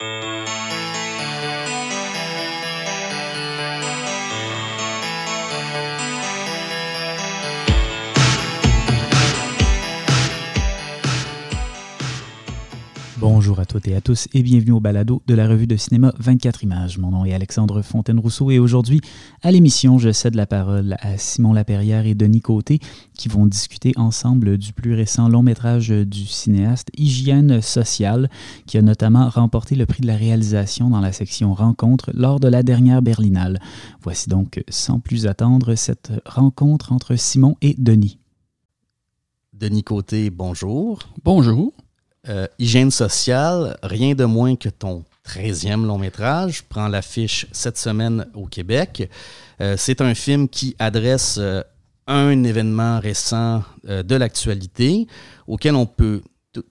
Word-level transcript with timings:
Bonjour 0.00 0.33
à 13.64 13.66
toutes 13.66 13.88
et 13.88 13.96
à 13.96 14.02
tous 14.02 14.28
et 14.34 14.42
bienvenue 14.42 14.72
au 14.72 14.80
balado 14.80 15.22
de 15.26 15.32
la 15.32 15.48
revue 15.48 15.66
de 15.66 15.76
cinéma 15.76 16.12
24 16.18 16.64
images. 16.64 16.98
Mon 16.98 17.12
nom 17.12 17.24
est 17.24 17.32
Alexandre 17.32 17.80
Fontaine-Rousseau 17.80 18.50
et 18.50 18.58
aujourd'hui, 18.58 19.00
à 19.40 19.50
l'émission, 19.50 19.96
je 19.96 20.12
cède 20.12 20.34
la 20.34 20.44
parole 20.44 20.98
à 21.00 21.16
Simon 21.16 21.54
Laperrière 21.54 22.04
et 22.04 22.14
Denis 22.14 22.42
Côté 22.42 22.78
qui 23.14 23.30
vont 23.30 23.46
discuter 23.46 23.94
ensemble 23.96 24.58
du 24.58 24.74
plus 24.74 24.92
récent 24.92 25.30
long 25.30 25.42
métrage 25.42 25.88
du 25.88 26.26
cinéaste 26.26 26.90
Hygiène 26.98 27.62
sociale 27.62 28.28
qui 28.66 28.76
a 28.76 28.82
notamment 28.82 29.30
remporté 29.30 29.76
le 29.76 29.86
prix 29.86 30.02
de 30.02 30.08
la 30.08 30.16
réalisation 30.16 30.90
dans 30.90 31.00
la 31.00 31.12
section 31.12 31.54
rencontre 31.54 32.10
lors 32.12 32.40
de 32.40 32.48
la 32.48 32.62
dernière 32.62 33.00
Berlinale. 33.00 33.60
Voici 34.02 34.28
donc 34.28 34.62
sans 34.68 35.00
plus 35.00 35.26
attendre 35.26 35.74
cette 35.74 36.12
rencontre 36.26 36.92
entre 36.92 37.16
Simon 37.16 37.56
et 37.62 37.74
Denis. 37.78 38.18
Denis 39.54 39.84
Côté, 39.84 40.28
bonjour. 40.28 40.98
Bonjour. 41.24 41.72
Euh, 42.28 42.46
hygiène 42.58 42.90
sociale, 42.90 43.76
rien 43.82 44.14
de 44.14 44.24
moins 44.24 44.56
que 44.56 44.70
ton 44.70 45.04
13e 45.28 45.84
long 45.84 45.98
métrage, 45.98 46.62
prend 46.62 46.88
l'affiche 46.88 47.46
cette 47.52 47.76
semaine 47.76 48.26
au 48.32 48.46
Québec. 48.46 49.10
Euh, 49.60 49.74
c'est 49.76 50.00
un 50.00 50.14
film 50.14 50.48
qui 50.48 50.74
adresse 50.78 51.36
euh, 51.38 51.62
un 52.06 52.44
événement 52.44 52.98
récent 53.00 53.62
de 53.84 54.14
l'actualité 54.14 55.06
auquel 55.46 55.74
on 55.74 55.86
peut 55.86 56.22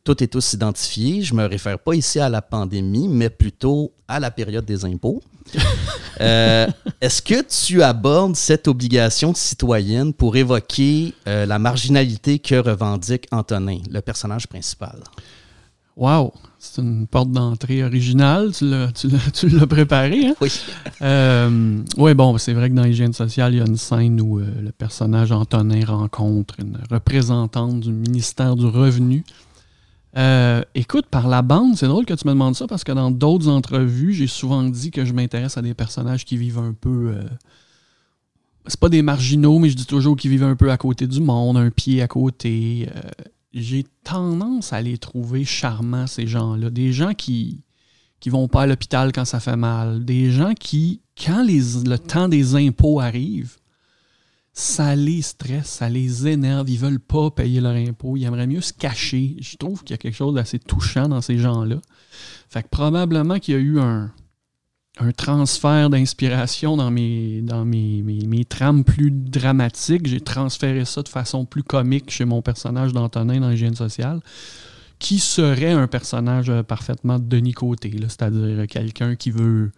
toutes 0.04 0.22
et 0.22 0.28
tous 0.28 0.42
s'identifier. 0.42 1.24
Je 1.24 1.34
me 1.34 1.46
réfère 1.46 1.80
pas 1.80 1.96
ici 1.96 2.20
à 2.20 2.30
la 2.30 2.42
pandémie, 2.44 3.08
mais 3.08 3.32
plutôt 3.32 3.94
à 4.08 4.20
la 4.20 4.30
période 4.30 4.66
des 4.66 4.86
impôts. 4.86 5.22
Est-ce 6.20 7.22
que 7.22 7.42
tu 7.42 7.82
abordes 7.82 8.36
cette 8.36 8.68
obligation 8.68 9.34
citoyenne 9.34 10.14
pour 10.14 10.36
évoquer 10.36 11.16
la 11.26 11.58
marginalité 11.58 12.38
que 12.38 12.56
revendique 12.56 13.28
Antonin, 13.32 13.80
le 13.90 14.02
personnage 14.02 14.48
principal? 14.48 15.00
Wow, 15.96 16.34
c'est 16.58 16.82
une 16.82 17.06
porte 17.06 17.32
d'entrée 17.32 17.84
originale. 17.84 18.52
Tu 18.54 19.50
l'as 19.50 19.68
préparé, 19.68 20.28
hein? 20.28 20.36
Oui. 20.42 20.52
Euh, 21.04 21.84
oui, 21.98 22.14
bon, 22.16 22.38
c'est 22.40 22.54
vrai 22.54 22.70
que 22.70 22.76
dans 22.76 22.86
Hygiène 22.86 23.14
sociale, 23.14 23.54
il 23.54 23.58
y 23.58 23.62
a 23.62 23.66
une 23.66 23.78
scène 23.78 24.20
où 24.20 24.40
euh, 24.40 24.46
le 24.62 24.72
personnage 24.72 25.32
Antonin 25.32 25.86
rencontre 25.86 26.56
une 26.60 26.80
représentante 26.90 27.82
du 27.82 27.92
ministère 27.92 28.56
du 28.56 28.66
Revenu. 28.66 29.24
Euh, 30.18 30.64
écoute, 30.74 31.06
par 31.08 31.28
la 31.28 31.44
bande, 31.44 31.78
c'est 31.78 31.88
drôle 31.88 32.06
que 32.06 32.14
tu 32.16 32.28
me 32.28 32.34
demandes 32.34 32.56
ça 32.56 32.66
parce 32.66 32.84
que 32.84 32.92
dans 32.92 33.12
d'autres 33.12 33.48
entrevues, 33.48 34.14
j'ai 34.14 34.28
souvent 34.28 34.64
dit 34.64 34.90
que 34.90 35.06
je 35.06 35.14
m'intéresse 35.14 35.58
à 35.58 35.62
des 35.62 35.76
personnages 35.76 36.26
qui 36.26 36.38
vivent 36.38 36.60
un 36.60 36.74
peu. 36.74 37.16
c'est 38.66 38.80
pas 38.80 38.90
des 38.90 39.04
marginaux, 39.04 39.60
mais 39.60 39.70
je 39.70 39.76
dis 39.76 39.86
toujours 39.86 40.16
qu'ils 40.16 40.32
vivent 40.32 40.44
un 40.44 40.56
peu 40.56 40.72
à 40.72 40.78
côté 40.78 41.06
du 41.06 41.20
monde, 41.20 41.58
un 41.58 41.70
pied 41.70 42.02
à 42.02 42.08
côté 42.08 42.88
j'ai 43.54 43.86
tendance 44.04 44.74
à 44.74 44.82
les 44.82 44.98
trouver 44.98 45.46
charmants, 45.46 46.08
ces 46.08 46.28
gens-là. 46.28 46.70
Des 46.70 46.92
gens 46.92 47.14
qui 47.14 47.62
qui 48.24 48.30
vont 48.30 48.48
pas 48.48 48.62
à 48.62 48.68
l'hôpital 48.68 49.12
quand 49.12 49.26
ça 49.26 49.42
fait 49.42 49.58
mal. 49.58 50.06
Des 50.06 50.32
gens 50.32 50.54
qui, 50.54 51.02
quand 51.22 51.44
les, 51.44 51.60
le 51.86 51.98
temps 51.98 52.30
des 52.30 52.56
impôts 52.56 53.02
arrive, 53.02 53.58
ça 54.54 54.96
les 54.96 55.22
stresse, 55.22 55.68
ça 55.68 55.90
les 55.90 56.26
énerve. 56.26 56.70
Ils 56.70 56.80
veulent 56.80 57.02
pas 57.02 57.32
payer 57.32 57.60
leur 57.60 57.76
impôt. 57.76 58.16
Ils 58.16 58.24
aimeraient 58.24 58.48
mieux 58.48 58.62
se 58.62 58.72
cacher. 58.72 59.36
Je 59.42 59.58
trouve 59.58 59.84
qu'il 59.84 59.94
y 59.94 59.96
a 59.96 59.98
quelque 59.98 60.16
chose 60.16 60.36
d'assez 60.36 60.58
touchant 60.58 61.10
dans 61.10 61.20
ces 61.20 61.38
gens-là. 61.38 61.82
Fait 62.48 62.64
que 62.64 62.70
probablement 62.70 63.40
qu'il 63.40 63.56
y 63.56 63.58
a 63.58 63.60
eu 63.60 63.82
un, 63.82 64.10
un 65.00 65.12
transfert 65.12 65.90
d'inspiration 65.90 66.78
dans, 66.78 66.92
mes, 66.92 67.44
trames 68.48 68.84
plus 68.84 69.12
dramatiques. 69.12 70.08
J'ai 70.08 70.22
transféré 70.22 70.86
ça 70.86 71.02
de 71.02 71.10
façon 71.10 71.46
plus 71.46 71.64
comique 71.64 72.12
chez 72.12 72.26
mon 72.26 72.42
personnage 72.42 72.94
d'Antonin 72.94 73.40
dans 73.40 73.50
l'hygiène 73.50 73.76
sociale, 73.76 74.20
qui 75.00 75.20
serait 75.20 75.72
un 75.72 75.88
personnage 75.88 76.50
euh, 76.50 76.64
parfaitement 76.64 77.18
de 77.18 77.26
Denis 77.26 77.54
Côté, 77.54 77.92
c'est-à-dire 78.02 78.68
quelqu'un 78.68 79.16
qui 79.16 79.32
veut 79.32 79.72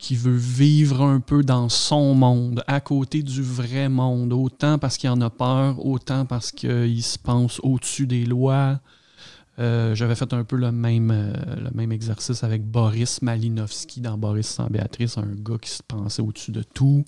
qui 0.00 0.16
veut 0.16 0.36
vivre 0.36 1.02
un 1.02 1.20
peu 1.20 1.42
dans 1.42 1.68
son 1.68 2.14
monde, 2.14 2.64
à 2.66 2.80
côté 2.80 3.22
du 3.22 3.42
vrai 3.42 3.90
monde, 3.90 4.32
autant 4.32 4.78
parce 4.78 4.96
qu'il 4.96 5.10
en 5.10 5.20
a 5.20 5.28
peur, 5.28 5.84
autant 5.84 6.24
parce 6.24 6.52
qu'il 6.52 7.02
se 7.02 7.18
pense 7.18 7.60
au-dessus 7.62 8.06
des 8.06 8.24
lois, 8.24 8.80
euh, 9.60 9.94
j'avais 9.94 10.14
fait 10.14 10.32
un 10.32 10.44
peu 10.44 10.56
le 10.56 10.72
même, 10.72 11.10
euh, 11.10 11.32
le 11.56 11.70
même 11.74 11.92
exercice 11.92 12.42
avec 12.44 12.64
Boris 12.64 13.20
Malinowski 13.20 14.00
dans 14.00 14.16
Boris 14.16 14.46
sans 14.46 14.68
Béatrice, 14.68 15.18
un 15.18 15.26
gars 15.26 15.58
qui 15.60 15.70
se 15.70 15.82
pensait 15.82 16.22
au-dessus 16.22 16.50
de 16.50 16.62
tout. 16.62 17.04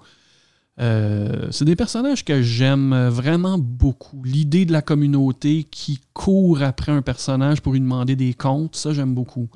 Euh, 0.79 1.49
c'est 1.51 1.65
des 1.65 1.77
personnages 1.77 2.25
que 2.25 2.43
j'aime 2.43 3.09
vraiment 3.09 3.57
beaucoup. 3.59 4.23
L'idée 4.25 4.67
de 4.67 4.73
la 4.73 4.83
communauté 4.83 5.65
qui 5.65 6.01
court 6.13 6.63
après 6.63 6.93
un 6.93 7.03
personnage 7.03 7.63
pour 7.63 7.73
lui 7.73 7.81
demander 7.81 8.17
des 8.17 8.35
comptes, 8.35 8.77
ça 8.77 8.93
j'aime 8.93 9.15
beaucoup. 9.15 9.49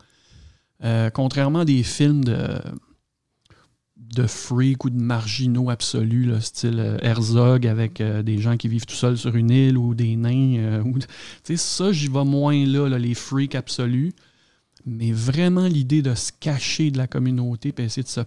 contrairement 1.13 1.61
à 1.61 1.65
des 1.65 1.83
films 1.83 2.25
de, 2.25 2.61
de 4.15 4.27
freak 4.27 4.85
ou 4.85 4.91
de 4.91 5.01
marginaux 5.01 5.71
absolus, 5.71 6.41
style 6.41 6.79
euh, 6.79 6.99
Herzog 7.03 7.67
avec 7.67 8.01
euh, 8.01 8.23
des 8.23 8.39
gens 8.39 8.57
qui 8.57 8.69
vivent 8.69 8.87
tout 8.87 8.95
seuls 8.95 9.19
sur 9.19 9.35
une 9.35 9.51
île 9.51 9.77
ou 9.77 9.95
des 9.95 10.17
nains. 10.17 10.57
Euh, 10.59 10.85
ça, 11.57 11.93
j'y 11.93 12.09
vais 12.09 12.25
moins 12.25 12.65
là, 12.67 12.89
les 12.99 13.15
freaks 13.15 13.55
absolus. 13.55 14.13
Mais 14.85 15.11
vraiment 15.11 15.67
l'idée 15.67 16.01
de 16.01 16.15
se 16.15 16.31
cacher 16.39 16.91
de 16.91 16.99
la 16.99 17.09
communauté 17.09 17.75
et 17.77 17.83
essayer 17.83 18.05
de 18.05 18.09
se 18.09 18.21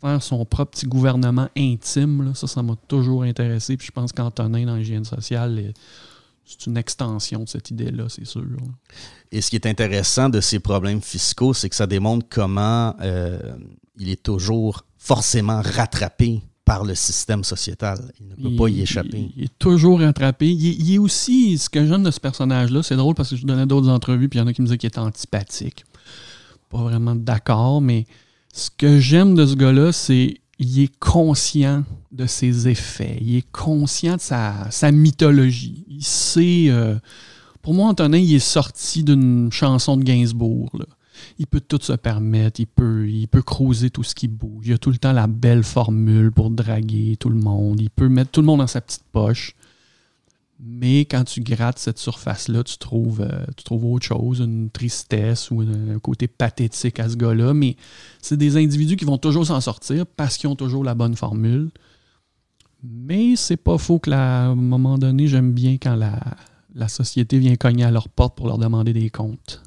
faire 0.00 0.22
son 0.22 0.44
propre 0.44 0.70
petit 0.72 0.86
gouvernement 0.86 1.48
intime, 1.56 2.32
ça, 2.36 2.46
ça 2.46 2.62
m'a 2.62 2.76
toujours 2.86 3.24
intéressé. 3.24 3.76
Puis 3.76 3.88
je 3.88 3.92
pense 3.92 4.12
qu'Antonin, 4.12 4.66
dans 4.66 4.76
l'hygiène 4.76 5.04
sociale, 5.04 5.72
c'est 6.44 6.66
une 6.66 6.76
extension 6.76 7.42
de 7.42 7.48
cette 7.48 7.72
idée-là, 7.72 8.04
c'est 8.08 8.24
sûr. 8.24 8.44
Et 9.32 9.40
ce 9.40 9.50
qui 9.50 9.56
est 9.56 9.66
intéressant 9.66 10.28
de 10.28 10.40
ces 10.40 10.60
problèmes 10.60 11.02
fiscaux, 11.02 11.52
c'est 11.52 11.68
que 11.68 11.74
ça 11.74 11.88
démontre 11.88 12.26
comment 12.30 12.94
il 13.98 14.10
est 14.10 14.22
toujours 14.22 14.84
forcément 14.98 15.62
rattrapé 15.62 16.42
par 16.64 16.84
le 16.84 16.94
système 16.94 17.44
sociétal. 17.44 17.98
Il 18.20 18.28
ne 18.28 18.34
peut 18.50 18.56
pas 18.56 18.68
y 18.68 18.82
échapper. 18.82 19.30
Il, 19.36 19.44
est 19.44 19.58
toujours 19.58 20.00
rattrapé. 20.00 20.50
Il, 20.50 20.94
est 20.94 20.98
aussi, 20.98 21.56
ce 21.56 21.70
que 21.70 21.86
j'aime 21.86 22.02
de 22.02 22.10
ce 22.10 22.20
personnage-là, 22.20 22.82
c'est 22.82 22.96
drôle 22.96 23.14
parce 23.14 23.30
que 23.30 23.36
je 23.36 23.46
donnais 23.46 23.64
d'autres 23.64 23.88
entrevues, 23.88 24.28
puis 24.28 24.38
il 24.38 24.42
y 24.42 24.44
en 24.44 24.48
a 24.48 24.52
qui 24.52 24.60
me 24.60 24.66
disaient 24.66 24.76
qu'il 24.76 24.88
était 24.88 24.98
antipathique. 24.98 25.86
Pas 26.68 26.82
vraiment 26.82 27.14
d'accord, 27.14 27.80
mais 27.80 28.04
ce 28.52 28.68
que 28.76 28.98
j'aime 28.98 29.34
de 29.34 29.46
ce 29.46 29.54
gars-là, 29.54 29.92
c'est 29.92 30.40
qu'il 30.58 30.80
est 30.80 30.98
conscient 30.98 31.84
de 32.12 32.26
ses 32.26 32.68
effets. 32.68 33.16
Il 33.22 33.36
est 33.36 33.50
conscient 33.50 34.16
de 34.16 34.20
sa, 34.20 34.92
mythologie. 34.92 35.86
Il 35.88 36.04
sait. 36.04 36.66
Euh, 36.68 36.96
pour 37.62 37.72
moi, 37.72 37.88
Antonin, 37.88 38.18
il 38.18 38.34
est 38.34 38.38
sorti 38.40 39.04
d'une 39.04 39.50
chanson 39.50 39.96
de 39.96 40.02
Gainsbourg. 40.02 40.68
Là 40.78 40.84
il 41.38 41.46
peut 41.46 41.60
tout 41.60 41.78
se 41.80 41.92
permettre, 41.92 42.60
il 42.60 42.66
peut, 42.66 43.08
il 43.08 43.28
peut 43.28 43.42
tout 43.92 44.02
ce 44.02 44.14
qui 44.14 44.26
bouge. 44.26 44.66
Il 44.66 44.72
a 44.72 44.78
tout 44.78 44.90
le 44.90 44.98
temps 44.98 45.12
la 45.12 45.28
belle 45.28 45.62
formule 45.62 46.32
pour 46.32 46.50
draguer 46.50 47.16
tout 47.18 47.28
le 47.28 47.38
monde. 47.38 47.80
Il 47.80 47.90
peut 47.90 48.08
mettre 48.08 48.32
tout 48.32 48.40
le 48.40 48.46
monde 48.46 48.58
dans 48.58 48.66
sa 48.66 48.80
petite 48.80 49.04
poche. 49.12 49.54
Mais 50.60 51.02
quand 51.02 51.22
tu 51.22 51.40
grattes 51.40 51.78
cette 51.78 51.98
surface-là, 51.98 52.64
tu 52.64 52.78
trouves, 52.78 53.20
euh, 53.20 53.44
tu 53.56 53.62
trouves 53.62 53.84
autre 53.84 54.04
chose, 54.04 54.40
une 54.40 54.70
tristesse 54.70 55.52
ou 55.52 55.60
un, 55.60 56.00
côté 56.00 56.26
pathétique 56.26 56.98
à 56.98 57.08
ce 57.08 57.14
gars-là. 57.14 57.54
Mais 57.54 57.76
c'est 58.20 58.36
des 58.36 58.56
individus 58.56 58.96
qui 58.96 59.04
vont 59.04 59.18
toujours 59.18 59.46
s'en 59.46 59.60
sortir 59.60 60.04
parce 60.04 60.36
qu'ils 60.36 60.48
ont 60.48 60.56
toujours 60.56 60.82
la 60.82 60.96
bonne 60.96 61.14
formule. 61.14 61.70
Mais 62.82 63.36
c'est 63.36 63.56
pas 63.56 63.78
faux 63.78 64.00
que, 64.00 64.10
à 64.10 64.46
un 64.46 64.56
moment 64.56 64.98
donné, 64.98 65.28
j'aime 65.28 65.52
bien 65.52 65.74
quand 65.74 65.94
la 65.94 66.88
société 66.88 67.38
vient 67.38 67.54
cogner 67.54 67.84
à 67.84 67.92
leur 67.92 68.08
porte 68.08 68.36
pour 68.36 68.48
leur 68.48 68.58
demander 68.58 68.92
des 68.92 69.10
comptes 69.10 69.62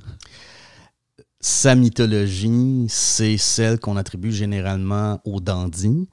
sa 1.41 1.73
mythologie, 1.75 2.85
c'est 2.87 3.37
celle 3.37 3.79
qu'on 3.79 3.97
attribue 3.97 4.31
généralement 4.31 5.19
au 5.25 5.39
dandy. 5.39 6.07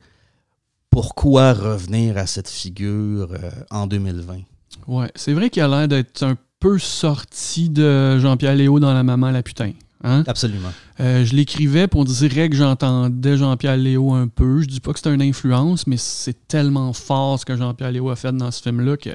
Pourquoi 0.90 1.52
revenir 1.52 2.16
à 2.16 2.26
cette 2.26 2.48
figure 2.48 3.32
euh, 3.32 3.50
en 3.70 3.86
2020? 3.86 4.38
Ouais, 4.86 5.10
c'est 5.14 5.34
vrai 5.34 5.50
qu'il 5.50 5.62
a 5.62 5.68
l'air 5.68 5.86
d'être 5.86 6.22
un 6.22 6.36
peu 6.60 6.78
sorti 6.78 7.68
de 7.68 8.18
Jean-Pierre 8.18 8.56
Léo 8.56 8.80
dans 8.80 8.92
La 8.92 9.02
Maman 9.02 9.30
la 9.30 9.42
putain. 9.42 9.72
Hein? 10.02 10.24
Absolument. 10.26 10.72
Euh, 11.00 11.24
je 11.24 11.34
l'écrivais 11.34 11.88
pour 11.88 12.04
dire 12.04 12.30
que 12.30 12.54
j'entendais 12.54 13.36
Jean-Pierre 13.36 13.76
Léo 13.76 14.14
un 14.14 14.28
peu. 14.28 14.62
Je 14.62 14.66
dis 14.66 14.80
pas 14.80 14.92
que 14.92 15.00
c'est 15.00 15.12
une 15.12 15.22
influence, 15.22 15.86
mais 15.86 15.96
c'est 15.98 16.48
tellement 16.48 16.92
fort 16.92 17.38
ce 17.38 17.44
que 17.44 17.56
Jean-Pierre 17.56 17.92
Léo 17.92 18.08
a 18.08 18.16
fait 18.16 18.32
dans 18.32 18.50
ce 18.50 18.62
film-là 18.62 18.96
que 18.96 19.10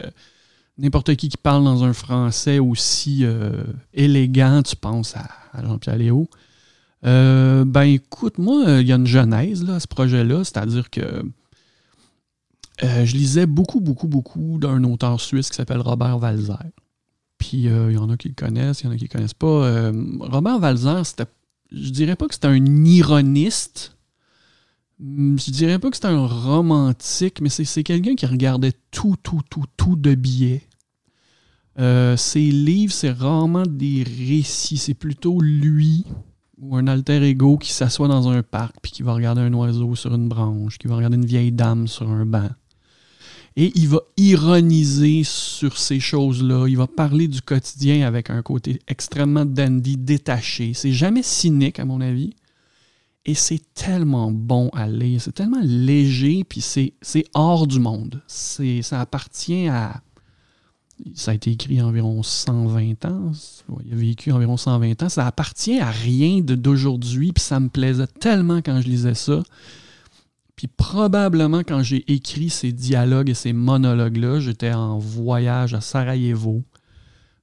n'importe 0.78 1.16
qui 1.16 1.30
qui 1.30 1.38
parle 1.38 1.64
dans 1.64 1.84
un 1.84 1.94
français 1.94 2.60
aussi 2.60 3.20
euh, 3.24 3.64
élégant, 3.94 4.62
tu 4.62 4.76
penses 4.76 5.16
à, 5.16 5.28
Jean-Pierre 5.62 5.98
Léo. 5.98 6.30
Euh, 7.06 7.66
ben 7.66 7.84
écoute, 7.84 8.38
moi, 8.38 8.80
il 8.82 8.88
y 8.88 8.94
a 8.94 8.96
une 8.96 9.08
genèse 9.08 9.64
là, 9.64 9.76
à 9.76 9.80
ce 9.80 9.88
projet-là, 9.88 10.44
c'est-à-dire 10.44 10.90
que 10.90 11.02
euh, 12.84 13.06
je 13.06 13.16
lisais 13.16 13.46
beaucoup, 13.46 13.82
beaucoup, 13.82 14.08
beaucoup 14.08 14.58
d'un 14.60 14.84
auteur 14.86 15.20
suisse 15.20 15.50
qui 15.50 15.58
s'appelle 15.58 15.82
Robert 15.82 16.18
Walzer. 16.20 16.72
Puis 17.38 17.64
il 17.64 17.92
y 17.92 17.98
en 17.98 18.10
a 18.10 18.16
qui 18.16 18.30
le 18.30 18.36
connaissent, 18.36 18.82
il 18.82 18.86
y 18.86 18.88
en 18.88 18.92
a 18.92 18.96
qui 18.96 19.04
ne 19.04 19.10
le 19.10 19.14
connaissent 19.14 19.34
pas. 19.34 19.92
Robert 20.32 20.62
Walzer, 20.62 21.06
c'était 21.06 21.28
je 21.74 21.90
dirais 21.90 22.16
pas 22.16 22.28
que 22.28 22.36
c'est 22.36 22.46
un 22.46 22.86
ironiste. 22.86 23.98
Je 25.00 25.52
dirais 25.52 25.80
pas 25.80 25.90
que 25.90 25.98
c'est 25.98 26.06
un 26.06 26.26
romantique, 26.26 27.42
mais 27.42 27.50
c'est 27.50 27.84
quelqu'un 27.84 28.16
qui 28.16 28.26
regardait 28.26 28.74
tout, 28.92 29.16
tout, 29.22 29.42
tout, 29.50 29.66
tout 29.76 29.96
de 29.96 30.16
biais. 30.16 30.62
Euh, 31.80 32.16
ses 32.18 32.52
livres, 32.52 32.94
c'est 32.94 33.12
rarement 33.12 33.66
des 33.66 34.04
récits, 34.04 34.78
c'est 34.78 34.94
plutôt 34.94 35.40
lui 35.42 36.06
ou 36.60 36.76
un 36.78 36.88
alter 36.88 37.22
ego 37.24 37.58
qui 37.58 37.72
s'assoit 37.72 38.08
dans 38.08 38.30
un 38.30 38.44
parc 38.44 38.76
puis 38.82 38.92
qui 38.92 39.04
va 39.04 39.14
regarder 39.14 39.42
un 39.42 39.54
oiseau 39.54 39.96
sur 39.96 40.14
une 40.14 40.30
branche, 40.30 40.78
qui 40.78 40.88
va 40.88 40.96
regarder 40.96 41.18
une 41.18 41.26
vieille 41.26 41.52
dame 41.52 41.88
sur 41.88 42.10
un 42.10 42.26
banc. 42.26 42.50
Et 43.56 43.72
il 43.76 43.88
va 43.88 44.00
ironiser 44.18 45.22
sur 45.24 45.78
ces 45.78 46.00
choses-là. 46.00 46.68
Il 46.68 46.78
va 46.78 46.88
parler 46.88 47.28
du 47.28 47.42
quotidien 47.42 48.08
avec 48.08 48.32
un 48.32 48.42
côté 48.42 48.80
extrêmement 48.88 49.46
dandy, 49.46 49.96
détaché. 49.96 50.74
C'est 50.74 50.92
jamais 50.92 51.22
cynique, 51.22 51.80
à 51.80 51.86
mon 51.86 52.02
avis. 52.02 52.34
Et 53.26 53.36
c'est 53.36 53.62
tellement 53.76 54.32
bon 54.32 54.70
à 54.74 54.88
lire. 54.88 55.22
C'est 55.22 55.34
tellement 55.34 55.62
léger, 55.62 56.44
puis 56.44 56.62
c'est 56.62 57.26
hors 57.36 57.68
du 57.68 57.80
monde. 57.80 58.24
Ça 58.28 59.00
appartient 59.00 59.68
à 59.68 60.02
ça 61.14 61.32
a 61.32 61.34
été 61.34 61.52
écrit 61.52 61.82
environ 61.82 62.24
120 62.24 63.06
ans. 63.06 63.32
Il 63.86 63.94
a 63.94 63.96
vécu 63.96 64.32
environ 64.32 64.58
120 64.58 65.04
ans. 65.04 65.10
Ça 65.10 65.26
appartient 65.26 65.80
à 65.80 65.90
rien 65.90 66.42
d'aujourd'hui, 66.42 67.34
puis 67.34 67.44
ça 67.44 67.60
me 67.60 67.70
plaisait 67.70 68.08
tellement 68.08 68.58
quand 68.58 68.82
je 68.82 68.88
lisais 68.88 69.14
ça. 69.14 69.44
Puis 70.56 70.68
probablement 70.68 71.60
quand 71.60 71.84
j'ai 71.84 72.12
écrit 72.12 72.50
ces 72.50 72.72
dialogues 72.72 73.30
et 73.30 73.34
ces 73.34 73.54
monologues-là, 73.54 74.40
j'étais 74.40 74.74
en 74.74 74.98
voyage 74.98 75.74
à 75.74 75.82
Sarajevo. 75.82 76.64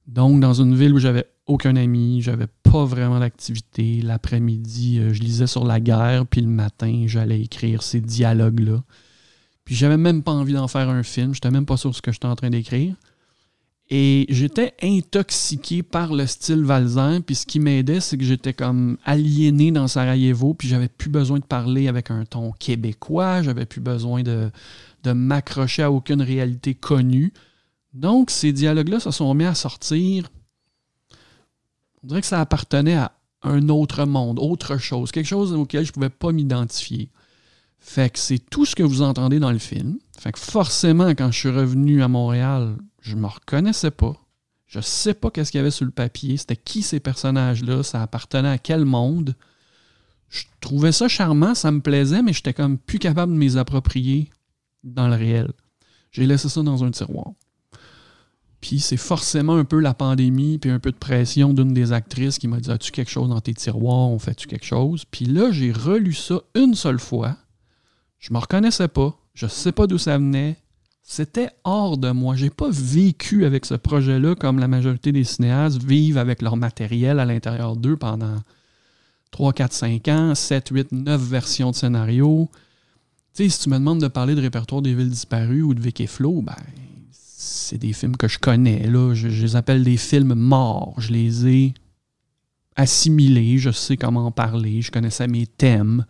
Donc 0.07 0.39
dans 0.39 0.53
une 0.53 0.75
ville 0.75 0.93
où 0.93 0.99
j'avais 0.99 1.25
aucun 1.45 1.75
ami, 1.75 2.21
j'avais 2.21 2.47
pas 2.63 2.85
vraiment 2.85 3.19
d'activité. 3.19 4.01
L'après-midi, 4.01 4.99
euh, 4.99 5.13
je 5.13 5.21
lisais 5.21 5.47
sur 5.47 5.65
la 5.65 5.79
guerre, 5.79 6.25
puis 6.25 6.41
le 6.41 6.47
matin, 6.47 7.03
j'allais 7.07 7.41
écrire 7.41 7.83
ces 7.83 7.99
dialogues-là. 7.99 8.83
Puis 9.65 9.75
j'avais 9.75 9.97
même 9.97 10.23
pas 10.23 10.31
envie 10.31 10.53
d'en 10.53 10.67
faire 10.67 10.89
un 10.89 11.03
film, 11.03 11.33
j'étais 11.33 11.51
même 11.51 11.65
pas 11.65 11.77
sûr 11.77 11.91
de 11.91 11.95
ce 11.95 12.01
que 12.01 12.11
j'étais 12.11 12.27
en 12.27 12.35
train 12.35 12.49
d'écrire. 12.49 12.95
Et 13.93 14.25
j'étais 14.29 14.73
intoxiqué 14.81 15.83
par 15.83 16.13
le 16.13 16.25
style 16.25 16.63
valsin. 16.63 17.19
Puis 17.19 17.35
ce 17.35 17.45
qui 17.45 17.59
m'aidait, 17.59 17.99
c'est 17.99 18.17
que 18.17 18.23
j'étais 18.23 18.53
comme 18.53 18.97
aliéné 19.03 19.71
dans 19.71 19.89
Sarajevo. 19.89 20.53
Puis 20.53 20.69
j'avais 20.69 20.87
plus 20.87 21.09
besoin 21.09 21.39
de 21.39 21.43
parler 21.43 21.89
avec 21.89 22.09
un 22.09 22.23
ton 22.23 22.53
québécois. 22.53 23.43
J'avais 23.43 23.65
plus 23.65 23.81
besoin 23.81 24.23
de, 24.23 24.49
de 25.03 25.11
m'accrocher 25.11 25.83
à 25.83 25.91
aucune 25.91 26.21
réalité 26.21 26.73
connue. 26.73 27.33
Donc 27.93 28.31
ces 28.31 28.53
dialogues-là 28.53 29.01
se 29.01 29.11
sont 29.11 29.33
mis 29.33 29.43
à 29.43 29.55
sortir. 29.55 30.29
On 32.01 32.07
dirait 32.07 32.21
que 32.21 32.27
ça 32.27 32.39
appartenait 32.39 32.95
à 32.95 33.11
un 33.43 33.67
autre 33.67 34.05
monde, 34.05 34.39
autre 34.39 34.77
chose, 34.77 35.11
quelque 35.11 35.27
chose 35.27 35.51
auquel 35.53 35.83
je 35.83 35.89
ne 35.89 35.93
pouvais 35.93 36.09
pas 36.09 36.31
m'identifier. 36.31 37.09
Fait 37.79 38.11
que 38.11 38.19
c'est 38.19 38.39
tout 38.39 38.65
ce 38.65 38.75
que 38.75 38.83
vous 38.83 39.01
entendez 39.01 39.39
dans 39.39 39.51
le 39.51 39.57
film. 39.57 39.97
Fait 40.17 40.31
que 40.31 40.39
forcément, 40.39 41.09
quand 41.09 41.31
je 41.31 41.39
suis 41.39 41.49
revenu 41.49 42.03
à 42.03 42.07
Montréal, 42.07 42.77
je 43.01 43.15
me 43.15 43.27
reconnaissais 43.27 43.91
pas. 43.91 44.15
Je 44.67 44.79
sais 44.79 45.13
pas 45.13 45.29
qu'est-ce 45.31 45.51
qu'il 45.51 45.57
y 45.57 45.61
avait 45.61 45.71
sur 45.71 45.85
le 45.85 45.91
papier. 45.91 46.37
C'était 46.37 46.55
qui 46.55 46.81
ces 46.81 47.01
personnages-là? 47.01 47.83
Ça 47.83 48.01
appartenait 48.01 48.49
à 48.49 48.57
quel 48.57 48.85
monde? 48.85 49.35
Je 50.29 50.43
trouvais 50.61 50.93
ça 50.93 51.09
charmant, 51.09 51.55
ça 51.55 51.71
me 51.71 51.81
plaisait, 51.81 52.21
mais 52.21 52.31
j'étais 52.31 52.53
comme 52.53 52.77
plus 52.77 52.99
capable 52.99 53.33
de 53.33 53.37
m'y 53.37 53.57
approprier 53.57 54.29
dans 54.83 55.09
le 55.09 55.15
réel. 55.15 55.51
J'ai 56.11 56.25
laissé 56.25 56.47
ça 56.47 56.61
dans 56.61 56.85
un 56.85 56.91
tiroir. 56.91 57.31
Puis 58.61 58.79
c'est 58.79 58.95
forcément 58.95 59.55
un 59.55 59.65
peu 59.65 59.79
la 59.79 59.93
pandémie, 59.93 60.59
puis 60.59 60.69
un 60.69 60.79
peu 60.79 60.91
de 60.91 60.97
pression 60.97 61.53
d'une 61.53 61.73
des 61.73 61.91
actrices 61.91 62.37
qui 62.37 62.47
m'a 62.47 62.59
dit 62.59 62.71
As-tu 62.71 62.91
quelque 62.91 63.11
chose 63.11 63.27
dans 63.27 63.41
tes 63.41 63.55
tiroirs? 63.55 64.09
On 64.09 64.19
fait-tu 64.19 64.47
quelque 64.47 64.65
chose? 64.65 65.03
Puis 65.03 65.25
là, 65.25 65.51
j'ai 65.51 65.71
relu 65.71 66.13
ça 66.13 66.41
une 66.55 66.75
seule 66.75 66.99
fois. 66.99 67.35
Je 68.19 68.31
me 68.31 68.37
reconnaissais 68.37 68.87
pas. 68.87 69.17
Je 69.33 69.47
sais 69.47 69.71
pas 69.71 69.87
d'où 69.87 69.97
ça 69.97 70.17
venait. 70.17 70.57
C'était 71.13 71.49
hors 71.65 71.97
de 71.97 72.09
moi. 72.11 72.37
J'ai 72.37 72.49
pas 72.49 72.69
vécu 72.71 73.43
avec 73.43 73.65
ce 73.65 73.73
projet-là 73.73 74.33
comme 74.33 74.59
la 74.59 74.69
majorité 74.69 75.11
des 75.11 75.25
cinéastes 75.25 75.83
vivent 75.83 76.17
avec 76.17 76.41
leur 76.41 76.55
matériel 76.55 77.19
à 77.19 77.25
l'intérieur 77.25 77.75
d'eux 77.75 77.97
pendant 77.97 78.37
3, 79.31 79.51
4, 79.51 79.73
5 79.73 80.07
ans, 80.07 80.35
7, 80.35 80.69
8, 80.69 80.91
9 80.93 81.21
versions 81.21 81.71
de 81.71 81.75
scénario. 81.75 82.49
Tu 83.35 83.43
sais, 83.43 83.49
si 83.49 83.59
tu 83.59 83.69
me 83.69 83.77
demandes 83.77 83.99
de 83.99 84.07
parler 84.07 84.35
de 84.35 84.41
répertoire 84.41 84.81
des 84.81 84.93
villes 84.93 85.09
disparues 85.09 85.63
ou 85.63 85.73
de 85.73 85.81
Vicky 85.81 86.07
Flo, 86.07 86.41
ben, 86.41 86.55
c'est 87.11 87.77
des 87.77 87.91
films 87.91 88.15
que 88.15 88.29
je 88.29 88.39
connais. 88.39 88.87
Là. 88.87 89.13
Je, 89.13 89.27
je, 89.27 89.41
les 89.43 89.57
appelle 89.57 89.83
des 89.83 89.97
films 89.97 90.33
morts. 90.33 90.93
Je 90.97 91.11
les 91.11 91.45
ai 91.45 91.73
assimilés. 92.77 93.57
Je 93.57 93.71
sais 93.71 93.97
comment 93.97 94.27
en 94.27 94.31
parler. 94.31 94.81
Je 94.81 94.91
connaissais 94.91 95.27
mes 95.27 95.45
thèmes. 95.45 96.05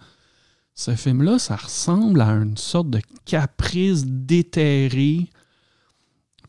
Ce 0.73 0.95
film-là, 0.95 1.37
ça 1.37 1.55
ressemble 1.55 2.21
à 2.21 2.29
une 2.29 2.57
sorte 2.57 2.89
de 2.89 3.01
caprice 3.25 4.05
déterré. 4.05 5.27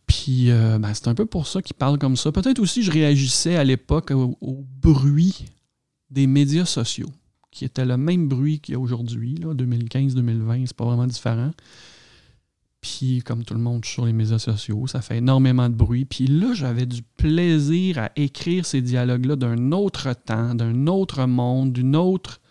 Puis 0.06 0.50
euh, 0.50 0.78
ben, 0.78 0.94
c'est 0.94 1.08
un 1.08 1.14
peu 1.14 1.26
pour 1.26 1.46
ça 1.46 1.62
qu'il 1.62 1.74
parle 1.74 1.98
comme 1.98 2.16
ça. 2.16 2.32
Peut-être 2.32 2.58
aussi 2.58 2.82
je 2.82 2.90
réagissais 2.90 3.56
à 3.56 3.64
l'époque 3.64 4.10
au, 4.10 4.64
bruit 4.80 5.46
des 6.10 6.26
médias 6.26 6.66
sociaux, 6.66 7.10
qui 7.50 7.64
était 7.64 7.84
le 7.84 7.96
même 7.96 8.28
bruit 8.28 8.60
qu'il 8.60 8.74
y 8.74 8.76
a 8.76 8.80
aujourd'hui, 8.80 9.36
2015-2020, 9.36 10.66
c'est 10.66 10.76
pas 10.76 10.84
vraiment 10.84 11.06
différent. 11.06 11.50
Puis 12.82 13.22
comme 13.24 13.44
tout 13.44 13.54
le 13.54 13.60
monde 13.60 13.84
sur 13.84 14.04
les 14.04 14.12
médias 14.12 14.40
sociaux, 14.40 14.86
ça 14.86 15.00
fait 15.00 15.18
énormément 15.18 15.68
de 15.70 15.74
bruit. 15.74 16.04
Puis 16.04 16.26
là, 16.26 16.52
j'avais 16.52 16.84
du 16.84 17.02
plaisir 17.02 17.98
à 17.98 18.10
écrire 18.16 18.66
ces 18.66 18.82
dialogues-là 18.82 19.36
d'un 19.36 19.70
autre 19.72 20.12
temps, 20.14 20.54
d'un 20.54 20.88
autre 20.88 21.26
monde, 21.26 21.72
d'une 21.72 21.96
autre 21.96 22.41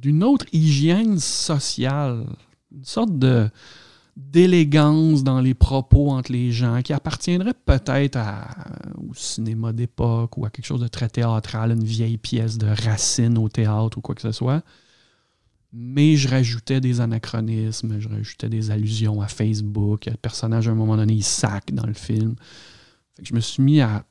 d'une 0.00 0.24
autre 0.24 0.46
hygiène 0.52 1.18
sociale, 1.18 2.26
une 2.72 2.84
sorte 2.84 3.18
de 3.18 3.50
d'élégance 4.16 5.22
dans 5.22 5.40
les 5.40 5.54
propos 5.54 6.10
entre 6.10 6.32
les 6.32 6.52
gens 6.52 6.82
qui 6.82 6.92
appartiendrait 6.92 7.54
peut-être 7.54 8.18
au 9.08 9.14
cinéma 9.14 9.72
d'époque 9.72 10.36
ou 10.36 10.44
à 10.44 10.50
quelque 10.50 10.66
chose 10.66 10.80
de 10.80 10.88
très 10.88 11.08
théâtral, 11.08 11.70
une 11.70 11.84
vieille 11.84 12.18
pièce 12.18 12.58
de 12.58 12.66
racine 12.66 13.38
au 13.38 13.48
théâtre 13.48 13.96
ou 13.98 14.00
quoi 14.00 14.14
que 14.14 14.20
ce 14.20 14.32
soit. 14.32 14.62
Mais 15.72 16.16
je 16.16 16.28
rajoutais 16.28 16.80
des 16.80 17.00
anachronismes, 17.00 18.00
je 18.00 18.08
rajoutais 18.08 18.48
des 18.48 18.70
allusions 18.70 19.22
à 19.22 19.28
Facebook. 19.28 20.06
Le 20.06 20.16
personnage, 20.16 20.68
à 20.68 20.72
un 20.72 20.74
moment 20.74 20.96
donné, 20.96 21.14
il 21.14 21.24
sac 21.24 21.72
dans 21.72 21.86
le 21.86 21.94
film. 21.94 22.34
je 23.22 23.34
me 23.34 23.40
suis 23.40 23.62
mis 23.62 23.80
à 23.80 24.04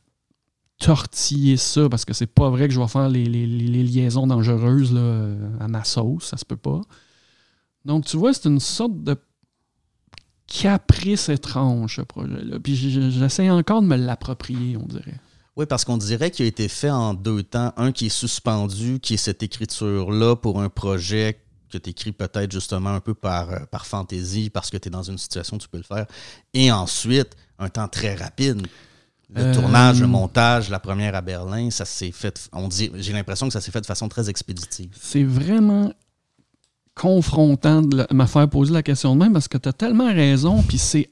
tortiller 0.79 1.57
ça 1.57 1.89
parce 1.89 2.05
que 2.05 2.13
c'est 2.13 2.27
pas 2.27 2.49
vrai 2.49 2.67
que 2.67 2.73
je 2.73 2.79
vais 2.79 2.87
faire 2.87 3.09
les, 3.09 3.25
liaisons 3.25 4.27
dangereuses 4.27 4.95
à 5.59 5.67
ma 5.67 5.83
sauce, 5.83 6.25
ça 6.25 6.38
se 6.38 6.45
peut 6.45 6.57
pas. 6.57 6.81
Donc, 7.86 8.05
tu 8.05 8.17
vois, 8.17 8.33
c'est 8.33 8.45
une 8.45 8.59
sorte 8.59 9.03
de 9.03 9.15
caprice 10.48 11.29
étrange, 11.29 11.98
ce 11.98 12.01
projet-là. 12.01 12.59
Puis 12.59 12.75
j'essaie 12.75 13.50
encore 13.50 13.81
de 13.81 13.88
me 13.88 13.95
l'approprier, 13.95 14.77
on 14.77 14.86
dirait. 14.86 15.19
Oui, 15.55 15.65
parce 15.65 15.83
qu'on 15.83 15.98
dirait 15.98 16.31
qu'il 16.31 16.45
a 16.45 16.48
été 16.48 16.67
fait 16.67 16.89
en 16.89 17.13
deux 17.13 17.43
temps. 17.43 17.74
Un 17.77 17.91
qui 17.91 18.07
est 18.07 18.09
suspendu, 18.09 19.00
qui 19.00 19.15
est 19.15 19.17
cette 19.17 19.43
écriture-là 19.43 20.36
pour 20.36 20.62
un 20.62 20.69
projet 20.69 21.41
que 21.69 21.77
tu 21.77 21.89
écris 21.91 22.12
peut-être 22.12 22.51
justement 22.51 22.91
un 22.91 23.00
peu 23.00 23.13
par, 23.13 23.51
euh, 23.51 23.59
fantaisie, 23.83 24.50
parce 24.50 24.69
que 24.69 24.77
tu 24.77 24.88
es 24.88 24.91
dans 24.91 25.03
une 25.03 25.17
situation 25.17 25.57
où 25.57 25.59
tu 25.59 25.67
peux 25.67 25.77
le 25.77 25.83
faire. 25.83 26.07
Et 26.53 26.71
ensuite, 26.71 27.36
un 27.59 27.69
temps 27.69 27.88
très 27.88 28.15
rapide. 28.15 28.65
Le 29.33 29.53
tournage, 29.53 30.00
le 30.00 30.05
euh, 30.05 30.09
montage, 30.09 30.69
la 30.69 30.79
première 30.79 31.13
à 31.15 31.21
Berlin, 31.21 31.69
ça 31.69 31.86
s'est 31.86 32.12
fait. 32.12 32.50
On 32.51 32.67
dit, 32.67 32.91
j'ai 32.95 33.13
l'impression 33.13 33.48
que 33.48 33.53
ça 33.53 33.62
s'est 33.62 33.71
fait 33.71 33.81
de 33.81 33.86
façon 33.86 34.09
très 34.09 34.29
expéditive. 34.29 34.89
C'est 35.00 35.24
vraiment 35.24 35.93
confrontant 36.95 37.81
de 37.81 38.07
me 38.12 38.25
faire 38.25 38.50
poser 38.50 38.74
la 38.74 38.83
question 38.83 39.15
de 39.15 39.19
même 39.19 39.33
parce 39.33 39.48
que 39.48 39.57
tu 39.57 39.69
as 39.69 39.74
tellement 39.74 40.12
raison, 40.12 40.63
puis 40.63 40.77
c'est 40.77 41.09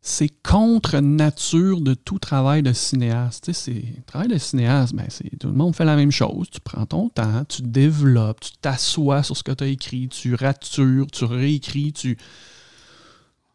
c'est 0.00 0.30
contre 0.42 1.00
nature 1.00 1.80
de 1.80 1.92
tout 1.94 2.20
travail 2.20 2.62
de 2.62 2.72
cinéaste. 2.72 3.46
Tu 3.46 3.52
sais, 3.52 3.72
c'est 3.72 4.06
travail 4.06 4.28
de 4.28 4.38
cinéaste, 4.38 4.94
ben 4.94 5.06
c'est 5.08 5.36
tout 5.38 5.48
le 5.48 5.54
monde 5.54 5.74
fait 5.74 5.84
la 5.84 5.96
même 5.96 6.12
chose. 6.12 6.48
Tu 6.48 6.60
prends 6.60 6.86
ton 6.86 7.08
temps, 7.08 7.44
tu 7.48 7.62
développes, 7.62 8.40
tu 8.40 8.52
t'assois 8.60 9.24
sur 9.24 9.36
ce 9.36 9.42
que 9.42 9.50
tu 9.50 9.64
as 9.64 9.66
écrit, 9.66 10.08
tu 10.08 10.34
ratures, 10.36 11.08
tu 11.12 11.24
réécris, 11.24 11.92
tu 11.92 12.16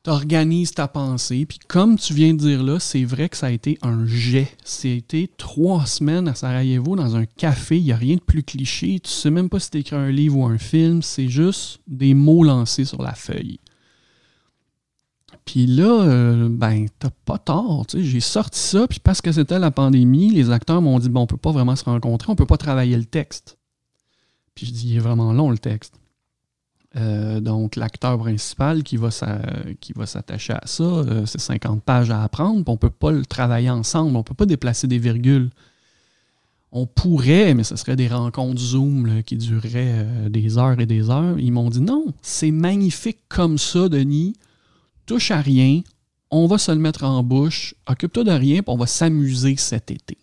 tu 0.03 0.73
ta 0.73 0.87
pensée. 0.87 1.45
Puis 1.45 1.59
comme 1.67 1.97
tu 1.97 2.13
viens 2.13 2.33
de 2.33 2.39
dire 2.39 2.63
là, 2.63 2.79
c'est 2.79 3.03
vrai 3.03 3.29
que 3.29 3.37
ça 3.37 3.47
a 3.47 3.51
été 3.51 3.77
un 3.81 4.05
jet. 4.05 4.55
C'était 4.63 5.29
trois 5.37 5.85
semaines 5.85 6.27
à 6.27 6.35
Sarajevo 6.35 6.95
dans 6.95 7.15
un 7.15 7.25
café. 7.25 7.77
Il 7.77 7.83
n'y 7.83 7.91
a 7.91 7.97
rien 7.97 8.15
de 8.15 8.21
plus 8.21 8.43
cliché. 8.43 8.99
Tu 8.99 9.11
sais 9.11 9.29
même 9.29 9.49
pas 9.49 9.59
si 9.59 9.69
tu 9.69 9.77
écrit 9.79 9.95
un 9.95 10.09
livre 10.09 10.37
ou 10.37 10.45
un 10.45 10.57
film. 10.57 11.01
C'est 11.01 11.29
juste 11.29 11.79
des 11.87 12.13
mots 12.13 12.43
lancés 12.43 12.85
sur 12.85 13.01
la 13.01 13.13
feuille. 13.13 13.59
Puis 15.45 15.65
là, 15.65 16.03
euh, 16.03 16.49
ben, 16.49 16.87
t'as 16.99 17.09
pas 17.25 17.37
tort. 17.37 17.85
J'ai 17.93 18.19
sorti 18.19 18.59
ça, 18.59 18.87
puis 18.87 18.99
parce 18.99 19.21
que 19.21 19.31
c'était 19.31 19.59
la 19.59 19.71
pandémie, 19.71 20.29
les 20.29 20.51
acteurs 20.51 20.81
m'ont 20.81 20.99
dit 20.99 21.09
bon, 21.09 21.21
on 21.21 21.27
peut 21.27 21.37
pas 21.37 21.51
vraiment 21.51 21.75
se 21.75 21.83
rencontrer, 21.83 22.31
on 22.31 22.35
peut 22.35 22.45
pas 22.45 22.57
travailler 22.57 22.95
le 22.95 23.05
texte. 23.05 23.57
Puis 24.55 24.67
je 24.67 24.71
dis, 24.71 24.89
il 24.89 24.95
est 24.97 24.99
vraiment 24.99 25.33
long 25.33 25.49
le 25.49 25.57
texte. 25.57 26.00
Euh, 26.97 27.39
donc, 27.39 27.77
l'acteur 27.77 28.17
principal 28.17 28.83
qui 28.83 28.97
va, 28.97 29.11
s'attacher 29.11 30.53
à 30.53 30.61
ça, 30.65 30.83
euh, 30.83 31.25
c'est 31.25 31.39
50 31.39 31.83
pages 31.83 32.11
à 32.11 32.23
apprendre, 32.23 32.63
on 32.67 32.73
ne 32.73 32.77
peut 32.77 32.89
pas 32.89 33.11
le 33.11 33.25
travailler 33.25 33.69
ensemble, 33.69 34.15
on 34.15 34.19
ne 34.19 34.23
peut 34.23 34.33
pas 34.33 34.45
déplacer 34.45 34.87
des 34.87 34.99
virgules. 34.99 35.49
on 36.73 36.85
pourrait, 36.85 37.53
mais 37.53 37.63
ce 37.63 37.75
serait 37.75 37.95
des 37.95 38.07
rencontres 38.07 38.61
Zoom 38.61 39.23
qui 39.23 39.37
dureraient 39.37 40.05
euh, 40.05 40.29
des 40.29 40.57
heures 40.57 40.79
et 40.79 40.85
des 40.85 41.09
heures. 41.09 41.37
Ils 41.39 41.51
m'ont 41.51 41.69
dit 41.69 41.81
non, 41.81 42.05
c'est 42.21 42.51
magnifique 42.51 43.19
comme 43.29 43.57
ça, 43.57 43.89
Denis. 43.89 44.33
Touche 45.05 45.31
à 45.31 45.41
rien, 45.41 45.81
on 46.29 46.47
va 46.47 46.57
se 46.57 46.71
le 46.71 46.77
mettre 46.77 47.03
en 47.03 47.23
bouche, 47.23 47.75
occupe-toi 47.87 48.23
de 48.23 48.31
rien, 48.31 48.61
puis 48.61 48.73
on 48.73 48.77
va 48.77 48.87
s'amuser 48.87 49.55
cet 49.57 49.91
été. 49.91 50.17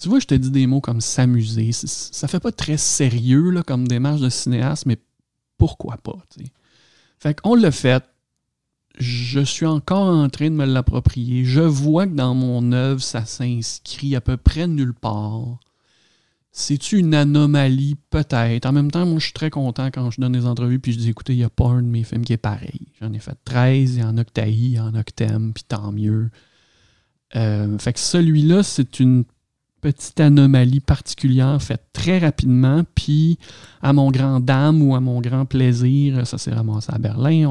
Tu 0.00 0.08
vois, 0.08 0.20
je 0.20 0.26
te 0.26 0.34
dis 0.34 0.50
des 0.50 0.66
mots 0.66 0.80
comme 0.80 1.00
s'amuser. 1.00 1.72
Ça 1.72 2.28
fait 2.28 2.40
pas 2.40 2.52
très 2.52 2.76
sérieux 2.76 3.50
là, 3.50 3.62
comme 3.62 3.88
démarche 3.88 4.20
de 4.20 4.28
cinéaste, 4.28 4.86
mais 4.86 4.98
pourquoi 5.56 5.96
pas? 5.96 6.18
Fait 7.18 7.40
qu'on 7.40 7.56
l'a 7.56 7.72
fait, 7.72 8.04
je 8.98 9.40
suis 9.40 9.66
encore 9.66 10.14
en 10.14 10.28
train 10.28 10.50
de 10.50 10.54
me 10.54 10.66
l'approprier. 10.66 11.44
Je 11.44 11.60
vois 11.60 12.06
que 12.06 12.14
dans 12.14 12.34
mon 12.34 12.70
œuvre, 12.72 13.02
ça 13.02 13.24
s'inscrit 13.24 14.14
à 14.14 14.20
peu 14.20 14.36
près 14.36 14.68
nulle 14.68 14.94
part. 14.94 15.58
C'est-tu 16.52 16.98
une 16.98 17.14
anomalie? 17.14 17.96
Peut-être. 18.10 18.66
En 18.66 18.72
même 18.72 18.90
temps, 18.90 19.04
moi, 19.04 19.18
je 19.18 19.24
suis 19.24 19.32
très 19.32 19.50
content 19.50 19.90
quand 19.92 20.10
je 20.10 20.20
donne 20.20 20.32
des 20.32 20.46
entrevues 20.46 20.78
puis 20.78 20.92
je 20.92 20.98
dis 20.98 21.10
écoutez, 21.10 21.34
il 21.34 21.38
n'y 21.38 21.44
a 21.44 21.50
pas 21.50 21.66
un 21.66 21.82
de 21.82 21.88
mes 21.88 22.04
films 22.04 22.24
qui 22.24 22.32
est 22.32 22.36
pareil. 22.36 22.88
J'en 23.00 23.12
ai 23.12 23.18
fait 23.18 23.36
13, 23.44 23.96
il 23.96 24.00
y 24.00 24.04
en 24.04 24.16
a 24.16 24.24
que 24.24 24.30
en 24.80 25.02
t'aimes, 25.14 25.52
puis 25.52 25.64
tant 25.66 25.92
mieux. 25.92 26.30
Euh, 27.36 27.78
fait 27.78 27.92
que 27.92 28.00
celui-là, 28.00 28.62
c'est 28.62 29.00
une 29.00 29.24
petite 29.80 30.18
anomalie 30.20 30.80
particulière 30.80 31.60
faite 31.62 31.84
très 31.92 32.18
rapidement, 32.18 32.82
puis 32.94 33.38
à 33.82 33.92
mon 33.92 34.10
grand 34.10 34.40
dame 34.40 34.82
ou 34.82 34.94
à 34.94 35.00
mon 35.00 35.20
grand 35.20 35.44
plaisir, 35.44 36.26
ça 36.26 36.38
s'est 36.38 36.52
ramassé 36.52 36.92
à 36.92 36.98
Berlin, 36.98 37.46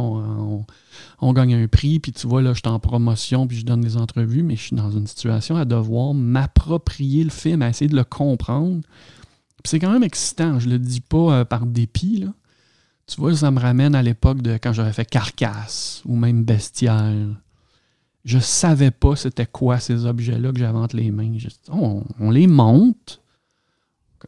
on, 1.19 1.34
gagne 1.34 1.55
un 1.55 1.67
prix, 1.67 2.00
puis 2.00 2.12
tu 2.12 2.27
vois, 2.27 2.41
là, 2.41 2.53
je 2.53 2.60
suis 2.60 2.67
en 2.67 2.79
promotion, 2.79 3.48
puis 3.48 3.57
je 3.57 3.65
donne 3.65 3.81
des 3.81 3.98
entrevues, 3.98 4.43
mais 4.43 4.55
je 4.55 4.62
suis 4.63 4.75
dans 4.75 4.91
une 4.91 5.07
situation 5.07 5.55
à 5.55 5.65
devoir 5.65 6.13
m'approprier 6.13 7.24
le 7.24 7.29
film, 7.29 7.62
à 7.62 7.69
essayer 7.69 7.89
de 7.89 7.96
le 7.96 8.03
comprendre. 8.03 8.81
c'est 9.63 9.79
quand 9.79 9.91
même 9.91 10.03
excitant, 10.03 10.60
je 10.60 10.69
le 10.69 10.79
dis 10.79 11.01
pas 11.01 11.39
euh, 11.39 11.46
par 11.46 11.65
dépit, 11.65 12.17
là. 12.17 12.34
Tu 13.07 13.22
vois, 13.22 13.34
ça 13.34 13.51
me 13.51 13.60
ramène 13.60 13.96
à 13.96 14.03
l'époque 14.03 14.41
de 14.41 14.57
quand 14.62 14.74
j'avais 14.74 14.91
fait 14.91 15.05
Carcasse 15.05 16.01
ou 16.05 16.17
même 16.17 16.43
Bestiaire 16.43 17.13
je 18.27 18.39
savais 18.39 18.91
pas 18.91 19.15
c'était 19.15 19.46
quoi 19.46 19.79
ces 19.79 20.05
objets-là 20.05 20.51
que 20.51 20.60
j'avais 20.60 20.77
les 20.93 21.12
mains. 21.12 21.31
on, 21.69 22.29
les 22.29 22.46
monte, 22.46 23.22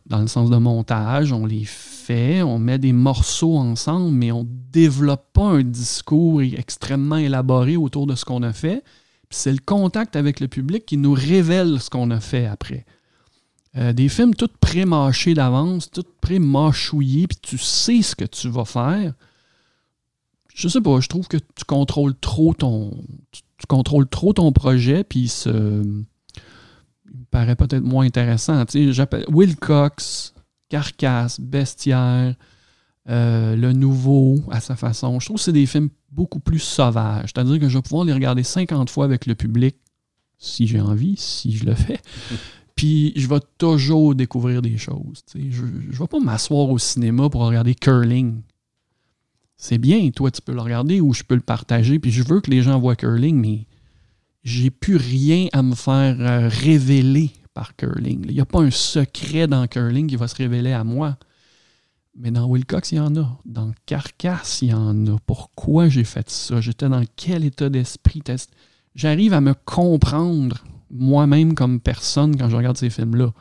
dans 0.05 0.21
le 0.21 0.27
sens 0.27 0.49
de 0.49 0.55
montage, 0.55 1.33
on 1.33 1.45
les 1.45 1.65
fait, 1.65 2.41
on 2.41 2.59
met 2.59 2.79
des 2.79 2.93
morceaux 2.93 3.57
ensemble, 3.57 4.11
mais 4.11 4.31
on 4.31 4.47
développe 4.71 5.25
pas 5.33 5.49
un 5.49 5.63
discours 5.63 6.41
extrêmement 6.41 7.17
élaboré 7.17 7.75
autour 7.75 8.07
de 8.07 8.15
ce 8.15 8.23
qu'on 8.23 8.41
a 8.41 8.53
fait. 8.53 8.85
C'est 9.31 9.51
le 9.51 9.59
contact 9.63 10.15
avec 10.15 10.39
le 10.39 10.47
public 10.47 10.85
qui 10.85 10.95
nous 10.95 11.13
révèle 11.13 11.81
ce 11.81 11.89
qu'on 11.89 12.09
a 12.09 12.21
fait 12.21 12.45
après. 12.45 12.85
Euh, 13.75 13.91
des 13.91 14.07
films 14.07 14.33
tout 14.33 14.49
pré-mâchés 14.61 15.33
d'avance, 15.33 15.91
tout 15.91 16.05
pré-mâchouillés, 16.21 17.27
puis 17.27 17.37
tu 17.41 17.57
sais 17.57 18.01
ce 18.01 18.15
que 18.15 18.25
tu 18.25 18.47
vas 18.47 18.65
faire. 18.65 19.13
Je 20.55 20.69
sais 20.69 20.81
pas, 20.81 21.01
je 21.01 21.09
trouve 21.09 21.27
que 21.27 21.37
tu 21.37 21.65
contrôles 21.67 22.15
trop 22.15 22.53
ton 22.53 22.91
tu 23.59 23.67
contrôles 23.67 24.07
trop 24.07 24.33
ton 24.33 24.51
projet, 24.51 25.03
puis 25.03 25.31
il 25.45 25.51
me 25.51 26.05
paraît 27.29 27.55
peut-être 27.55 27.83
moins 27.83 28.05
intéressant. 28.05 28.63
j'appelle 28.91 29.25
Wilcox, 29.29 30.33
Carcasse, 30.69 31.39
Bestiaire, 31.39 32.35
euh, 33.09 33.55
Le 33.55 33.73
Nouveau, 33.73 34.37
à 34.49 34.61
sa 34.61 34.75
façon. 34.75 35.19
Je 35.19 35.25
trouve 35.25 35.37
que 35.37 35.43
c'est 35.43 35.51
des 35.51 35.65
films 35.65 35.89
beaucoup 36.11 36.39
plus 36.39 36.59
sauvages. 36.59 37.31
C'est-à-dire 37.33 37.59
que 37.59 37.67
je 37.67 37.77
vais 37.77 37.81
pouvoir 37.81 38.05
les 38.05 38.13
regarder 38.13 38.43
50 38.43 38.89
fois 38.89 39.05
avec 39.05 39.25
le 39.25 39.35
public, 39.35 39.75
si 40.37 40.65
j'ai 40.65 40.79
envie, 40.79 41.15
si 41.17 41.51
je 41.51 41.65
le 41.65 41.75
fais. 41.75 41.99
Puis 42.75 43.11
je 43.17 43.27
vais 43.27 43.41
toujours 43.57 44.15
découvrir 44.15 44.61
des 44.61 44.77
choses. 44.77 45.21
Je 45.35 45.63
ne 45.63 45.91
vais 45.91 46.07
pas 46.07 46.19
m'asseoir 46.19 46.69
au 46.69 46.77
cinéma 46.77 47.29
pour 47.29 47.41
regarder 47.41 47.75
curling 47.75 48.41
c'est 49.61 49.77
bien, 49.77 50.09
toi, 50.11 50.31
tu 50.31 50.41
peux 50.41 50.53
le 50.53 50.61
regarder 50.61 51.01
ou 51.01 51.13
je 51.13 51.21
peux 51.21 51.35
le 51.35 51.41
partager. 51.41 51.99
Puis 51.99 52.11
je 52.11 52.23
veux 52.23 52.39
que 52.39 52.49
les 52.49 52.61
gens 52.61 52.79
voient 52.79 52.95
curling, 52.95 53.35
mais 53.35 53.65
j'ai 54.41 54.69
plus 54.69 54.95
rien 54.95 55.47
à 55.51 55.61
me 55.61 55.75
faire 55.75 56.15
euh, 56.21 56.47
révéler 56.47 57.31
par 57.53 57.75
curling. 57.75 58.25
Il 58.29 58.35
n'y 58.35 58.39
a 58.39 58.45
pas 58.45 58.61
un 58.61 58.71
secret 58.71 59.47
dans 59.47 59.67
curling 59.67 60.07
qui 60.07 60.15
va 60.15 60.29
se 60.29 60.35
révéler 60.37 60.71
à 60.71 60.85
moi. 60.85 61.17
Mais 62.17 62.31
dans 62.31 62.47
Wilcox, 62.47 62.93
il 62.93 62.95
y 62.95 62.99
en 63.01 63.13
a. 63.17 63.37
Dans 63.43 63.73
Carcasse, 63.85 64.61
il 64.61 64.69
y 64.69 64.73
en 64.73 65.05
a. 65.07 65.17
Pourquoi 65.25 65.89
j'ai 65.89 66.05
fait 66.05 66.29
ça? 66.29 66.61
J'étais 66.61 66.87
dans 66.87 67.03
quel 67.17 67.43
état 67.43 67.69
d'esprit? 67.69 68.23
J'arrive 68.95 69.33
à 69.33 69.41
me 69.41 69.53
comprendre 69.53 70.63
moi-même 70.89 71.53
comme 71.53 71.81
personne 71.81 72.37
quand 72.37 72.49
je 72.49 72.55
regarde 72.55 72.77
ces 72.77 72.89
films-là 72.89 73.33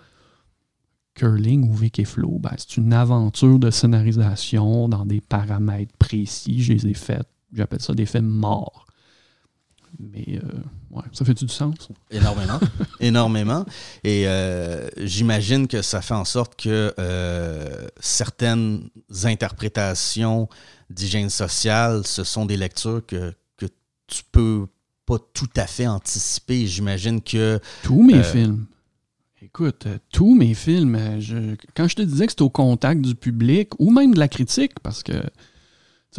curling 1.18 1.68
ou 1.68 1.74
Vic 1.74 1.98
et 1.98 2.04
Flow, 2.04 2.38
ben, 2.38 2.52
c'est 2.56 2.76
une 2.76 2.92
aventure 2.92 3.58
de 3.58 3.70
scénarisation 3.70 4.88
dans 4.88 5.04
des 5.04 5.20
paramètres 5.20 5.92
précis. 5.98 6.62
Je 6.62 6.72
les 6.72 6.86
ai 6.86 6.94
faites. 6.94 7.28
J'appelle 7.52 7.80
ça 7.80 7.92
des 7.92 8.06
films 8.06 8.28
morts. 8.28 8.86
Mais 9.98 10.38
euh, 10.44 10.60
ouais, 10.90 11.02
ça 11.12 11.24
fait 11.24 11.34
du 11.34 11.48
sens? 11.48 11.88
Énormément. 12.10 12.60
énormément. 13.00 13.64
Et 14.04 14.28
euh, 14.28 14.88
j'imagine 14.98 15.66
que 15.66 15.82
ça 15.82 16.02
fait 16.02 16.14
en 16.14 16.24
sorte 16.24 16.60
que 16.60 16.94
euh, 16.98 17.88
certaines 17.98 18.88
interprétations 19.24 20.48
d'hygiène 20.90 21.30
sociale, 21.30 22.06
ce 22.06 22.22
sont 22.22 22.46
des 22.46 22.56
lectures 22.56 23.04
que, 23.06 23.34
que 23.56 23.66
tu 24.06 24.22
peux 24.30 24.66
pas 25.04 25.18
tout 25.32 25.50
à 25.56 25.66
fait 25.66 25.86
anticiper. 25.86 26.66
J'imagine 26.66 27.20
que. 27.20 27.58
Tous 27.82 28.02
mes 28.02 28.22
films. 28.22 28.66
Écoute, 29.40 29.86
euh, 29.86 29.98
tous 30.10 30.34
mes 30.34 30.54
films, 30.54 30.96
euh, 30.96 31.54
quand 31.76 31.86
je 31.86 31.94
te 31.94 32.02
disais 32.02 32.26
que 32.26 32.32
c'était 32.32 32.42
au 32.42 32.50
contact 32.50 33.00
du 33.00 33.14
public 33.14 33.70
ou 33.78 33.92
même 33.92 34.12
de 34.12 34.18
la 34.18 34.28
critique, 34.28 34.72
parce 34.82 35.02
que 35.02 35.12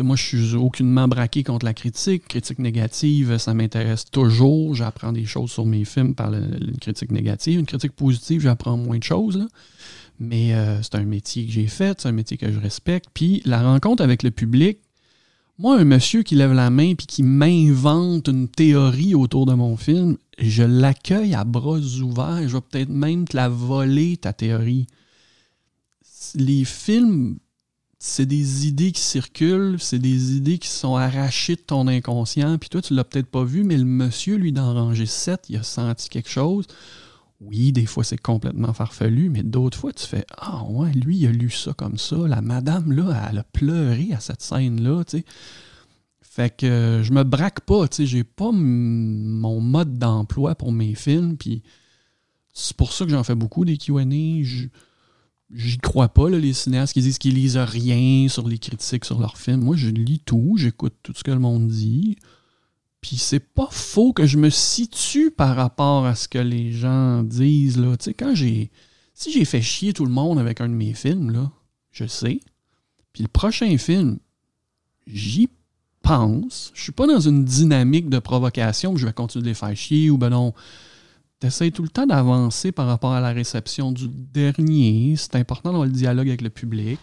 moi, 0.02 0.16
je 0.16 0.24
suis 0.24 0.56
aucunement 0.56 1.08
braqué 1.08 1.44
contre 1.44 1.66
la 1.66 1.74
critique. 1.74 2.28
Critique 2.28 2.60
négative, 2.60 3.38
ça 3.38 3.54
m'intéresse 3.54 4.06
toujours. 4.06 4.74
J'apprends 4.76 5.12
des 5.12 5.26
choses 5.26 5.52
sur 5.52 5.66
mes 5.66 5.84
films 5.84 6.16
par 6.16 6.34
une 6.34 6.78
critique 6.80 7.12
négative. 7.12 7.60
Une 7.60 7.66
critique 7.66 7.92
positive, 7.92 8.40
j'apprends 8.42 8.78
moins 8.78 8.98
de 8.98 9.04
choses. 9.04 9.48
Mais 10.20 10.54
euh, 10.54 10.82
c'est 10.82 10.96
un 10.96 11.04
métier 11.04 11.46
que 11.46 11.52
j'ai 11.52 11.68
fait, 11.68 12.00
c'est 12.00 12.08
un 12.08 12.14
métier 12.14 12.38
que 12.38 12.52
je 12.52 12.60
respecte. 12.60 13.08
Puis 13.14 13.42
la 13.46 13.62
rencontre 13.62 14.04
avec 14.04 14.24
le 14.24 14.32
public, 14.32 14.80
moi, 15.58 15.78
un 15.78 15.84
monsieur 15.84 16.24
qui 16.24 16.36
lève 16.36 16.54
la 16.54 16.70
main 16.70 16.96
puis 16.96 17.08
qui 17.08 17.24
m'invente 17.24 18.30
une 18.30 18.48
théorie 18.48 19.16
autour 19.16 19.46
de 19.46 19.54
mon 19.54 19.76
film, 19.76 20.18
je 20.40 20.64
l'accueille 20.64 21.36
à 21.36 21.44
bras 21.44 21.78
ouverts. 21.78 22.48
Je 22.48 22.56
vais 22.56 22.62
peut-être 22.62 22.90
même 22.90 23.28
te 23.28 23.36
la 23.36 23.50
voler, 23.50 24.18
ta 24.18 24.34
théorie. 24.34 24.88
Les 26.36 26.66
films, 26.66 27.40
c'est 28.00 28.26
des 28.26 28.68
idées 28.68 28.92
qui 28.92 29.02
circulent, 29.02 29.78
c'est 29.80 30.00
des 30.00 30.36
idées 30.36 30.58
qui 30.58 30.70
sont 30.70 30.96
arrachées 30.96 31.56
de 31.56 31.62
ton 31.62 31.88
inconscient. 31.88 32.58
Puis 32.58 32.70
toi, 32.70 32.82
tu 32.82 32.94
l'as 32.94 33.04
peut-être 33.04 33.30
pas 33.30 33.44
vu, 33.44 33.64
mais 33.64 33.78
le 33.78 33.86
monsieur, 33.86 34.38
lui, 34.38 34.54
dans 34.54 34.74
Rangée 34.74 35.06
7, 35.06 35.46
il 35.50 35.58
a 35.58 35.64
senti 35.64 36.10
quelque 36.10 36.30
chose. 36.30 36.66
Oui, 37.42 37.72
des 37.72 37.86
fois, 37.86 38.04
c'est 38.04 38.18
complètement 38.18 38.74
farfelu, 38.74 39.30
mais 39.30 39.44
d'autres 39.44 39.78
fois, 39.78 39.94
tu 39.94 40.06
fais 40.06 40.26
Ah, 40.38 40.64
ouais, 40.66 40.92
lui, 40.92 41.18
il 41.18 41.28
a 41.28 41.32
lu 41.32 41.50
ça 41.50 41.74
comme 41.74 41.98
ça. 41.98 42.16
La 42.28 42.42
madame, 42.42 42.92
là, 42.92 43.28
elle 43.30 43.40
a 43.40 43.44
pleuré 43.44 44.10
à 44.14 44.20
cette 44.20 44.42
scène-là, 44.42 45.04
tu 45.06 45.20
sais. 45.20 45.26
Fait 46.40 46.56
que 46.56 46.66
euh, 46.66 47.04
je 47.04 47.12
me 47.12 47.24
braque 47.24 47.60
pas, 47.60 47.86
tu 47.90 47.98
sais. 47.98 48.06
J'ai 48.06 48.24
pas 48.24 48.50
mon 48.54 49.60
mode 49.60 50.00
d'emploi 50.00 50.56
pour 50.56 50.72
mes 50.72 50.96
films, 50.96 51.36
puis 51.36 51.64
c'est 52.54 52.78
pour 52.78 52.94
ça 52.94 53.04
que 53.04 53.12
j'en 53.12 53.26
fais 53.26 53.36
beaucoup 53.36 53.66
des 53.66 53.78
QA. 53.78 54.06
J'y 55.52 55.78
crois 55.80 56.08
pas, 56.08 56.30
les 56.30 56.54
cinéastes 56.54 56.94
qui 56.94 57.02
disent 57.02 57.18
qu'ils 57.18 57.34
lisent 57.34 57.58
rien 57.58 58.30
sur 58.30 58.48
les 58.48 58.58
critiques 58.58 59.04
sur 59.04 59.20
leurs 59.20 59.38
films. 59.38 59.66
Moi, 59.66 59.76
je 59.76 59.90
lis 59.90 60.20
tout, 60.20 60.56
j'écoute 60.58 60.94
tout 61.04 61.12
ce 61.14 61.26
que 61.26 61.32
le 61.32 61.40
monde 61.40 61.68
dit. 61.68 62.16
Puis 63.02 63.18
c'est 63.18 63.42
pas 63.42 63.68
faux 63.70 64.14
que 64.14 64.26
je 64.26 64.38
me 64.38 64.50
situe 64.50 65.32
par 65.32 65.58
rapport 65.58 66.06
à 66.06 66.16
ce 66.16 66.30
que 66.30 66.40
les 66.40 66.72
gens 66.72 67.22
disent. 67.22 67.78
Là. 67.78 67.98
Tu 67.98 68.06
sais, 68.06 68.14
quand 68.14 68.34
j'ai. 68.34 68.72
Si 69.14 69.34
j'ai 69.34 69.44
fait 69.44 69.62
chier 69.62 69.92
tout 69.92 70.06
le 70.06 70.14
monde 70.14 70.40
avec 70.40 70.62
un 70.62 70.70
de 70.70 70.74
mes 70.74 70.94
films, 70.94 71.32
là, 71.32 71.52
je 71.92 72.06
sais. 72.06 72.40
Puis 73.12 73.24
le 73.24 73.28
prochain 73.28 73.78
film, 73.78 74.20
j'y 75.06 75.50
pense. 76.10 76.72
Je 76.74 76.82
suis 76.82 76.92
pas 76.92 77.06
dans 77.06 77.20
une 77.20 77.46
dynamique 77.46 78.10
de 78.10 78.18
provocation 78.18 78.94
où 78.94 78.98
je 78.98 79.06
vais 79.06 79.14
continuer 79.14 79.44
de 79.44 79.50
les 79.50 79.54
faire 79.54 79.76
chier 79.76 80.10
ou 80.10 80.18
ben 80.18 80.30
non. 80.30 80.54
T'essayes 81.40 81.72
tout 81.72 81.84
le 81.84 81.90
temps 81.90 82.08
d'avancer 82.08 82.72
par 82.72 82.88
rapport 82.88 83.14
à 83.14 83.22
la 83.22 83.30
réception 83.30 83.92
du 83.92 84.08
dernier. 84.10 85.14
C'est 85.18 85.36
important 85.36 85.72
dans 85.72 85.86
le 85.86 85.92
dialogue 85.92 86.28
avec 86.28 86.42
le 86.42 86.50
public. 86.50 87.00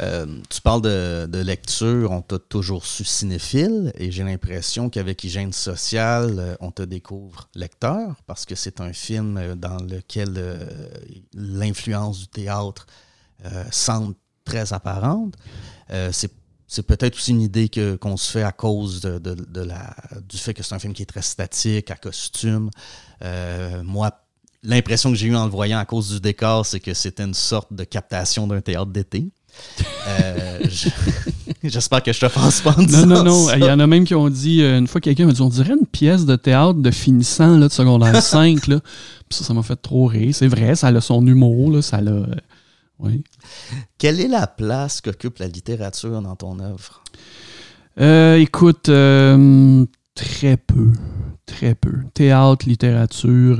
Euh, 0.00 0.26
tu 0.48 0.60
parles 0.60 0.82
de, 0.82 1.38
lecture, 1.42 2.10
on 2.10 2.22
t'a 2.22 2.38
toujours 2.38 2.86
su 2.86 3.04
cinéphile 3.04 3.92
et 3.96 4.10
j'ai 4.10 4.24
l'impression 4.24 4.88
qu'avec 4.88 5.22
Hygiène 5.22 5.52
sociale, 5.52 6.36
euh, 6.38 6.56
on 6.60 6.70
te 6.70 6.82
découvre 6.82 7.48
lecteur 7.54 8.16
parce 8.26 8.44
que 8.44 8.54
c'est 8.54 8.80
un 8.80 8.92
film 8.92 9.36
euh, 9.36 9.54
dans 9.54 9.78
lequel 9.82 10.58
l'influence 11.34 12.20
du 12.20 12.28
théâtre 12.28 12.86
semble 13.70 14.14
très 14.44 14.72
apparente. 14.72 15.34
c'est 16.12 16.32
peut-être 16.86 17.16
aussi 17.16 17.30
une 17.30 17.42
idée 17.42 17.70
qu'on 18.00 18.16
se 18.16 18.30
fait 18.30 18.42
à 18.42 18.52
cause 18.52 19.00
de, 19.00 19.60
la, 19.60 19.94
du 20.28 20.36
fait 20.36 20.54
que 20.54 20.62
c'est 20.62 20.74
un 20.74 20.78
film 20.78 20.92
qui 20.92 21.02
est 21.02 21.06
très 21.06 21.22
statique, 21.22 21.90
à 21.90 21.96
costume. 21.96 22.70
moi, 23.82 24.24
l'impression 24.64 25.10
que 25.10 25.16
j'ai 25.16 25.28
eue 25.28 25.36
en 25.36 25.44
le 25.44 25.50
voyant 25.50 25.78
à 25.78 25.84
cause 25.84 26.10
du 26.10 26.20
décor, 26.20 26.66
c'est 26.66 26.80
que 26.80 26.94
c'était 26.94 27.22
une 27.22 27.34
sorte 27.34 27.72
de 27.72 27.84
captation 27.84 28.46
d'un 28.46 28.60
théâtre 28.60 28.90
d'été. 28.90 29.28
Euh, 30.08 30.60
j'espère 31.62 32.02
que 32.02 32.12
je 32.12 32.20
te 32.20 32.26
pense 32.26 32.60
pas 32.60 32.74
en 32.76 32.82
Non, 32.82 33.06
non, 33.06 33.22
non. 33.22 33.46
Il 33.54 33.64
y 33.64 33.70
en 33.70 33.78
a 33.78 33.86
même 33.86 34.04
qui 34.04 34.14
ont 34.14 34.28
dit, 34.28 34.62
euh, 34.62 34.78
une 34.78 34.88
fois 34.88 35.00
quelqu'un 35.00 35.26
m'a 35.26 35.32
dit, 35.32 35.40
on 35.42 35.48
dirait 35.48 35.74
une 35.74 35.86
pièce 35.86 36.26
de 36.26 36.34
théâtre 36.36 36.80
de 36.80 36.90
finissant 36.90 37.56
là, 37.58 37.68
de 37.68 37.72
secondaire 37.72 38.20
5. 38.22 38.66
Là. 38.66 38.80
ça, 39.30 39.44
ça 39.44 39.54
m'a 39.54 39.62
fait 39.62 39.76
trop 39.76 40.06
rire. 40.06 40.34
C'est 40.34 40.48
vrai, 40.48 40.74
ça 40.74 40.88
a 40.88 41.00
son 41.00 41.24
humour, 41.26 41.70
là, 41.70 41.82
ça 41.82 42.00
l'a. 42.00 42.12
Euh, 42.12 42.26
oui. 42.98 43.22
Quelle 43.98 44.20
est 44.20 44.28
la 44.28 44.46
place 44.46 45.00
qu'occupe 45.00 45.38
la 45.38 45.48
littérature 45.48 46.20
dans 46.22 46.36
ton 46.36 46.58
œuvre? 46.60 47.02
écoute, 48.40 48.90
très 50.14 50.56
peu. 50.56 50.92
Très 51.46 51.74
peu. 51.74 51.92
Théâtre, 52.14 52.66
littérature, 52.66 53.58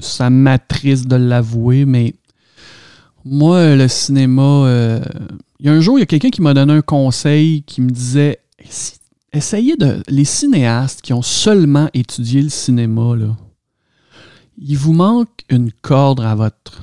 ça 0.00 0.30
m'attriste 0.30 1.06
de 1.08 1.16
l'avouer, 1.16 1.84
mais 1.84 2.14
moi, 3.30 3.74
le 3.76 3.88
cinéma, 3.88 4.42
euh, 4.42 5.00
il 5.60 5.66
y 5.66 5.68
a 5.68 5.72
un 5.72 5.80
jour, 5.80 5.98
il 5.98 6.00
y 6.00 6.02
a 6.02 6.06
quelqu'un 6.06 6.30
qui 6.30 6.40
m'a 6.40 6.54
donné 6.54 6.72
un 6.72 6.82
conseil 6.82 7.62
qui 7.62 7.80
me 7.82 7.90
disait 7.90 8.40
essayez 9.32 9.76
de. 9.76 10.02
Les 10.08 10.24
cinéastes 10.24 11.02
qui 11.02 11.12
ont 11.12 11.22
seulement 11.22 11.90
étudié 11.92 12.42
le 12.42 12.48
cinéma, 12.48 13.14
il 14.56 14.78
vous 14.78 14.92
manque 14.92 15.44
une 15.50 15.72
corde 15.72 16.20
à 16.20 16.34
votre, 16.34 16.82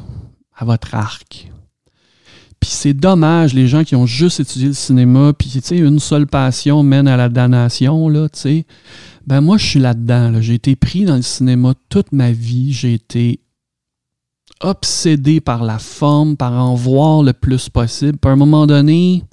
à 0.56 0.66
votre 0.66 0.94
arc. 0.94 1.52
Puis 2.66 2.74
c'est 2.74 2.96
dommage, 2.96 3.54
les 3.54 3.68
gens 3.68 3.84
qui 3.84 3.96
ont 3.96 4.08
juste 4.08 4.40
étudié 4.40 4.70
le 4.70 4.74
cinéma, 4.74 5.34
puis 5.38 5.62
tu 5.62 5.78
une 5.78 6.00
seule 6.00 6.26
passion 6.26 6.82
mène 6.82 7.08
à 7.08 7.16
la 7.16 7.30
damnation, 7.30 8.10
là, 8.10 8.28
tu 8.28 8.40
sais. 8.40 8.66
Ben 9.28 9.40
moi, 9.40 9.60
je 9.60 9.68
suis 9.68 9.80
là-dedans. 9.80 10.42
J'ai 10.42 10.56
été 10.56 10.76
pris 10.76 11.06
dans 11.06 11.16
le 11.16 11.22
cinéma 11.22 11.76
toute 11.90 12.12
ma 12.12 12.32
vie. 12.32 12.74
J'ai 12.74 12.96
été 12.96 13.40
obsédé 14.62 15.42
par 15.42 15.64
la 15.64 15.78
forme, 15.78 16.38
par 16.38 16.54
en 16.54 16.74
voir 16.74 17.22
le 17.22 17.34
plus 17.34 17.70
possible. 17.70 18.18
Puis 18.18 18.30
à 18.32 18.34
un 18.34 18.36
moment 18.36 18.66
donné, 18.66 19.24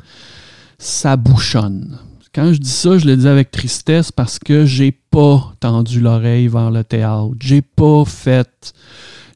ça 0.76 1.16
bouchonne. 1.16 1.98
Quand 2.34 2.52
je 2.52 2.58
dis 2.58 2.68
ça, 2.68 2.98
je 2.98 3.06
le 3.06 3.16
dis 3.16 3.28
avec 3.28 3.50
tristesse 3.50 4.12
parce 4.12 4.38
que 4.38 4.66
j'ai 4.66 4.92
pas 4.92 5.54
tendu 5.58 6.00
l'oreille 6.00 6.48
vers 6.48 6.70
le 6.70 6.84
théâtre. 6.84 7.30
J'ai 7.40 7.62
pas 7.62 8.04
fait. 8.04 8.74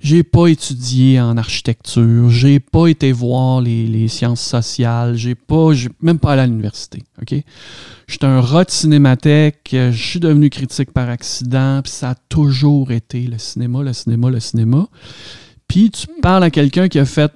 J'ai 0.06 0.22
pas 0.22 0.46
étudié 0.46 1.20
en 1.20 1.36
architecture. 1.36 2.30
J'ai 2.30 2.60
pas 2.60 2.86
été 2.86 3.10
voir 3.10 3.60
les, 3.60 4.06
sciences 4.06 4.40
sociales. 4.40 5.16
J'ai 5.16 5.34
pas. 5.34 5.70
même 6.00 6.20
pas 6.20 6.34
allé 6.34 6.42
à 6.42 6.46
l'université. 6.46 7.02
OK? 7.20 7.34
J'étais 8.06 8.26
un 8.26 8.40
rat 8.40 8.62
de 8.62 8.70
cinémathèque. 8.70 9.70
Je 9.72 9.90
suis 9.90 10.20
devenu 10.20 10.48
critique 10.48 10.92
par 10.92 11.08
accident. 11.08 11.80
Puis 11.82 11.90
ça 11.90 12.10
a 12.10 12.14
toujours 12.28 12.92
été 12.92 13.22
le 13.22 13.38
cinéma, 13.38 13.82
le 13.82 13.92
cinéma, 13.92 14.30
le 14.30 14.38
cinéma. 14.38 14.86
Puis 15.66 15.90
tu 15.90 16.06
parles 16.22 16.44
à 16.44 16.50
quelqu'un 16.50 16.86
qui 16.86 17.00
a 17.00 17.04
fait 17.04 17.32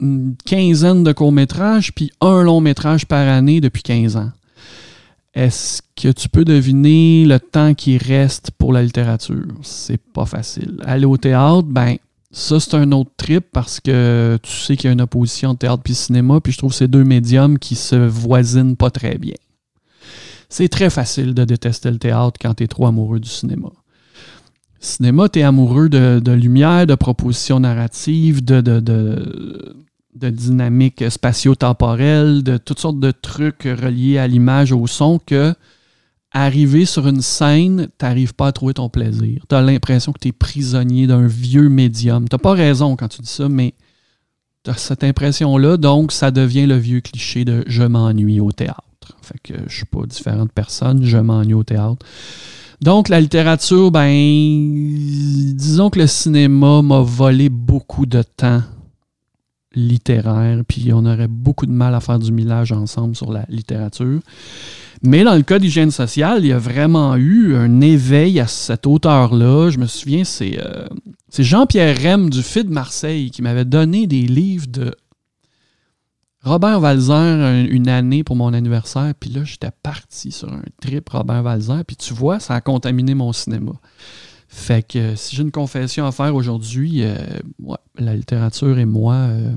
une 0.00 0.34
quinzaine 0.44 1.04
de 1.04 1.12
courts-métrages, 1.12 1.94
puis 1.94 2.10
un 2.20 2.42
long-métrage 2.42 3.06
par 3.06 3.28
année 3.28 3.60
depuis 3.60 3.84
15 3.84 4.16
ans. 4.16 4.32
Est-ce 5.34 5.82
que 5.96 6.08
tu 6.08 6.28
peux 6.28 6.44
deviner 6.44 7.24
le 7.24 7.38
temps 7.38 7.74
qui 7.74 7.98
reste 7.98 8.50
pour 8.52 8.72
la 8.72 8.82
littérature? 8.82 9.46
C'est 9.62 10.00
pas 10.00 10.26
facile. 10.26 10.80
Aller 10.84 11.04
au 11.04 11.16
théâtre, 11.16 11.62
ben, 11.62 11.96
ça, 12.32 12.58
c'est 12.58 12.74
un 12.74 12.90
autre 12.92 13.12
trip 13.16 13.46
parce 13.52 13.80
que 13.80 14.38
tu 14.42 14.50
sais 14.50 14.76
qu'il 14.76 14.86
y 14.86 14.88
a 14.88 14.92
une 14.92 15.00
opposition 15.00 15.54
théâtre 15.54 15.82
puis 15.82 15.94
cinéma, 15.94 16.40
puis 16.40 16.52
je 16.52 16.58
trouve 16.58 16.72
ces 16.72 16.88
deux 16.88 17.04
médiums 17.04 17.58
qui 17.58 17.76
se 17.76 17.96
voisinent 17.96 18.76
pas 18.76 18.90
très 18.90 19.18
bien. 19.18 19.34
C'est 20.48 20.68
très 20.68 20.90
facile 20.90 21.32
de 21.32 21.44
détester 21.44 21.90
le 21.90 21.98
théâtre 21.98 22.38
quand 22.40 22.54
tu 22.54 22.64
es 22.64 22.66
trop 22.66 22.86
amoureux 22.86 23.20
du 23.20 23.28
cinéma 23.28 23.70
cinéma, 24.80 25.28
tu 25.28 25.42
amoureux 25.42 25.88
de, 25.88 26.32
lumière, 26.32 26.86
de 26.86 26.94
propositions 26.94 27.60
narratives, 27.60 28.44
de, 28.44 28.60
de, 28.60 28.80
de, 28.80 29.76
dynamique 30.14 31.04
spatio-temporelle, 31.08 32.42
de 32.42 32.56
toutes 32.56 32.80
sortes 32.80 33.00
de 33.00 33.10
trucs 33.10 33.64
reliés 33.64 34.18
à 34.18 34.26
l'image, 34.26 34.72
au 34.72 34.86
son, 34.86 35.18
que 35.18 35.54
arriver 36.32 36.84
sur 36.84 37.08
une 37.08 37.22
scène, 37.22 37.88
tu 37.98 38.04
n'arrives 38.04 38.34
pas 38.34 38.48
à 38.48 38.52
trouver 38.52 38.74
ton 38.74 38.88
plaisir. 38.88 39.44
Tu 39.48 39.54
as 39.54 39.62
l'impression 39.62 40.12
que 40.12 40.18
tu 40.18 40.28
es 40.28 40.32
prisonnier 40.32 41.06
d'un 41.06 41.26
vieux 41.26 41.68
médium. 41.68 42.28
Tu 42.28 42.38
pas 42.38 42.52
raison 42.52 42.96
quand 42.96 43.08
tu 43.08 43.22
dis 43.22 43.28
ça, 43.28 43.48
mais 43.48 43.74
tu 44.64 44.70
as 44.70 44.74
cette 44.74 45.02
impression-là, 45.02 45.76
donc 45.76 46.12
ça 46.12 46.30
devient 46.30 46.66
le 46.66 46.76
vieux 46.76 47.00
cliché 47.00 47.44
de 47.44 47.64
je 47.66 47.82
m'ennuie 47.82 48.40
au 48.40 48.52
théâtre. 48.52 48.84
Fait 49.22 49.38
que 49.42 49.54
je 49.66 49.74
suis 49.74 49.86
pas 49.86 50.06
différent 50.06 50.44
de 50.44 50.50
personne, 50.50 51.04
je 51.04 51.18
m'ennuie 51.18 51.54
au 51.54 51.64
théâtre. 51.64 52.04
Donc, 52.80 53.10
la 53.10 53.20
littérature, 53.20 53.90
ben, 53.90 54.08
disons 55.54 55.90
que 55.90 55.98
le 55.98 56.06
cinéma 56.06 56.80
m'a 56.80 57.00
volé 57.00 57.50
beaucoup 57.50 58.06
de 58.06 58.22
temps 58.22 58.62
littéraire, 59.74 60.62
puis 60.66 60.92
on 60.92 61.04
aurait 61.06 61.28
beaucoup 61.28 61.66
de 61.66 61.72
mal 61.72 61.94
à 61.94 62.00
faire 62.00 62.18
du 62.18 62.32
millage 62.32 62.72
ensemble 62.72 63.14
sur 63.14 63.32
la 63.32 63.44
littérature. 63.48 64.20
Mais 65.02 65.24
dans 65.24 65.34
le 65.34 65.42
cas 65.42 65.58
d'hygiène 65.58 65.90
sociale, 65.90 66.44
il 66.44 66.48
y 66.48 66.52
a 66.52 66.58
vraiment 66.58 67.16
eu 67.16 67.54
un 67.54 67.80
éveil 67.80 68.38
à 68.40 68.46
cette 68.46 68.86
hauteur-là. 68.86 69.70
Je 69.70 69.78
me 69.78 69.86
souviens, 69.86 70.24
c'est 70.24 70.58
euh, 70.60 70.86
Jean-Pierre 71.38 71.96
Rem 71.96 72.28
du 72.28 72.42
FID 72.42 72.68
Marseille 72.68 73.30
qui 73.30 73.42
m'avait 73.42 73.64
donné 73.64 74.06
des 74.06 74.22
livres 74.22 74.66
de 74.68 74.94
Robert 76.42 76.80
Walzer, 76.80 77.66
une 77.70 77.88
année 77.88 78.24
pour 78.24 78.34
mon 78.34 78.54
anniversaire, 78.54 79.12
puis 79.18 79.28
là, 79.28 79.44
j'étais 79.44 79.70
parti 79.82 80.32
sur 80.32 80.50
un 80.50 80.62
trip 80.80 81.06
Robert 81.10 81.44
Walzer, 81.44 81.84
puis 81.86 81.96
tu 81.96 82.14
vois, 82.14 82.40
ça 82.40 82.54
a 82.54 82.60
contaminé 82.62 83.14
mon 83.14 83.32
cinéma. 83.32 83.72
Fait 84.52 84.82
que 84.82 85.14
si 85.14 85.36
j'ai 85.36 85.42
une 85.42 85.52
confession 85.52 86.04
à 86.04 86.10
faire 86.10 86.34
aujourd'hui, 86.34 87.04
euh, 87.04 87.16
la 87.96 88.16
littérature 88.16 88.80
et 88.80 88.84
moi, 88.84 89.14
euh, 89.14 89.52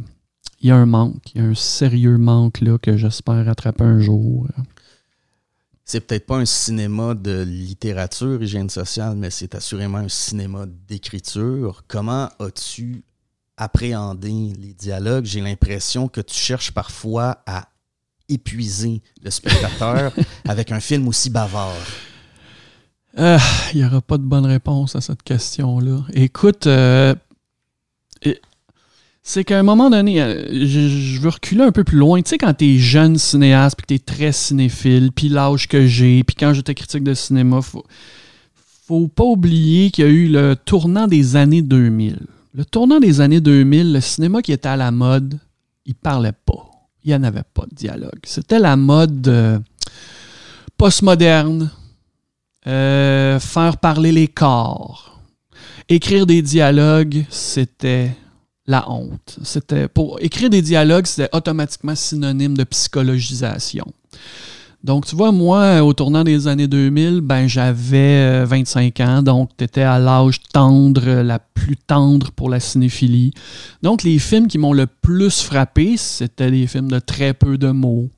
il 0.61 0.67
y 0.67 0.71
a 0.71 0.75
un 0.75 0.85
manque, 0.85 1.33
il 1.33 1.41
y 1.41 1.43
a 1.43 1.47
un 1.47 1.55
sérieux 1.55 2.19
manque 2.19 2.61
là 2.61 2.77
que 2.77 2.95
j'espère 2.95 3.43
rattraper 3.43 3.83
un 3.83 3.99
jour. 3.99 4.47
C'est 5.83 6.01
peut-être 6.01 6.27
pas 6.27 6.37
un 6.37 6.45
cinéma 6.45 7.15
de 7.15 7.41
littérature, 7.41 8.41
hygiène 8.43 8.69
sociale, 8.69 9.15
mais 9.17 9.31
c'est 9.31 9.55
assurément 9.55 9.97
un 9.97 10.09
cinéma 10.09 10.67
d'écriture. 10.87 11.83
Comment 11.87 12.29
as-tu 12.39 13.03
appréhender 13.57 14.53
les 14.59 14.73
dialogues, 14.73 15.25
j'ai 15.25 15.41
l'impression 15.41 16.07
que 16.07 16.21
tu 16.21 16.35
cherches 16.35 16.71
parfois 16.71 17.43
à 17.47 17.67
épuiser 18.29 19.01
le 19.23 19.31
spectateur 19.31 20.13
avec 20.47 20.71
un 20.71 20.79
film 20.79 21.07
aussi 21.07 21.31
bavard. 21.31 21.73
Euh, 23.19 23.37
il 23.73 23.79
n'y 23.79 23.85
aura 23.85 24.01
pas 24.01 24.17
de 24.17 24.23
bonne 24.23 24.45
réponse 24.45 24.95
à 24.95 25.01
cette 25.01 25.23
question-là. 25.23 26.01
Écoute, 26.13 26.67
euh, 26.67 27.13
c'est 29.25 29.45
qu'à 29.45 29.57
un 29.57 29.63
moment 29.63 29.89
donné, 29.89 30.21
euh, 30.21 30.45
je, 30.51 31.19
veux 31.21 31.29
reculer 31.29 31.63
un 31.63 31.71
peu 31.71 31.85
plus 31.85 31.97
loin. 31.97 32.21
Tu 32.21 32.31
sais, 32.31 32.37
quand 32.37 32.53
tu 32.53 32.75
es 32.75 32.77
jeune 32.77 33.17
cinéaste, 33.17 33.77
puis 33.77 33.83
que 33.83 33.87
tu 33.87 33.95
es 33.95 33.99
très 33.99 34.31
cinéphile, 34.33 35.11
puis 35.13 35.29
l'âge 35.29 35.69
que 35.69 35.87
j'ai, 35.87 36.23
puis 36.25 36.35
quand 36.35 36.53
j'étais 36.53 36.75
critique 36.75 37.03
de 37.03 37.13
cinéma, 37.13 37.61
faut, 37.61 37.85
faut 38.85 39.07
pas 39.07 39.23
oublier 39.23 39.91
qu'il 39.91 40.03
y 40.03 40.07
a 40.07 40.11
eu 40.11 40.27
le 40.27 40.55
tournant 40.57 41.07
des 41.07 41.37
années 41.37 41.61
2000. 41.61 42.19
Le 42.53 42.65
tournant 42.65 42.99
des 42.99 43.21
années 43.21 43.39
2000, 43.39 43.93
le 43.93 44.01
cinéma 44.01 44.41
qui 44.41 44.51
était 44.51 44.67
à 44.67 44.75
la 44.75 44.91
mode, 44.91 45.39
il 45.85 45.95
parlait 45.95 46.33
pas. 46.45 46.69
Il 47.05 47.09
n'y 47.09 47.15
en 47.15 47.23
avait 47.23 47.43
pas 47.53 47.65
de 47.69 47.75
dialogue. 47.75 48.19
C'était 48.23 48.59
la 48.59 48.75
mode 48.75 49.27
euh, 49.29 49.57
postmoderne, 50.77 51.71
euh, 52.67 53.39
faire 53.39 53.77
parler 53.77 54.11
les 54.11 54.27
corps. 54.27 55.19
Écrire 55.89 56.25
des 56.25 56.41
dialogues, 56.41 57.25
c'était 57.29 58.11
la 58.67 58.89
honte. 58.89 59.37
C'était 59.43 59.87
pour 59.87 60.17
écrire 60.21 60.49
des 60.49 60.61
dialogues, 60.61 61.05
c'était 61.05 61.29
automatiquement 61.35 61.95
synonyme 61.95 62.55
de 62.55 62.63
psychologisation. 62.63 63.85
Donc, 64.83 65.05
tu 65.05 65.15
vois, 65.15 65.31
moi, 65.31 65.81
au 65.81 65.93
tournant 65.93 66.25
des 66.25 66.49
années 66.49 66.67
2000, 66.67 67.21
ben, 67.21 67.47
j'avais 67.47 68.43
25 68.43 68.99
euh, 68.99 69.05
ans, 69.05 69.23
donc 69.23 69.49
tu 69.57 69.63
étais 69.63 69.81
à 69.81 69.97
l'âge 69.97 70.41
tendre, 70.51 71.21
la 71.21 71.39
plus 71.39 71.77
tendre 71.77 72.31
pour 72.31 72.49
la 72.49 72.59
cinéphilie. 72.59 73.31
Donc, 73.81 74.03
les 74.03 74.19
films 74.19 74.47
qui 74.47 74.57
m'ont 74.57 74.73
le 74.73 74.87
plus 74.87 75.41
frappé, 75.41 75.95
c'était 75.95 76.51
des 76.51 76.67
films 76.67 76.91
de 76.91 76.99
très 76.99 77.33
peu 77.33 77.57
de 77.57 77.69
mots, 77.69 78.09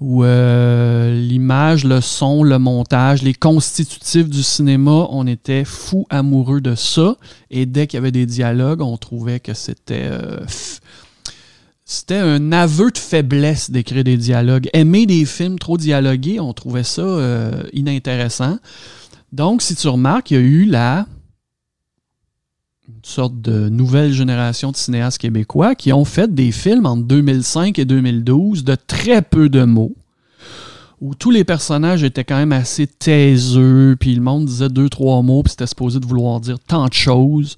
où 0.00 0.24
euh, 0.24 1.14
l'image, 1.14 1.84
le 1.84 2.00
son, 2.00 2.42
le 2.42 2.58
montage, 2.58 3.22
les 3.22 3.34
constitutifs 3.34 4.28
du 4.28 4.42
cinéma, 4.42 5.06
on 5.10 5.26
était 5.26 5.64
fou 5.64 6.06
amoureux 6.08 6.62
de 6.62 6.74
ça. 6.74 7.16
Et 7.50 7.66
dès 7.66 7.86
qu'il 7.86 7.98
y 7.98 8.00
avait 8.00 8.10
des 8.10 8.26
dialogues, 8.26 8.80
on 8.80 8.96
trouvait 8.96 9.40
que 9.40 9.52
c'était 9.52 10.08
euh, 10.10 10.40
c'était 11.84 12.16
un 12.16 12.52
aveu 12.52 12.90
de 12.90 12.98
faiblesse 12.98 13.70
d'écrire 13.70 14.04
des 14.04 14.16
dialogues. 14.16 14.70
Aimer 14.72 15.06
des 15.06 15.24
films 15.26 15.58
trop 15.58 15.76
dialogués, 15.76 16.40
on 16.40 16.52
trouvait 16.54 16.84
ça 16.84 17.02
euh, 17.02 17.62
inintéressant. 17.72 18.58
Donc, 19.32 19.60
si 19.60 19.74
tu 19.74 19.88
remarques, 19.88 20.30
il 20.30 20.34
y 20.34 20.36
a 20.36 20.40
eu 20.40 20.64
la 20.64 21.06
sorte 23.06 23.40
de 23.40 23.68
nouvelle 23.68 24.12
génération 24.12 24.70
de 24.70 24.76
cinéastes 24.76 25.18
québécois 25.18 25.74
qui 25.74 25.92
ont 25.92 26.04
fait 26.04 26.34
des 26.34 26.52
films 26.52 26.86
entre 26.86 27.02
2005 27.04 27.78
et 27.78 27.84
2012 27.84 28.64
de 28.64 28.74
très 28.74 29.22
peu 29.22 29.48
de 29.48 29.64
mots, 29.64 29.94
où 31.00 31.14
tous 31.14 31.30
les 31.30 31.44
personnages 31.44 32.04
étaient 32.04 32.24
quand 32.24 32.36
même 32.36 32.52
assez 32.52 32.86
taiseux, 32.86 33.96
puis 33.98 34.14
le 34.14 34.20
monde 34.20 34.46
disait 34.46 34.68
deux, 34.68 34.88
trois 34.88 35.22
mots, 35.22 35.42
puis 35.42 35.50
c'était 35.50 35.66
supposé 35.66 35.98
de 35.98 36.06
vouloir 36.06 36.40
dire 36.40 36.58
tant 36.58 36.86
de 36.86 36.92
choses. 36.92 37.56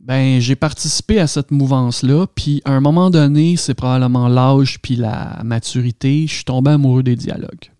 Ben, 0.00 0.40
j'ai 0.40 0.56
participé 0.56 1.20
à 1.20 1.26
cette 1.26 1.50
mouvance-là, 1.50 2.26
puis 2.34 2.62
à 2.64 2.72
un 2.72 2.80
moment 2.80 3.10
donné, 3.10 3.56
c'est 3.56 3.74
probablement 3.74 4.28
l'âge 4.28 4.80
puis 4.80 4.96
la 4.96 5.40
maturité, 5.44 6.26
je 6.26 6.34
suis 6.34 6.44
tombé 6.44 6.70
amoureux 6.70 7.02
des 7.02 7.16
dialogues. 7.16 7.70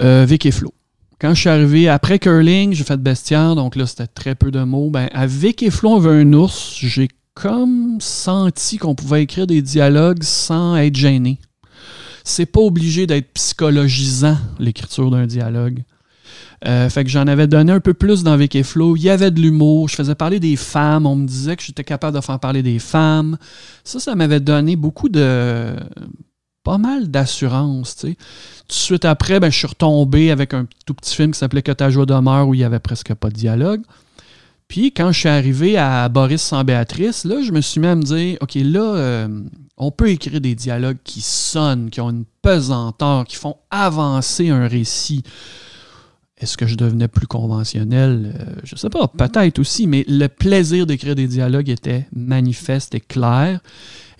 Euh, 0.00 0.24
Vic 0.28 0.46
et 0.46 0.50
Flo. 0.50 0.72
Quand 1.20 1.34
je 1.34 1.40
suis 1.40 1.50
arrivé 1.50 1.86
après 1.86 2.18
Curling, 2.18 2.72
j'ai 2.72 2.82
fait 2.82 2.96
Bestiaire, 2.96 3.54
donc 3.54 3.76
là, 3.76 3.84
c'était 3.86 4.06
très 4.06 4.34
peu 4.34 4.50
de 4.50 4.62
mots. 4.62 4.88
Ben, 4.88 5.10
à 5.12 5.26
Vic 5.26 5.62
et 5.62 5.70
Flo, 5.70 5.90
on 5.90 5.98
veut 5.98 6.12
un 6.12 6.32
ours, 6.32 6.78
j'ai 6.80 7.08
comme 7.34 7.98
senti 8.00 8.78
qu'on 8.78 8.94
pouvait 8.94 9.24
écrire 9.24 9.46
des 9.46 9.60
dialogues 9.60 10.22
sans 10.22 10.76
être 10.76 10.96
gêné. 10.96 11.38
C'est 12.24 12.46
pas 12.46 12.60
obligé 12.60 13.06
d'être 13.06 13.34
psychologisant, 13.34 14.38
l'écriture 14.58 15.10
d'un 15.10 15.26
dialogue. 15.26 15.82
Euh, 16.66 16.88
fait 16.88 17.04
que 17.04 17.10
j'en 17.10 17.26
avais 17.26 17.46
donné 17.46 17.72
un 17.72 17.80
peu 17.80 17.92
plus 17.92 18.22
dans 18.22 18.38
Vic 18.38 18.56
et 18.56 18.62
Flow. 18.62 18.96
Il 18.96 19.02
y 19.02 19.10
avait 19.10 19.30
de 19.30 19.40
l'humour. 19.40 19.90
Je 19.90 19.96
faisais 19.96 20.14
parler 20.14 20.40
des 20.40 20.56
femmes. 20.56 21.04
On 21.04 21.16
me 21.16 21.26
disait 21.26 21.56
que 21.56 21.62
j'étais 21.62 21.84
capable 21.84 22.16
de 22.16 22.22
faire 22.22 22.40
parler 22.40 22.62
des 22.62 22.78
femmes. 22.78 23.36
Ça, 23.84 24.00
ça 24.00 24.14
m'avait 24.14 24.40
donné 24.40 24.76
beaucoup 24.76 25.10
de. 25.10 25.74
Pas 26.62 26.78
mal 26.78 27.10
d'assurance. 27.10 27.96
Tout 27.96 28.08
de 28.08 28.16
suite 28.68 29.04
après, 29.04 29.40
ben, 29.40 29.50
je 29.50 29.58
suis 29.58 29.66
retombé 29.66 30.30
avec 30.30 30.54
un 30.54 30.66
tout 30.86 30.94
petit 30.94 31.14
film 31.14 31.32
qui 31.32 31.38
s'appelait 31.38 31.62
Que 31.62 31.72
ta 31.72 31.90
joie 31.90 32.06
demeure 32.06 32.48
où 32.48 32.54
il 32.54 32.58
n'y 32.58 32.64
avait 32.64 32.78
presque 32.78 33.14
pas 33.14 33.28
de 33.28 33.34
dialogue. 33.34 33.82
Puis 34.68 34.92
quand 34.92 35.10
je 35.10 35.18
suis 35.18 35.28
arrivé 35.28 35.76
à 35.76 36.08
Boris 36.08 36.40
sans 36.40 36.62
Béatrice, 36.62 37.24
là, 37.24 37.42
je 37.42 37.50
me 37.50 37.60
suis 37.60 37.80
mis 37.80 37.88
à 37.88 37.96
me 37.96 38.02
dire 38.02 38.38
OK, 38.40 38.54
là, 38.54 38.94
euh, 38.94 39.28
on 39.76 39.90
peut 39.90 40.10
écrire 40.10 40.40
des 40.40 40.54
dialogues 40.54 40.98
qui 41.02 41.22
sonnent, 41.22 41.90
qui 41.90 42.00
ont 42.00 42.10
une 42.10 42.24
pesanteur, 42.40 43.24
qui 43.24 43.34
font 43.34 43.56
avancer 43.70 44.50
un 44.50 44.68
récit. 44.68 45.24
Est-ce 46.38 46.56
que 46.56 46.66
je 46.66 46.76
devenais 46.76 47.08
plus 47.08 47.26
conventionnel? 47.26 48.32
Euh, 48.38 48.60
je 48.62 48.76
ne 48.76 48.78
sais 48.78 48.90
pas, 48.90 49.08
peut-être 49.08 49.58
aussi, 49.58 49.88
mais 49.88 50.04
le 50.06 50.28
plaisir 50.28 50.86
d'écrire 50.86 51.16
des 51.16 51.26
dialogues 51.26 51.68
était 51.68 52.06
manifeste 52.14 52.94
et 52.94 53.00
clair. 53.00 53.60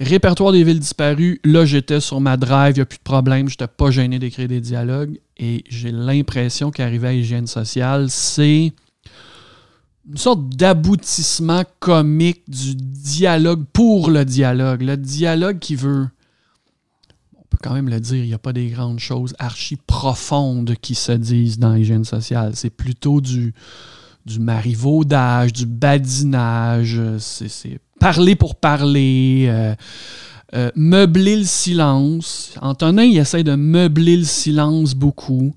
Répertoire 0.00 0.52
des 0.52 0.64
villes 0.64 0.80
disparues, 0.80 1.42
là 1.44 1.66
j'étais 1.66 2.00
sur 2.00 2.22
ma 2.22 2.38
drive, 2.38 2.76
il 2.76 2.78
n'y 2.78 2.82
a 2.82 2.86
plus 2.86 2.96
de 2.96 3.02
problème, 3.02 3.48
je 3.48 3.52
n'étais 3.52 3.66
pas 3.66 3.90
gêné 3.90 4.18
d'écrire 4.18 4.48
des 4.48 4.62
dialogues. 4.62 5.20
Et 5.36 5.62
j'ai 5.68 5.92
l'impression 5.92 6.70
qu'arriver 6.70 7.08
à 7.08 7.12
hygiène 7.12 7.46
sociale, 7.46 8.08
c'est 8.08 8.72
une 10.08 10.16
sorte 10.16 10.48
d'aboutissement 10.56 11.64
comique 11.80 12.48
du 12.48 12.76
dialogue 12.76 13.64
pour 13.74 14.10
le 14.10 14.24
dialogue. 14.24 14.80
Le 14.80 14.96
dialogue 14.96 15.58
qui 15.58 15.76
veut 15.76 16.08
peut 17.50 17.58
quand 17.62 17.74
même 17.74 17.90
le 17.90 18.00
dire, 18.00 18.24
il 18.24 18.28
n'y 18.28 18.34
a 18.34 18.38
pas 18.38 18.54
des 18.54 18.68
grandes 18.68 19.00
choses 19.00 19.34
archi 19.38 19.76
profondes 19.76 20.76
qui 20.80 20.94
se 20.94 21.12
disent 21.12 21.58
dans 21.58 21.74
l'hygiène 21.74 22.06
sociale. 22.06 22.52
C'est 22.54 22.70
plutôt 22.70 23.20
du, 23.20 23.52
du 24.24 24.40
marivaudage, 24.40 25.52
du 25.52 25.66
badinage, 25.66 26.98
c'est 27.18 27.80
parler 28.00 28.34
pour 28.34 28.56
parler, 28.56 29.44
euh, 29.48 29.74
euh, 30.54 30.70
meubler 30.74 31.36
le 31.36 31.44
silence. 31.44 32.54
Antonin, 32.60 33.04
il 33.04 33.16
essaie 33.16 33.44
de 33.44 33.54
meubler 33.54 34.16
le 34.16 34.24
silence 34.24 34.94
beaucoup. 34.94 35.54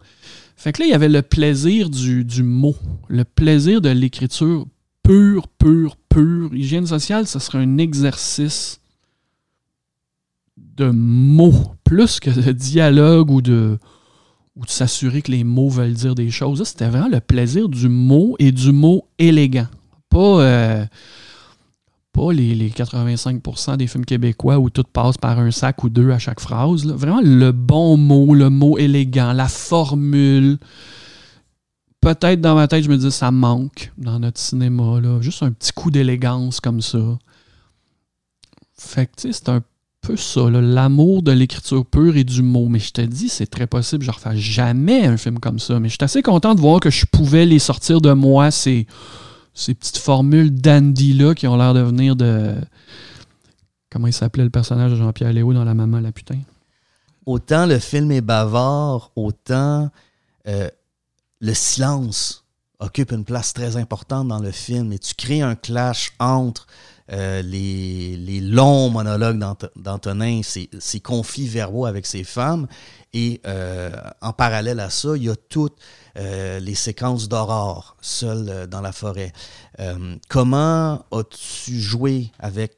Fait 0.55 0.71
que 0.71 0.81
là, 0.81 0.85
il 0.85 0.91
y 0.91 0.93
avait 0.93 1.09
le 1.09 1.23
plaisir 1.23 1.89
du, 1.89 2.43
mot, 2.43 2.75
le 3.07 3.23
plaisir 3.23 3.81
de 3.81 3.89
l'écriture 3.89 4.67
pure, 5.01 5.47
pure, 5.47 5.95
pure. 6.09 6.53
Hygiène 6.53 6.85
sociale, 6.85 7.27
ce 7.27 7.39
serait 7.39 7.57
un 7.57 7.77
exercice 7.77 8.79
de 10.57 10.89
mots, 10.89 11.75
plus 11.83 12.19
que 12.19 12.29
de 12.29 12.51
dialogue 12.51 13.31
ou 13.31 13.41
de, 13.41 13.77
ou 14.55 14.65
de 14.65 14.69
s'assurer 14.69 15.21
que 15.21 15.31
les 15.31 15.43
mots 15.43 15.69
veulent 15.69 15.93
dire 15.93 16.15
des 16.15 16.29
choses. 16.29 16.63
C'était 16.63 16.87
vraiment 16.87 17.09
le 17.09 17.19
plaisir 17.19 17.69
du 17.69 17.89
mot 17.89 18.35
et 18.39 18.51
du 18.51 18.71
mot 18.71 19.05
élégant. 19.17 19.67
Pas, 20.09 20.41
euh, 20.41 20.85
pas 22.13 22.31
les, 22.31 22.69
85% 22.69 23.77
des 23.77 23.87
films 23.87 24.05
québécois 24.05 24.59
où 24.59 24.69
tout 24.69 24.83
passe 24.83 25.17
par 25.17 25.39
un 25.39 25.51
sac 25.51 25.83
ou 25.83 25.89
deux 25.89 26.11
à 26.11 26.19
chaque 26.19 26.39
phrase. 26.39 26.85
Vraiment 26.85 27.21
le 27.21 27.51
bon 27.51 27.97
mot, 27.97 28.33
le 28.35 28.49
mot 28.49 28.77
élégant, 28.77 29.33
la 29.33 29.47
formule. 29.47 30.59
Peut-être 31.99 32.39
dans 32.39 32.55
ma 32.55 32.67
tête, 32.67 32.83
je 32.83 32.89
me 32.89 32.97
dis 32.97 33.11
ça 33.11 33.31
manque 33.31 33.91
dans 33.97 34.19
notre 34.19 34.39
cinéma. 34.39 35.01
Là. 35.01 35.19
Juste 35.21 35.41
un 35.41 35.51
petit 35.51 35.71
coup 35.73 35.89
d'élégance 35.89 36.59
comme 36.59 36.81
ça. 36.81 37.17
Fait 38.77 39.07
que, 39.07 39.11
tu 39.17 39.33
sais, 39.33 39.33
c'est 39.33 39.49
un 39.49 39.61
peu 40.01 40.17
ça, 40.17 40.49
l'amour 40.49 41.23
de 41.23 41.31
l'écriture 41.31 41.85
pure 41.85 42.17
et 42.17 42.23
du 42.23 42.43
mot. 42.43 42.67
Mais 42.67 42.79
je 42.79 42.91
te 42.91 43.01
dis, 43.01 43.29
c'est 43.29 43.47
très 43.47 43.67
possible, 43.67 44.03
je 44.03 44.11
ne 44.11 44.15
refais 44.15 44.37
jamais 44.37 45.07
un 45.07 45.17
film 45.17 45.39
comme 45.39 45.59
ça. 45.59 45.79
Mais 45.79 45.89
je 45.89 45.93
suis 45.93 46.03
assez 46.03 46.21
content 46.21 46.53
de 46.53 46.61
voir 46.61 46.79
que 46.79 46.91
je 46.91 47.05
pouvais 47.05 47.45
les 47.45 47.59
sortir 47.59 48.01
de 48.01 48.11
moi, 48.11 48.51
ces, 48.51 48.85
ces 49.53 49.73
petites 49.73 49.97
formules 49.97 50.53
dandy-là 50.53 51.35
qui 51.35 51.47
ont 51.47 51.55
l'air 51.55 51.73
de 51.73 51.81
venir 51.81 52.15
de. 52.15 52.55
Comment 53.91 54.07
il 54.07 54.13
s'appelait 54.13 54.43
le 54.43 54.49
personnage 54.49 54.91
de 54.91 54.95
Jean-Pierre 54.95 55.33
Léo 55.33 55.53
dans 55.53 55.63
La 55.63 55.73
Maman 55.73 55.99
la 55.99 56.11
putain? 56.11 56.39
Autant 57.25 57.65
le 57.65 57.79
film 57.79 58.11
est 58.11 58.21
bavard, 58.21 59.11
autant 59.15 59.89
euh, 60.47 60.69
le 61.39 61.53
silence 61.53 62.43
occupe 62.79 63.11
une 63.11 63.23
place 63.23 63.53
très 63.53 63.77
importante 63.77 64.27
dans 64.27 64.39
le 64.39 64.51
film 64.51 64.91
et 64.91 64.99
tu 64.99 65.13
crées 65.13 65.41
un 65.41 65.55
clash 65.55 66.11
entre 66.19 66.67
euh, 67.11 67.41
les, 67.41 68.39
longs 68.41 68.89
monologues 68.89 69.39
d'Antonin, 69.75 70.41
ses, 70.43 70.99
conflits 70.99 71.47
verbaux 71.47 71.85
avec 71.85 72.05
ses 72.05 72.23
femmes. 72.23 72.67
Et 73.13 73.41
euh, 73.45 73.91
en 74.21 74.33
parallèle 74.33 74.79
à 74.79 74.89
ça, 74.89 75.15
il 75.15 75.23
y 75.23 75.29
a 75.29 75.35
toutes 75.35 75.77
euh, 76.17 76.59
les 76.59 76.75
séquences 76.75 77.27
d'aurore, 77.27 77.97
seules 78.01 78.67
dans 78.67 78.81
la 78.81 78.91
forêt. 78.91 79.31
comment 80.29 81.05
as-tu 81.11 81.79
joué 81.79 82.31
avec 82.39 82.73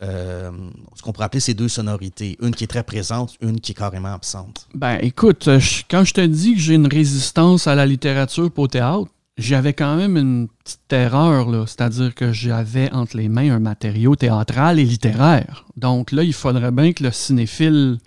ce 0.00 1.02
qu'on 1.02 1.12
pourrait 1.12 1.26
appeler 1.26 1.40
ces 1.40 1.54
deux 1.54 1.68
sonorités, 1.68 2.38
une 2.40 2.54
qui 2.54 2.64
est 2.64 2.68
très 2.68 2.84
présente, 2.84 3.34
une 3.40 3.60
qui 3.60 3.72
est 3.72 3.74
carrément 3.74 4.14
absente? 4.14 4.66
Ben 4.74 4.98
écoute, 5.02 5.48
quand 5.90 6.04
je 6.04 6.14
te 6.14 6.24
dis 6.24 6.54
que 6.54 6.60
j'ai 6.60 6.74
une 6.74 6.86
résistance 6.86 7.66
à 7.66 7.74
la 7.74 7.84
littérature 7.84 8.50
pour 8.50 8.68
théâtre, 8.68 9.10
j'avais 9.38 9.72
quand 9.72 9.96
même 9.96 10.16
une 10.16 10.48
petite 10.48 10.92
erreur, 10.92 11.48
là. 11.48 11.64
C'est-à-dire 11.66 12.14
que 12.14 12.32
j'avais 12.32 12.92
entre 12.92 13.16
les 13.16 13.28
mains 13.28 13.54
un 13.54 13.60
matériau 13.60 14.16
théâtral 14.16 14.78
et 14.80 14.84
littéraire. 14.84 15.64
Donc 15.76 16.10
là, 16.12 16.24
il 16.24 16.32
faudrait 16.32 16.72
bien 16.72 16.92
que 16.92 17.04
le 17.04 17.12
cinéphile 17.12 17.98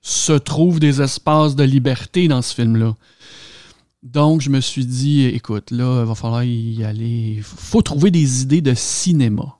se 0.00 0.32
trouve 0.32 0.80
des 0.80 1.02
espaces 1.02 1.54
de 1.54 1.64
liberté 1.64 2.26
dans 2.28 2.40
ce 2.40 2.54
film-là. 2.54 2.96
Donc, 4.02 4.40
je 4.40 4.48
me 4.48 4.60
suis 4.60 4.86
dit, 4.86 5.24
écoute, 5.26 5.70
là, 5.70 6.02
il 6.02 6.06
va 6.06 6.14
falloir 6.14 6.42
y 6.42 6.82
aller. 6.84 7.34
Il 7.36 7.42
faut 7.42 7.82
trouver 7.82 8.10
des 8.10 8.42
idées 8.42 8.62
de 8.62 8.74
cinéma. 8.74 9.56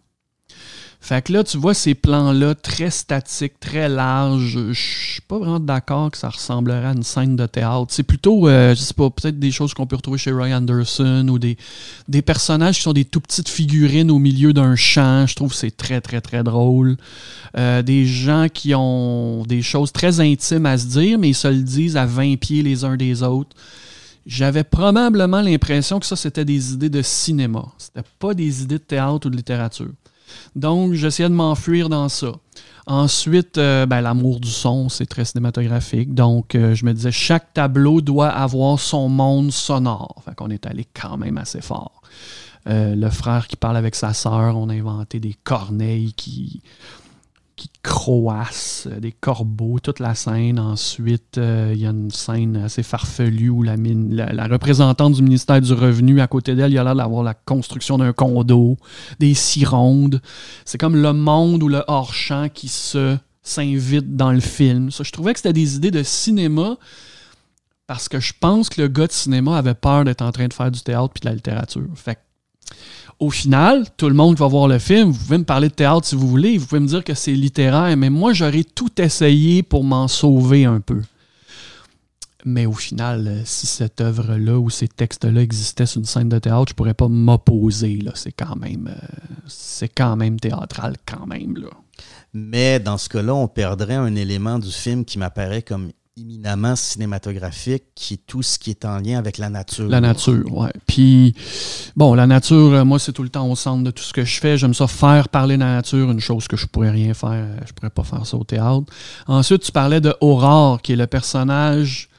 Fait 1.02 1.22
que 1.22 1.32
là, 1.32 1.42
tu 1.42 1.56
vois 1.56 1.72
ces 1.72 1.94
plans-là 1.94 2.54
très 2.54 2.90
statiques, 2.90 3.58
très 3.58 3.88
larges. 3.88 4.58
Je 4.72 5.12
suis 5.12 5.22
pas 5.22 5.38
vraiment 5.38 5.58
d'accord 5.58 6.10
que 6.10 6.18
ça 6.18 6.28
ressemblerait 6.28 6.88
à 6.88 6.92
une 6.92 7.02
scène 7.02 7.36
de 7.36 7.46
théâtre. 7.46 7.86
C'est 7.88 8.02
plutôt, 8.02 8.46
euh, 8.48 8.74
je 8.74 8.80
sais 8.80 8.92
pas, 8.92 9.08
peut-être 9.08 9.38
des 9.38 9.50
choses 9.50 9.72
qu'on 9.72 9.86
peut 9.86 9.96
retrouver 9.96 10.18
chez 10.18 10.30
Roy 10.30 10.48
Anderson 10.54 11.26
ou 11.28 11.38
des, 11.38 11.56
personnages 12.22 12.76
qui 12.76 12.82
sont 12.82 12.92
des 12.92 13.06
tout 13.06 13.20
petites 13.20 13.48
figurines 13.48 14.10
au 14.10 14.18
milieu 14.18 14.52
d'un 14.52 14.76
champ. 14.76 15.26
Je 15.26 15.34
trouve 15.34 15.50
que 15.50 15.56
c'est 15.56 15.74
très, 15.74 16.02
très, 16.02 16.20
très 16.20 16.44
drôle. 16.44 16.98
Euh, 17.56 17.80
des 17.80 18.04
gens 18.04 18.48
qui 18.52 18.74
ont 18.74 19.42
des 19.44 19.62
choses 19.62 19.92
très 19.92 20.20
intimes 20.20 20.66
à 20.66 20.76
se 20.76 20.86
dire, 20.86 21.18
mais 21.18 21.30
ils 21.30 21.34
se 21.34 21.48
le 21.48 21.62
disent 21.62 21.96
à 21.96 22.04
20 22.04 22.36
pieds 22.36 22.62
les 22.62 22.84
uns 22.84 22.96
des 22.96 23.22
autres. 23.22 23.56
J'avais 24.26 24.64
probablement 24.64 25.40
l'impression 25.40 25.98
que 25.98 26.06
ça, 26.06 26.16
c'était 26.16 26.44
des 26.44 26.74
idées 26.74 26.90
de 26.90 27.02
cinéma. 27.02 27.66
C'était 27.78 28.06
pas 28.18 28.34
des 28.34 28.62
idées 28.62 28.78
de 28.78 28.84
théâtre 28.84 29.26
ou 29.26 29.30
de 29.30 29.36
littérature. 29.36 29.92
Donc, 30.54 30.92
j'essayais 30.94 31.28
de 31.28 31.34
m'enfuir 31.34 31.88
dans 31.88 32.08
ça. 32.08 32.32
Ensuite, 32.86 33.58
euh, 33.58 33.86
ben, 33.86 34.00
l'amour 34.00 34.40
du 34.40 34.50
son, 34.50 34.88
c'est 34.88 35.06
très 35.06 35.24
cinématographique. 35.24 36.14
Donc, 36.14 36.54
euh, 36.54 36.74
je 36.74 36.84
me 36.84 36.92
disais, 36.92 37.12
chaque 37.12 37.52
tableau 37.52 38.00
doit 38.00 38.28
avoir 38.28 38.78
son 38.78 39.08
monde 39.08 39.52
sonore. 39.52 40.22
Fait 40.24 40.34
qu'on 40.34 40.50
est 40.50 40.66
allé 40.66 40.86
quand 40.94 41.16
même 41.16 41.38
assez 41.38 41.60
fort. 41.60 42.02
Euh, 42.68 42.94
le 42.94 43.10
frère 43.10 43.46
qui 43.48 43.56
parle 43.56 43.76
avec 43.76 43.94
sa 43.94 44.12
sœur, 44.12 44.56
on 44.56 44.68
a 44.68 44.74
inventé 44.74 45.18
des 45.18 45.34
corneilles 45.44 46.12
qui, 46.12 46.62
qui 47.60 47.68
croassent, 47.82 48.88
euh, 48.90 49.00
des 49.00 49.12
corbeaux, 49.12 49.78
toute 49.80 49.98
la 49.98 50.14
scène. 50.14 50.58
Ensuite, 50.58 51.36
euh, 51.36 51.72
il 51.74 51.82
y 51.82 51.86
a 51.86 51.90
une 51.90 52.10
scène 52.10 52.56
assez 52.56 52.82
farfelue 52.82 53.50
où 53.50 53.62
la, 53.62 53.76
la, 53.76 54.46
représentante 54.46 55.12
du 55.12 55.22
ministère 55.22 55.60
du 55.60 55.74
Revenu, 55.74 56.22
à 56.22 56.26
côté 56.26 56.54
d'elle, 56.54 56.70
il 56.70 56.76
y 56.76 56.78
a 56.78 56.84
l'air 56.84 56.94
d'avoir 56.94 57.22
la 57.22 57.34
construction 57.34 57.98
d'un 57.98 58.14
condo, 58.14 58.78
des 59.18 59.34
cirondes. 59.34 60.22
C'est 60.64 60.78
comme 60.78 60.96
le 60.96 61.12
monde 61.12 61.62
ou 61.62 61.68
le 61.68 61.84
hors-champ 61.86 62.48
qui 62.48 62.68
se 62.68 63.18
s'invite 63.42 64.16
dans 64.16 64.32
le 64.32 64.40
film. 64.40 64.90
Je 64.90 65.10
trouvais 65.10 65.34
que 65.34 65.40
c'était 65.40 65.52
des 65.52 65.76
idées 65.76 65.90
de 65.90 66.02
cinéma 66.02 66.78
parce 67.86 68.08
que 68.08 68.20
je 68.20 68.32
pense 68.38 68.70
que 68.70 68.80
le 68.80 68.88
gars 68.88 69.06
de 69.06 69.12
cinéma 69.12 69.58
avait 69.58 69.74
peur 69.74 70.04
d'être 70.04 70.22
en 70.22 70.32
train 70.32 70.48
de 70.48 70.54
faire 70.54 70.70
du 70.70 70.80
théâtre 70.80 71.10
puis 71.12 71.20
de 71.20 71.26
la 71.28 71.34
littérature. 71.34 71.88
Fait 71.94 72.18
au 73.18 73.30
final, 73.30 73.84
tout 73.98 74.08
le 74.08 74.14
monde 74.14 74.36
va 74.36 74.46
voir 74.46 74.66
le 74.66 74.78
film. 74.78 75.10
Vous 75.10 75.18
pouvez 75.18 75.38
me 75.38 75.44
parler 75.44 75.68
de 75.68 75.74
théâtre 75.74 76.06
si 76.06 76.14
vous 76.14 76.26
voulez. 76.26 76.56
Vous 76.56 76.66
pouvez 76.66 76.80
me 76.80 76.86
dire 76.86 77.04
que 77.04 77.12
c'est 77.12 77.32
littéraire, 77.32 77.94
mais 77.96 78.08
moi, 78.08 78.32
j'aurais 78.32 78.64
tout 78.64 79.00
essayé 79.00 79.62
pour 79.62 79.84
m'en 79.84 80.08
sauver 80.08 80.64
un 80.64 80.80
peu. 80.80 81.02
Mais 82.46 82.64
au 82.64 82.72
final, 82.72 83.26
euh, 83.28 83.42
si 83.44 83.66
cette 83.66 84.00
œuvre-là 84.00 84.58
ou 84.58 84.70
ces 84.70 84.88
textes-là 84.88 85.42
existaient 85.42 85.84
sur 85.84 85.98
une 85.98 86.06
scène 86.06 86.30
de 86.30 86.38
théâtre, 86.38 86.70
je 86.70 86.74
pourrais 86.74 86.94
pas 86.94 87.08
m'opposer. 87.08 87.98
C'est 88.14 88.32
quand 88.32 88.56
même 88.56 88.88
euh, 88.88 89.06
c'est 89.46 89.88
quand 89.88 90.16
même 90.16 90.40
théâtral, 90.40 90.96
quand 91.04 91.26
même. 91.26 91.58
Là. 91.58 91.68
Mais 92.32 92.80
dans 92.80 92.96
ce 92.96 93.10
cas-là, 93.10 93.34
on 93.34 93.48
perdrait 93.48 93.96
un 93.96 94.14
élément 94.14 94.58
du 94.58 94.70
film 94.70 95.04
qui 95.04 95.18
m'apparaît 95.18 95.62
comme 95.62 95.90
éminemment 96.16 96.76
cinématographique, 96.76 97.84
qui 97.94 98.14
est 98.14 98.26
tout 98.26 98.42
ce 98.42 98.58
qui 98.58 98.70
est 98.70 98.84
en 98.84 98.98
lien 98.98 99.18
avec 99.18 99.38
la 99.38 99.48
nature. 99.48 99.88
La 99.88 100.00
nature, 100.00 100.52
ouais. 100.56 100.72
Puis, 100.86 101.34
bon, 101.96 102.14
la 102.14 102.26
nature, 102.26 102.74
euh, 102.74 102.84
moi, 102.84 102.98
c'est 102.98 103.12
tout 103.12 103.22
le 103.22 103.28
temps 103.28 103.48
au 103.48 103.56
centre 103.56 103.84
de 103.84 103.90
tout 103.90 104.02
ce 104.02 104.12
que 104.12 104.24
je 104.24 104.40
fais. 104.40 104.58
J'aime 104.58 104.74
ça 104.74 104.86
faire 104.86 105.28
parler 105.28 105.56
la 105.56 105.74
nature, 105.76 106.10
une 106.10 106.20
chose 106.20 106.48
que 106.48 106.56
je 106.56 106.66
pourrais 106.66 106.90
rien 106.90 107.14
faire. 107.14 107.46
Je 107.66 107.72
pourrais 107.72 107.90
pas 107.90 108.04
faire 108.04 108.26
ça 108.26 108.36
au 108.36 108.44
théâtre. 108.44 108.92
Ensuite, 109.26 109.62
tu 109.62 109.72
parlais 109.72 110.00
de 110.00 110.14
Aurore, 110.20 110.82
qui 110.82 110.92
est 110.92 110.96
le 110.96 111.06
personnage 111.06 112.10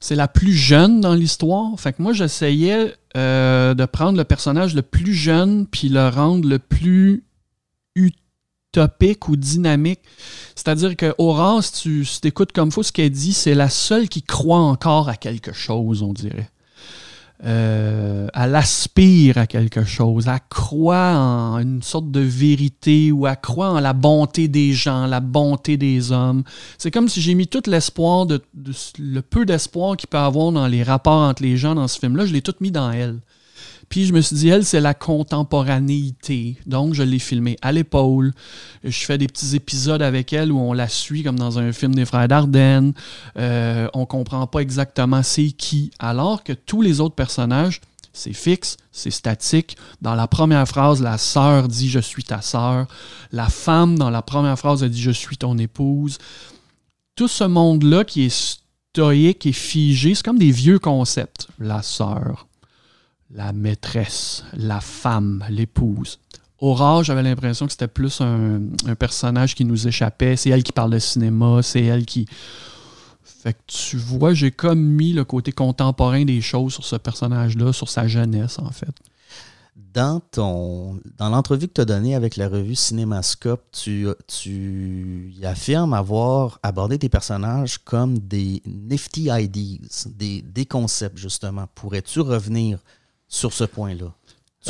c'est 0.00 0.14
la 0.14 0.28
plus 0.28 0.52
jeune 0.52 1.00
dans 1.00 1.14
l'histoire. 1.14 1.78
Fait 1.78 1.92
que 1.92 2.02
moi, 2.02 2.12
j'essayais 2.12 2.94
euh, 3.16 3.74
de 3.74 3.84
prendre 3.84 4.16
le 4.16 4.24
personnage 4.24 4.74
le 4.74 4.82
plus 4.82 5.14
jeune 5.14 5.66
puis 5.66 5.88
le 5.88 6.08
rendre 6.08 6.48
le 6.48 6.58
plus 6.58 7.24
ou 9.28 9.36
dynamique. 9.36 10.00
C'est-à-dire 10.54 10.96
que 10.96 11.14
Aurore, 11.18 11.62
si 11.62 12.04
tu 12.20 12.28
écoutes 12.28 12.52
comme 12.52 12.72
faut 12.72 12.82
ce 12.82 12.92
qu'elle 12.92 13.10
dit, 13.10 13.32
c'est 13.32 13.54
la 13.54 13.68
seule 13.68 14.08
qui 14.08 14.22
croit 14.22 14.58
encore 14.58 15.08
à 15.08 15.16
quelque 15.16 15.52
chose, 15.52 16.02
on 16.02 16.12
dirait 16.12 16.50
euh, 17.44 18.26
elle 18.34 18.56
aspire 18.56 19.38
à 19.38 19.46
quelque 19.46 19.84
chose, 19.84 20.26
elle 20.26 20.40
croit 20.50 21.14
en 21.14 21.58
une 21.58 21.82
sorte 21.82 22.10
de 22.10 22.20
vérité 22.20 23.12
ou 23.12 23.28
elle 23.28 23.40
croit 23.40 23.70
en 23.70 23.80
la 23.80 23.92
bonté 23.92 24.48
des 24.48 24.72
gens, 24.72 25.06
la 25.06 25.20
bonté 25.20 25.76
des 25.76 26.10
hommes. 26.10 26.42
C'est 26.78 26.90
comme 26.90 27.08
si 27.08 27.20
j'ai 27.20 27.34
mis 27.34 27.46
tout 27.46 27.62
l'espoir, 27.66 28.26
de, 28.26 28.42
le 28.98 29.20
peu 29.20 29.46
d'espoir 29.46 29.96
qu'il 29.96 30.08
peut 30.08 30.18
avoir 30.18 30.50
dans 30.50 30.66
les 30.66 30.82
rapports 30.82 31.28
entre 31.28 31.42
les 31.42 31.56
gens 31.56 31.76
dans 31.76 31.86
ce 31.86 32.00
film-là, 32.00 32.26
je 32.26 32.32
l'ai 32.32 32.42
tout 32.42 32.54
mis 32.60 32.72
dans 32.72 32.90
elle. 32.90 33.20
Puis 33.88 34.04
je 34.04 34.12
me 34.12 34.20
suis 34.20 34.36
dit, 34.36 34.48
elle, 34.48 34.64
c'est 34.64 34.80
la 34.80 34.94
contemporanéité. 34.94 36.56
Donc, 36.66 36.94
je 36.94 37.02
l'ai 37.02 37.18
filmée 37.18 37.56
à 37.62 37.72
l'épaule. 37.72 38.32
Je 38.84 38.98
fais 39.04 39.18
des 39.18 39.26
petits 39.26 39.56
épisodes 39.56 40.02
avec 40.02 40.32
elle 40.32 40.52
où 40.52 40.58
on 40.58 40.72
la 40.72 40.88
suit 40.88 41.22
comme 41.22 41.38
dans 41.38 41.58
un 41.58 41.72
film 41.72 41.94
des 41.94 42.04
frères 42.04 42.28
Dardenne. 42.28 42.92
Euh, 43.38 43.88
on 43.94 44.04
comprend 44.04 44.46
pas 44.46 44.60
exactement 44.60 45.22
c'est 45.22 45.50
qui. 45.52 45.90
Alors 45.98 46.44
que 46.44 46.52
tous 46.52 46.82
les 46.82 47.00
autres 47.00 47.14
personnages, 47.14 47.80
c'est 48.12 48.32
fixe, 48.32 48.76
c'est 48.90 49.10
statique. 49.10 49.76
Dans 50.02 50.14
la 50.14 50.26
première 50.26 50.66
phrase, 50.66 51.00
la 51.00 51.18
sœur 51.18 51.68
dit 51.68 51.88
Je 51.88 52.00
suis 52.00 52.24
ta 52.24 52.42
sœur. 52.42 52.86
La 53.32 53.48
femme, 53.48 53.96
dans 53.96 54.10
la 54.10 54.22
première 54.22 54.58
phrase, 54.58 54.82
elle 54.82 54.90
dit 54.90 55.00
Je 55.00 55.10
suis 55.10 55.36
ton 55.36 55.56
épouse. 55.56 56.18
Tout 57.14 57.28
ce 57.28 57.44
monde-là 57.44 58.04
qui 58.04 58.24
est 58.24 58.64
stoïque 58.92 59.46
et 59.46 59.52
figé, 59.52 60.14
c'est 60.14 60.24
comme 60.24 60.38
des 60.38 60.50
vieux 60.50 60.78
concepts. 60.78 61.48
La 61.58 61.82
sœur, 61.82 62.47
la 63.30 63.52
maîtresse, 63.52 64.44
la 64.54 64.80
femme, 64.80 65.44
l'épouse. 65.50 66.18
Aurore, 66.60 67.04
j'avais 67.04 67.22
l'impression 67.22 67.66
que 67.66 67.72
c'était 67.72 67.88
plus 67.88 68.20
un, 68.20 68.60
personnage 68.98 69.54
qui 69.54 69.64
nous 69.64 69.86
échappait. 69.86 70.36
C'est 70.36 70.50
elle 70.50 70.64
qui 70.64 70.72
parle 70.72 70.90
de 70.90 70.98
cinéma, 70.98 71.62
c'est 71.62 71.84
elle 71.84 72.04
qui. 72.04 72.26
Fait 73.22 73.52
que 73.52 73.58
tu 73.68 73.96
vois, 73.96 74.34
j'ai 74.34 74.50
comme 74.50 74.80
mis 74.80 75.12
le 75.12 75.24
côté 75.24 75.52
contemporain 75.52 76.24
des 76.24 76.40
choses 76.40 76.72
sur 76.72 76.84
ce 76.84 76.96
personnage-là, 76.96 77.72
sur 77.72 77.88
sa 77.88 78.08
jeunesse, 78.08 78.58
en 78.58 78.70
fait. 78.72 78.90
Dans 79.94 80.20
ton 80.20 81.00
dans 81.16 81.28
l'entrevue 81.28 81.68
que 81.68 81.74
tu 81.74 81.80
as 81.80 81.84
donnée 81.84 82.16
avec 82.16 82.36
la 82.36 82.48
revue 82.48 82.74
Cinémascope, 82.74 83.62
tu, 83.70 84.08
affirmes 85.44 85.94
avoir 85.94 86.58
abordé 86.64 86.98
tes 86.98 87.08
personnages 87.08 87.78
comme 87.78 88.18
des 88.18 88.60
nifty 88.66 89.28
ideas, 89.30 90.08
des, 90.16 90.42
des 90.42 90.66
concepts, 90.66 91.16
justement. 91.18 91.66
Pourrais-tu 91.76 92.20
revenir 92.20 92.80
sur 93.28 93.52
ce 93.52 93.64
point-là? 93.64 94.12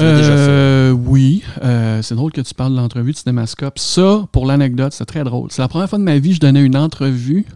Euh, 0.00 0.90
oui, 0.90 1.42
euh, 1.62 2.02
c'est 2.02 2.14
drôle 2.14 2.32
que 2.32 2.40
tu 2.40 2.54
parles 2.54 2.72
de 2.72 2.76
l'entrevue 2.76 3.12
de 3.12 3.16
Cinémascope. 3.16 3.78
Ça, 3.78 4.26
pour 4.32 4.46
l'anecdote, 4.46 4.92
c'est 4.92 5.06
très 5.06 5.24
drôle. 5.24 5.50
C'est 5.50 5.62
la 5.62 5.68
première 5.68 5.88
fois 5.88 5.98
de 5.98 6.04
ma 6.04 6.18
vie 6.18 6.30
que 6.30 6.36
je 6.36 6.40
donnais 6.40 6.62
une 6.62 6.76
entrevue 6.76 7.46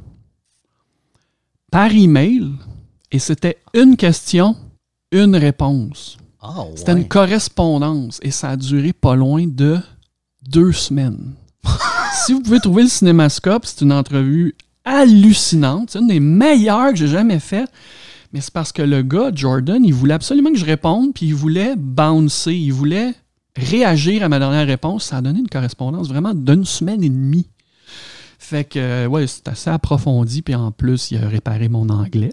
par 1.71 1.93
email 1.93 2.51
et 3.13 3.19
c'était 3.19 3.59
une 3.75 3.97
question, 3.97 4.57
une 5.13 5.37
réponse. 5.37 6.17
Ah, 6.41 6.65
c'était 6.75 6.93
une 6.93 7.07
correspondance 7.07 8.19
et 8.23 8.33
ça 8.33 8.51
a 8.51 8.57
duré 8.57 8.93
pas 8.93 9.15
loin 9.15 9.47
de 9.47 9.79
deux 10.49 10.73
semaines. 10.73 11.35
si 12.27 12.33
vous 12.33 12.41
pouvez 12.41 12.59
trouver 12.59 12.83
le 12.83 12.89
Cinémascope, 12.89 13.65
c'est 13.67 13.83
une 13.83 13.93
entrevue 13.93 14.57
hallucinante. 14.85 15.91
C'est 15.91 16.01
une 16.01 16.09
des 16.09 16.21
meilleures 16.21 16.91
que 16.91 16.97
j'ai 16.97 17.09
jamais 17.09 17.39
faites. 17.39 17.71
Mais 18.33 18.41
c'est 18.41 18.53
parce 18.53 18.73
que 18.73 18.83
le 18.83 19.03
gars, 19.03 19.31
Jordan, 19.35 19.85
il 19.85 19.93
voulait 19.93 20.15
absolument 20.15 20.51
que 20.51 20.59
je 20.59 20.65
réponde, 20.65 21.13
puis 21.15 21.27
il 21.27 21.35
voulait 21.35 21.75
bouncer, 21.77 22.55
il 22.55 22.73
voulait 22.73 23.15
réagir 23.57 24.23
à 24.23 24.29
ma 24.29 24.39
dernière 24.39 24.67
réponse. 24.67 25.05
Ça 25.05 25.19
a 25.19 25.21
donné 25.21 25.41
une 25.41 25.49
correspondance 25.49 26.09
vraiment 26.09 26.35
d'une 26.35 26.65
semaine 26.65 27.03
et 27.03 27.11
demie. 27.11 27.47
Fait 28.39 28.65
que, 28.65 28.79
euh, 28.79 29.07
ouais, 29.07 29.27
c'est 29.27 29.49
assez 29.49 29.71
approfondi, 29.71 30.43
puis 30.43 30.55
en 30.55 30.73
plus, 30.73 31.11
il 31.11 31.23
a 31.23 31.29
réparé 31.29 31.69
mon 31.69 31.89
anglais. 31.91 32.33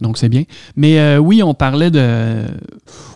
Donc, 0.00 0.18
c'est 0.18 0.28
bien. 0.28 0.44
Mais 0.76 0.98
euh, 0.98 1.18
oui, 1.18 1.42
on 1.42 1.54
parlait 1.54 1.90
de. 1.90 2.44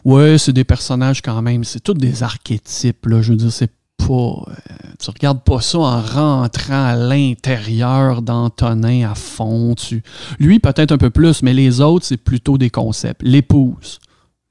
Ouais, 0.04 0.38
c'est 0.38 0.52
des 0.52 0.64
personnages 0.64 1.22
quand 1.22 1.40
même. 1.42 1.64
C'est 1.64 1.80
tous 1.80 1.94
des 1.94 2.22
archétypes, 2.22 3.06
là. 3.06 3.22
Je 3.22 3.32
veux 3.32 3.38
dire, 3.38 3.52
c'est 3.52 3.70
pas. 4.06 4.44
Euh, 4.48 4.52
tu 4.98 5.10
regardes 5.10 5.42
pas 5.42 5.60
ça 5.60 5.78
en 5.78 6.00
rentrant 6.00 6.84
à 6.86 6.96
l'intérieur 6.96 8.22
d'Antonin 8.22 9.10
à 9.10 9.14
fond. 9.14 9.74
Tu, 9.74 10.02
lui, 10.38 10.58
peut-être 10.58 10.92
un 10.92 10.98
peu 10.98 11.10
plus, 11.10 11.42
mais 11.42 11.54
les 11.54 11.80
autres, 11.80 12.06
c'est 12.06 12.16
plutôt 12.16 12.58
des 12.58 12.70
concepts. 12.70 13.22
L'épouse, 13.22 13.98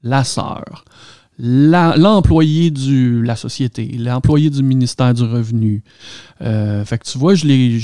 la 0.02 0.24
sœur, 0.24 0.84
l'employé 1.38 2.70
de 2.70 3.20
la 3.20 3.36
société, 3.36 3.96
l'employé 3.98 4.50
du 4.50 4.62
ministère 4.62 5.14
du 5.14 5.22
Revenu. 5.22 5.82
Euh, 6.42 6.84
fait 6.84 6.98
que 6.98 7.04
tu 7.04 7.18
vois, 7.18 7.34
je 7.34 7.46
les, 7.46 7.78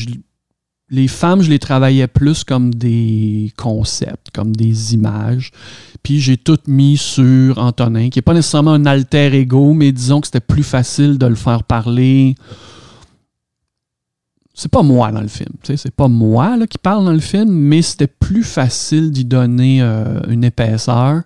les 0.89 1.09
femmes, 1.09 1.43
je 1.43 1.51
les 1.51 1.59
travaillais 1.59 2.07
plus 2.07 2.45
comme 2.45 2.73
des 2.73 3.53
concepts, 3.57 4.31
comme 4.33 4.55
des 4.55 4.95
images. 4.95 5.51
Puis 6.03 6.21
j'ai 6.21 6.37
tout 6.37 6.59
mis 6.69 6.97
sur 6.97 7.59
Antonin, 7.59 8.09
qui 8.09 8.19
n'est 8.19 8.23
pas 8.23 8.35
nécessairement 8.35 8.73
un 8.73 8.87
alter 8.87 9.35
ego, 9.35 9.73
mais 9.73 9.91
disons 9.91 10.21
que 10.21 10.29
c'était 10.29 10.41
plus 10.41 10.63
facile 10.63 11.19
de 11.19 11.27
le 11.27 11.35
faire 11.35 11.65
parler. 11.65 12.37
C'est 14.55 14.71
pas 14.71 14.83
moi 14.83 15.11
dans 15.13 15.21
le 15.21 15.29
film, 15.29 15.51
c'est 15.65 15.95
pas 15.95 16.09
moi 16.09 16.57
qui 16.71 16.79
parle 16.79 17.05
dans 17.05 17.13
le 17.13 17.19
film, 17.19 17.51
mais 17.51 17.83
c'était 17.83 18.07
plus 18.07 18.45
facile 18.45 19.11
d'y 19.11 19.27
donner 19.27 19.83
euh, 19.83 20.21
une 20.31 20.45
épaisseur. 20.45 21.23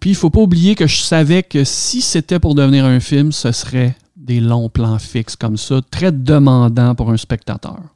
Puis 0.00 0.10
il 0.10 0.16
faut 0.16 0.30
pas 0.30 0.40
oublier 0.40 0.74
que 0.74 0.88
je 0.88 1.02
savais 1.02 1.44
que 1.44 1.62
si 1.62 2.00
c'était 2.00 2.40
pour 2.40 2.56
devenir 2.56 2.84
un 2.84 2.98
film, 2.98 3.30
ce 3.30 3.52
serait 3.52 3.94
des 4.16 4.40
longs 4.40 4.70
plans 4.70 4.98
fixes 4.98 5.36
comme 5.36 5.56
ça, 5.56 5.82
très 5.88 6.10
demandant 6.10 6.96
pour 6.96 7.10
un 7.10 7.16
spectateur 7.16 7.93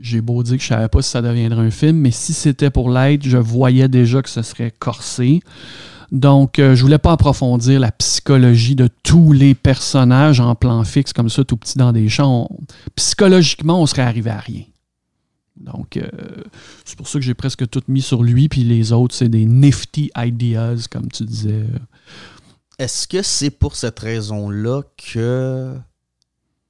j'ai 0.00 0.20
beau 0.20 0.42
dire 0.42 0.56
que 0.56 0.62
je 0.62 0.68
savais 0.68 0.88
pas 0.88 1.02
si 1.02 1.10
ça 1.10 1.22
deviendrait 1.22 1.66
un 1.66 1.70
film, 1.70 1.98
mais 1.98 2.10
si 2.10 2.32
c'était 2.32 2.70
pour 2.70 2.90
l'être, 2.90 3.26
je 3.26 3.38
voyais 3.38 3.88
déjà 3.88 4.22
que 4.22 4.28
ce 4.28 4.42
serait 4.42 4.72
corsé. 4.78 5.40
Donc, 6.12 6.58
euh, 6.58 6.74
je 6.74 6.82
voulais 6.82 6.98
pas 6.98 7.12
approfondir 7.12 7.80
la 7.80 7.90
psychologie 7.90 8.76
de 8.76 8.88
tous 9.02 9.32
les 9.32 9.54
personnages 9.54 10.40
en 10.40 10.54
plan 10.54 10.84
fixe 10.84 11.12
comme 11.12 11.28
ça, 11.28 11.44
tout 11.44 11.56
petit 11.56 11.78
dans 11.78 11.92
des 11.92 12.08
champs. 12.08 12.48
psychologiquement, 12.94 13.80
on 13.80 13.86
serait 13.86 14.02
arrivé 14.02 14.30
à 14.30 14.38
rien. 14.38 14.62
Donc, 15.56 15.96
euh, 15.96 16.08
c'est 16.84 16.96
pour 16.96 17.08
ça 17.08 17.18
que 17.18 17.24
j'ai 17.24 17.34
presque 17.34 17.68
tout 17.68 17.82
mis 17.88 18.02
sur 18.02 18.22
lui, 18.22 18.48
puis 18.48 18.62
les 18.62 18.92
autres, 18.92 19.14
c'est 19.14 19.28
des 19.28 19.46
nifty 19.46 20.10
ideas, 20.16 20.86
comme 20.90 21.08
tu 21.08 21.24
disais. 21.24 21.64
Est-ce 22.78 23.08
que 23.08 23.22
c'est 23.22 23.50
pour 23.50 23.74
cette 23.74 23.98
raison-là 23.98 24.82
que 25.12 25.74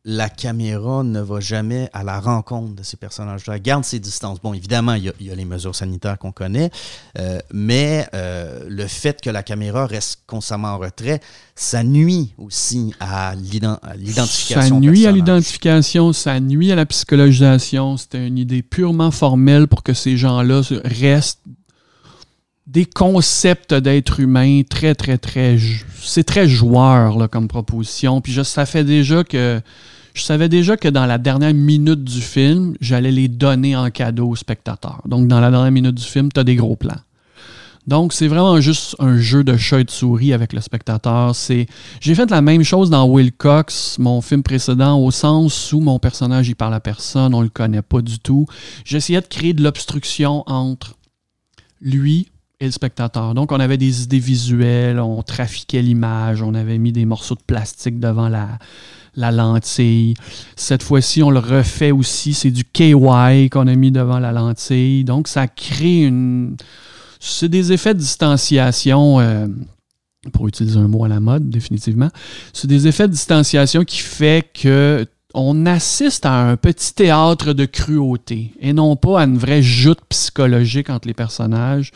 la 0.09 0.29
caméra 0.29 1.03
ne 1.03 1.21
va 1.21 1.41
jamais 1.41 1.91
à 1.93 2.05
la 2.05 2.21
rencontre 2.21 2.77
de 2.77 2.85
ces 2.85 2.97
personnages-là. 2.97 3.59
Garde 3.59 3.85
ses 3.85 3.99
distances. 3.99 4.41
Bon, 4.41 4.55
évidemment, 4.55 4.95
il 4.95 5.13
y 5.21 5.31
a, 5.31 5.35
les 5.35 5.45
mesures 5.45 5.75
sanitaires 5.75 6.17
qu'on 6.17 6.31
connaît, 6.31 6.71
euh, 7.19 7.41
mais 7.53 8.07
euh, 8.15 8.67
le 8.69 8.87
fait 8.87 9.21
que 9.21 9.31
la 9.31 9.43
caméra 9.43 9.85
reste 9.85 10.21
constamment 10.29 10.69
en 10.69 10.79
retrait, 10.79 11.21
ça 11.57 11.83
nuit 11.83 12.33
aussi 12.39 12.95
à 13.01 13.35
l'identification. 13.35 14.61
Ça 14.61 14.71
nuit 14.71 15.07
à 15.07 15.11
l'identification, 15.11 16.13
ça 16.13 16.39
nuit 16.39 16.71
à 16.71 16.77
la 16.77 16.87
psychologisation. 16.87 17.97
C'était 17.97 18.29
une 18.29 18.39
idée 18.39 18.63
purement 18.63 19.11
formelle 19.11 19.67
pour 19.67 19.83
que 19.83 19.93
ces 19.93 20.17
gens-là 20.17 20.61
restent 20.85 21.41
des 22.67 22.85
concepts 22.85 23.75
d'être 23.75 24.21
humain 24.21 24.63
très, 24.69 24.95
très, 24.95 25.19
très... 25.19 25.59
C'est 26.01 26.25
très 26.25 26.49
joueur 26.49 27.17
là, 27.17 27.29
comme 27.29 27.49
proposition. 27.49 28.21
Puis 28.21 28.45
ça 28.45 28.67
fait 28.67 28.85
déjà 28.85 29.23
que 29.25 29.61
je 30.15 30.23
savais 30.23 30.49
déjà 30.49 30.77
que 30.77 30.89
dans 30.89 31.05
la 31.05 31.19
dernière 31.19 31.53
minute 31.53 32.03
du 32.03 32.23
film, 32.23 32.75
j'allais 32.81 33.13
les 33.13 33.29
donner 33.29 33.77
en 33.77 33.91
cadeau 33.91 34.31
aux 34.31 34.37
spectateurs. 34.37 35.03
Donc, 35.05 35.29
dans 35.29 35.41
la 35.41 35.51
dernière 35.51 35.71
minute 35.71 35.95
du 35.95 36.05
film, 36.05 36.33
tu 36.33 36.41
as 36.41 36.45
des 36.45 36.57
gros 36.57 36.75
plans. 36.75 37.01
Donc, 37.87 38.15
c'est 38.15 38.27
vraiment 38.27 38.59
juste 38.61 38.97
un 38.99 39.19
jeu 39.19 39.45
de 39.45 39.57
chat 39.57 39.81
et 39.81 39.85
de 39.85 39.91
souris 39.91 40.33
avec 40.33 40.55
le 40.55 40.61
spectateur. 40.61 41.37
C'est, 41.37 41.67
j'ai 42.01 42.15
fait 42.15 42.31
la 42.31 42.41
même 42.41 42.65
chose 42.65 42.89
dans 42.89 43.07
Will 43.07 43.31
Cox, 43.31 43.99
mon 43.99 44.23
film 44.23 44.43
précédent, 44.43 44.99
au 44.99 45.11
sens 45.11 45.73
où 45.73 45.81
mon 45.81 45.99
personnage, 45.99 46.49
il 46.49 46.57
parle 46.57 46.75
à 46.75 46.81
personne, 46.81 47.35
on 47.35 47.43
le 47.43 47.51
connaît 47.51 47.83
pas 47.83 48.01
du 48.01 48.19
tout. 48.19 48.47
J'essayais 48.85 49.21
de 49.21 49.27
créer 49.27 49.53
de 49.53 49.63
l'obstruction 49.63 50.43
entre 50.47 50.97
lui 51.81 52.29
et 52.61 52.67
le 52.67 52.71
spectateur. 52.71 53.35
Donc, 53.35 53.53
on 53.53 53.61
avait 53.61 53.77
des 53.77 54.05
idées 54.05 54.19
visuelles, 54.19 54.99
on 54.99 55.23
trafiquait 55.23 55.83
l'image, 55.83 56.43
on 56.43 56.55
avait 56.55 56.79
mis 56.79 56.93
des 56.93 57.05
morceaux 57.05 57.35
de 57.35 57.43
plastique 57.47 58.01
devant 58.01 58.29
la, 58.29 58.59
lentille. 59.31 60.15
Cette 60.57 60.83
fois-ci, 60.83 61.23
on 61.23 61.31
le 61.31 61.39
refait 61.39 61.91
aussi. 61.91 62.35
C'est 62.35 62.51
du 62.51 62.65
KY 62.65 63.51
qu'on 63.51 63.67
a 63.67 63.75
mis 63.75 63.91
devant 63.91 64.19
la 64.19 64.33
lentille. 64.33 65.05
Donc, 65.05 65.29
ça 65.29 65.49
crée 65.49 66.05
une. 66.05 66.57
C'est 67.21 67.49
des 67.49 67.73
effets 67.73 67.95
de 67.95 68.01
distanciation. 68.01 69.21
Euh, 69.21 69.47
pour 70.33 70.49
utiliser 70.49 70.81
un 70.81 70.89
mot 70.89 71.05
à 71.05 71.09
la 71.09 71.21
mode, 71.21 71.49
définitivement. 71.51 72.09
C'est 72.53 72.67
des 72.67 72.89
effets 72.89 73.07
de 73.07 73.13
distanciation 73.13 73.85
qui 73.85 73.99
fait 73.99 74.51
que 74.53 75.07
on 75.35 75.67
assiste 75.67 76.27
à 76.27 76.33
un 76.33 76.57
petit 76.57 76.95
théâtre 76.95 77.53
de 77.53 77.65
cruauté 77.65 78.53
et 78.59 78.73
non 78.73 78.97
pas 78.97 79.21
à 79.21 79.25
une 79.25 79.39
vraie 79.39 79.63
joute 79.63 80.01
psychologique 80.09 80.91
entre 80.91 81.07
les 81.07 81.15
personnages. 81.15 81.93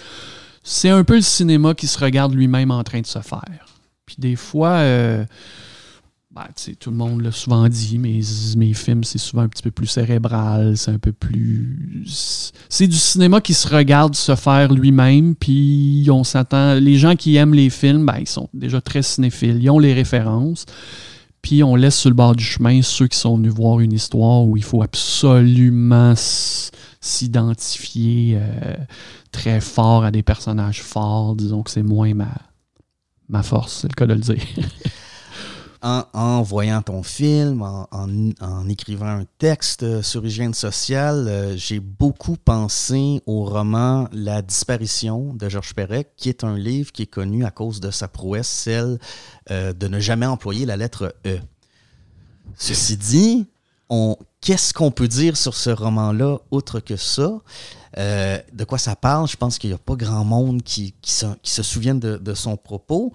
C'est 0.72 0.88
un 0.88 1.02
peu 1.02 1.16
le 1.16 1.20
cinéma 1.20 1.74
qui 1.74 1.88
se 1.88 1.98
regarde 1.98 2.32
lui-même 2.32 2.70
en 2.70 2.84
train 2.84 3.00
de 3.00 3.06
se 3.06 3.18
faire. 3.18 3.66
Puis 4.06 4.14
des 4.20 4.36
fois, 4.36 4.74
euh, 4.74 5.24
ben, 6.30 6.44
tout 6.78 6.90
le 6.90 6.96
monde 6.96 7.22
l'a 7.22 7.32
souvent 7.32 7.68
dit, 7.68 7.98
mais 7.98 8.20
mes 8.56 8.72
films, 8.72 9.02
c'est 9.02 9.18
souvent 9.18 9.42
un 9.42 9.48
petit 9.48 9.64
peu 9.64 9.72
plus 9.72 9.88
cérébral, 9.88 10.76
c'est 10.76 10.92
un 10.92 10.98
peu 10.98 11.10
plus. 11.10 12.52
C'est 12.68 12.86
du 12.86 12.96
cinéma 12.96 13.40
qui 13.40 13.52
se 13.52 13.66
regarde 13.66 14.14
se 14.14 14.36
faire 14.36 14.72
lui-même, 14.72 15.34
puis 15.34 16.06
on 16.08 16.22
s'attend. 16.22 16.74
Les 16.74 16.98
gens 16.98 17.16
qui 17.16 17.34
aiment 17.34 17.54
les 17.54 17.68
films, 17.68 18.06
ben, 18.06 18.18
ils 18.20 18.28
sont 18.28 18.48
déjà 18.54 18.80
très 18.80 19.02
cinéphiles, 19.02 19.60
ils 19.60 19.70
ont 19.70 19.80
les 19.80 19.92
références, 19.92 20.66
puis 21.42 21.62
on 21.62 21.74
laisse 21.74 21.96
sur 21.96 22.10
le 22.10 22.16
bord 22.16 22.36
du 22.36 22.44
chemin 22.44 22.82
ceux 22.82 23.08
qui 23.08 23.18
sont 23.18 23.36
venus 23.36 23.52
voir 23.52 23.80
une 23.80 23.92
histoire 23.92 24.44
où 24.44 24.56
il 24.56 24.64
faut 24.64 24.82
absolument 24.82 26.14
s'identifier 27.00 28.38
euh, 28.38 28.76
très 29.32 29.60
fort 29.60 30.04
à 30.04 30.10
des 30.10 30.22
personnages 30.22 30.82
forts. 30.82 31.36
Disons 31.36 31.62
que 31.62 31.70
c'est 31.70 31.82
moins 31.82 32.12
ma, 32.14 32.32
ma 33.28 33.42
force, 33.42 33.80
c'est 33.80 33.88
le 33.88 33.94
cas 33.94 34.06
de 34.06 34.14
le 34.14 34.20
dire. 34.20 34.42
en, 35.82 36.42
voyant 36.42 36.82
ton 36.82 37.02
film, 37.02 37.62
en, 37.62 38.68
écrivant 38.68 39.06
un 39.06 39.24
texte 39.38 40.02
sur 40.02 40.24
hygiène 40.24 40.52
sociale, 40.52 41.26
euh, 41.28 41.56
j'ai 41.56 41.80
beaucoup 41.80 42.36
pensé 42.36 43.22
au 43.26 43.44
roman 43.44 44.08
La 44.12 44.42
disparition 44.42 45.32
de 45.34 45.48
Georges 45.48 45.74
Perec, 45.74 46.08
qui 46.16 46.28
est 46.28 46.44
un 46.44 46.56
livre 46.56 46.92
qui 46.92 47.02
est 47.02 47.06
connu 47.06 47.44
à 47.44 47.50
cause 47.50 47.80
de 47.80 47.90
sa 47.90 48.08
prouesse, 48.08 48.48
celle 48.48 48.98
euh, 49.50 49.72
de 49.72 49.88
ne 49.88 50.00
jamais 50.00 50.26
employer 50.26 50.66
la 50.66 50.76
lettre 50.76 51.14
E. 51.26 51.38
Ceci 52.58 52.96
dit, 52.96 53.46
qu'est-ce 54.40 54.74
qu'on 54.74 54.90
peut 54.90 55.08
dire 55.08 55.36
sur 55.36 55.54
ce 55.54 55.70
roman-là, 55.70 56.38
autre 56.50 56.80
que 56.80 56.96
ça? 56.96 57.38
Euh, 57.96 58.38
de 58.52 58.64
quoi 58.64 58.76
ça 58.76 58.96
parle? 58.96 59.28
Je 59.28 59.36
pense 59.36 59.58
qu'il 59.58 59.70
n'y 59.70 59.74
a 59.74 59.78
pas 59.78 59.94
grand 59.94 60.24
monde 60.24 60.62
qui, 60.62 60.94
se, 61.02 61.62
souvienne 61.62 62.00
de, 62.00 62.34
son 62.34 62.56
propos. 62.58 63.12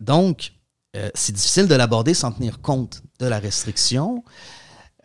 donc, 0.00 0.52
euh, 0.94 1.08
c'est 1.14 1.34
difficile 1.34 1.68
de 1.68 1.74
l'aborder 1.74 2.12
sans 2.12 2.32
tenir 2.32 2.60
compte 2.60 3.02
de 3.18 3.26
la 3.26 3.38
restriction. 3.38 4.22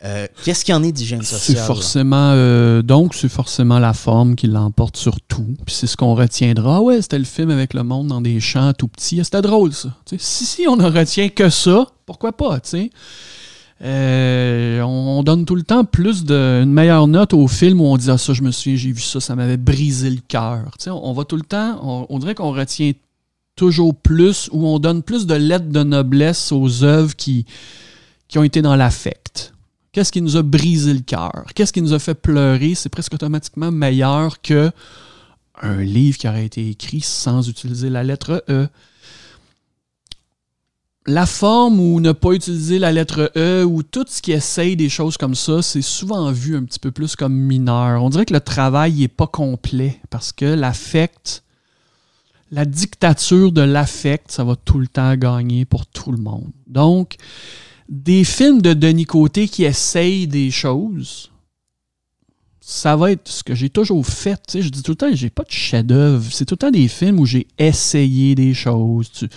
Euh, 0.04 0.26
qu'est-ce 0.44 0.64
qu'il 0.64 0.74
y 0.74 0.76
en 0.76 0.82
est 0.82 0.92
d'hygiène 0.92 1.22
sociale? 1.22 1.56
C'est 1.56 1.64
forcément, 1.64 2.32
euh, 2.34 2.82
donc, 2.82 3.14
c'est 3.14 3.30
forcément 3.30 3.78
la 3.78 3.94
forme 3.94 4.36
qui 4.36 4.46
l'emporte 4.48 4.98
sur 4.98 5.20
tout. 5.22 5.56
Puis 5.64 5.74
c'est 5.74 5.86
ce 5.86 5.96
qu'on 5.96 6.14
retiendra. 6.14 6.76
Ah 6.76 6.82
ouais, 6.82 7.00
c'était 7.00 7.18
le 7.18 7.24
film 7.24 7.50
avec 7.50 7.72
le 7.72 7.82
monde 7.84 8.08
dans 8.08 8.20
des 8.20 8.38
champs 8.38 8.72
tout 8.74 8.86
petits. 8.86 9.24
C'était 9.24 9.40
drôle, 9.40 9.72
ça. 9.72 9.88
si, 10.18 10.44
si 10.44 10.68
on 10.68 10.76
ne 10.76 10.84
retient 10.84 11.30
que 11.30 11.48
ça, 11.48 11.86
pourquoi 12.04 12.36
pas, 12.36 12.60
tu 12.60 12.90
on, 13.80 15.22
donne 15.24 15.46
tout 15.46 15.54
le 15.54 15.62
temps 15.62 15.84
plus 15.84 16.24
de, 16.24 16.60
une 16.62 16.72
meilleure 16.72 17.06
note 17.06 17.32
au 17.32 17.48
film 17.48 17.80
où 17.80 17.86
on 17.86 17.96
dit 17.96 18.10
Ah, 18.10 18.18
ça, 18.18 18.34
je 18.34 18.42
me 18.42 18.50
souviens, 18.50 18.76
j'ai 18.76 18.92
vu 18.92 19.00
ça, 19.00 19.20
ça 19.20 19.34
m'avait 19.34 19.56
brisé 19.56 20.10
le 20.10 20.20
cœur. 20.28 20.70
On, 20.86 20.90
on 20.90 21.12
va 21.14 21.24
tout 21.24 21.36
le 21.36 21.42
temps, 21.42 21.80
on, 21.82 22.06
on 22.10 22.18
dirait 22.18 22.34
qu'on 22.34 22.52
retient 22.52 22.92
toujours 23.58 23.94
plus, 23.94 24.48
où 24.52 24.66
on 24.66 24.78
donne 24.78 25.02
plus 25.02 25.26
de 25.26 25.34
lettres 25.34 25.68
de 25.68 25.82
noblesse 25.82 26.52
aux 26.52 26.84
œuvres 26.84 27.14
qui, 27.16 27.44
ont 28.36 28.44
été 28.44 28.62
dans 28.62 28.76
l'affect. 28.76 29.52
Qu'est-ce 29.90 30.12
qui 30.12 30.22
nous 30.22 30.36
a 30.36 30.42
brisé 30.42 30.94
le 30.94 31.00
cœur? 31.00 31.44
Qu'est-ce 31.54 31.72
qui 31.72 31.82
nous 31.82 31.92
a 31.92 31.98
fait 31.98 32.14
pleurer? 32.14 32.74
C'est 32.76 32.88
presque 32.88 33.14
automatiquement 33.14 33.72
meilleur 33.72 34.40
que 34.40 34.70
un 35.60 35.82
livre 35.82 36.16
qui 36.18 36.28
aurait 36.28 36.46
été 36.46 36.68
écrit 36.68 37.00
sans 37.00 37.48
utiliser 37.48 37.90
la 37.90 38.04
lettre 38.04 38.44
E. 38.48 38.68
La 41.06 41.26
forme 41.26 41.80
ou 41.80 42.00
ne 42.00 42.12
pas 42.12 42.34
utiliser 42.34 42.78
la 42.78 42.92
lettre 42.92 43.32
E 43.36 43.64
ou 43.64 43.82
tout 43.82 44.04
ce 44.06 44.22
qui 44.22 44.30
essaye 44.30 44.76
des 44.76 44.90
choses 44.90 45.16
comme 45.16 45.34
ça, 45.34 45.62
c'est 45.62 45.82
souvent 45.82 46.30
vu 46.30 46.56
un 46.56 46.62
petit 46.62 46.78
peu 46.78 46.92
plus 46.92 47.16
comme 47.16 47.34
mineur. 47.34 48.04
On 48.04 48.10
dirait 48.10 48.26
que 48.26 48.34
le 48.34 48.40
travail 48.40 49.00
n'est 49.00 49.08
pas 49.08 49.26
complet 49.26 50.00
parce 50.10 50.30
que 50.30 50.44
l'affect 50.44 51.42
la 52.50 52.64
dictature 52.64 53.52
de 53.52 53.60
l'affect, 53.60 54.30
ça 54.30 54.44
va 54.44 54.56
tout 54.56 54.78
le 54.78 54.88
temps 54.88 55.14
gagner 55.16 55.64
pour 55.64 55.86
tout 55.86 56.12
le 56.12 56.18
monde. 56.18 56.50
Donc, 56.66 57.16
des 57.88 58.24
films 58.24 58.62
de 58.62 58.74
Denis 58.74 59.06
Côté 59.06 59.48
qui 59.48 59.64
essayent 59.64 60.26
des 60.26 60.50
choses, 60.50 61.30
ça 62.60 62.96
va 62.96 63.12
être 63.12 63.28
ce 63.28 63.42
que 63.42 63.54
j'ai 63.54 63.70
toujours 63.70 64.06
fait. 64.06 64.40
je 64.54 64.68
dis 64.68 64.82
tout 64.82 64.92
le 64.92 64.96
temps, 64.96 65.08
j'ai 65.12 65.30
pas 65.30 65.44
de 65.44 65.50
chef-d'œuvre. 65.50 66.26
C'est 66.30 66.44
tout 66.44 66.54
le 66.54 66.58
temps 66.58 66.70
des 66.70 66.88
films 66.88 67.18
où 67.18 67.24
j'ai 67.24 67.46
essayé 67.58 68.34
des 68.34 68.52
choses. 68.52 69.10
Tu, 69.10 69.28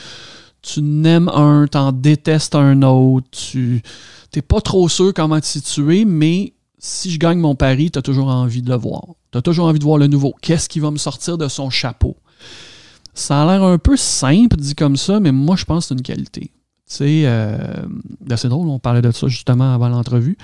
tu 0.62 0.82
n'aimes 0.82 1.30
un, 1.30 1.66
tu 1.72 1.78
en 1.78 1.94
détestes 1.94 2.56
un 2.56 2.82
autre. 2.82 3.28
Tu 3.32 3.82
n'es 4.36 4.42
pas 4.42 4.60
trop 4.60 4.90
sûr 4.90 5.14
comment 5.14 5.40
te 5.40 5.46
situer, 5.46 6.04
mais 6.04 6.54
si 6.78 7.12
je 7.12 7.20
gagne 7.20 7.40
mon 7.40 7.56
pari, 7.56 7.90
tu 7.90 8.00
as 8.00 8.02
toujours 8.02 8.28
envie 8.28 8.62
de 8.62 8.70
le 8.70 8.76
voir. 8.76 9.06
Tu 9.32 9.38
as 9.38 9.42
toujours 9.42 9.68
envie 9.68 9.80
de 9.80 9.84
voir 9.86 9.98
le 9.98 10.08
nouveau. 10.08 10.34
Qu'est-ce 10.42 10.68
qui 10.68 10.82
va 10.82 10.92
me 10.92 10.98
sortir 10.98 11.38
de 11.38 11.48
son 11.48 11.70
chapeau? 11.70 12.18
Ça 13.14 13.42
a 13.42 13.46
l'air 13.46 13.64
un 13.64 13.78
peu 13.78 13.98
simple 13.98 14.58
dit 14.58 14.76
comme 14.76 14.98
ça, 14.98 15.20
mais 15.20 15.32
moi, 15.32 15.56
je 15.56 15.66
pense 15.66 15.86
que 15.86 15.88
c'est 15.90 15.94
une 15.96 16.02
qualité. 16.02 16.52
C'est 16.86 17.24
euh, 17.26 17.58
assez 18.30 18.50
drôle, 18.50 18.68
on 18.68 18.80
parlait 18.80 19.02
de 19.02 19.12
ça 19.12 19.28
justement 19.28 19.74
avant 19.74 19.88
l'entrevue 19.88 20.38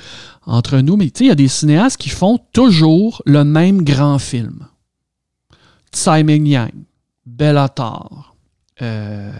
entre 0.45 0.77
nous, 0.77 0.95
mais 0.95 1.08
il 1.08 1.27
y 1.27 1.30
a 1.30 1.36
des 1.36 1.49
cinéastes 1.49 1.97
qui 1.97 2.10
font 2.10 2.39
toujours 2.53 3.21
le 3.25 3.43
même 3.43 3.84
grand 3.84 4.17
film. 4.17 4.67
Tsai 5.91 6.23
Ming-yang, 6.23 6.71
Bellatar, 7.25 8.34
euh, 8.82 9.34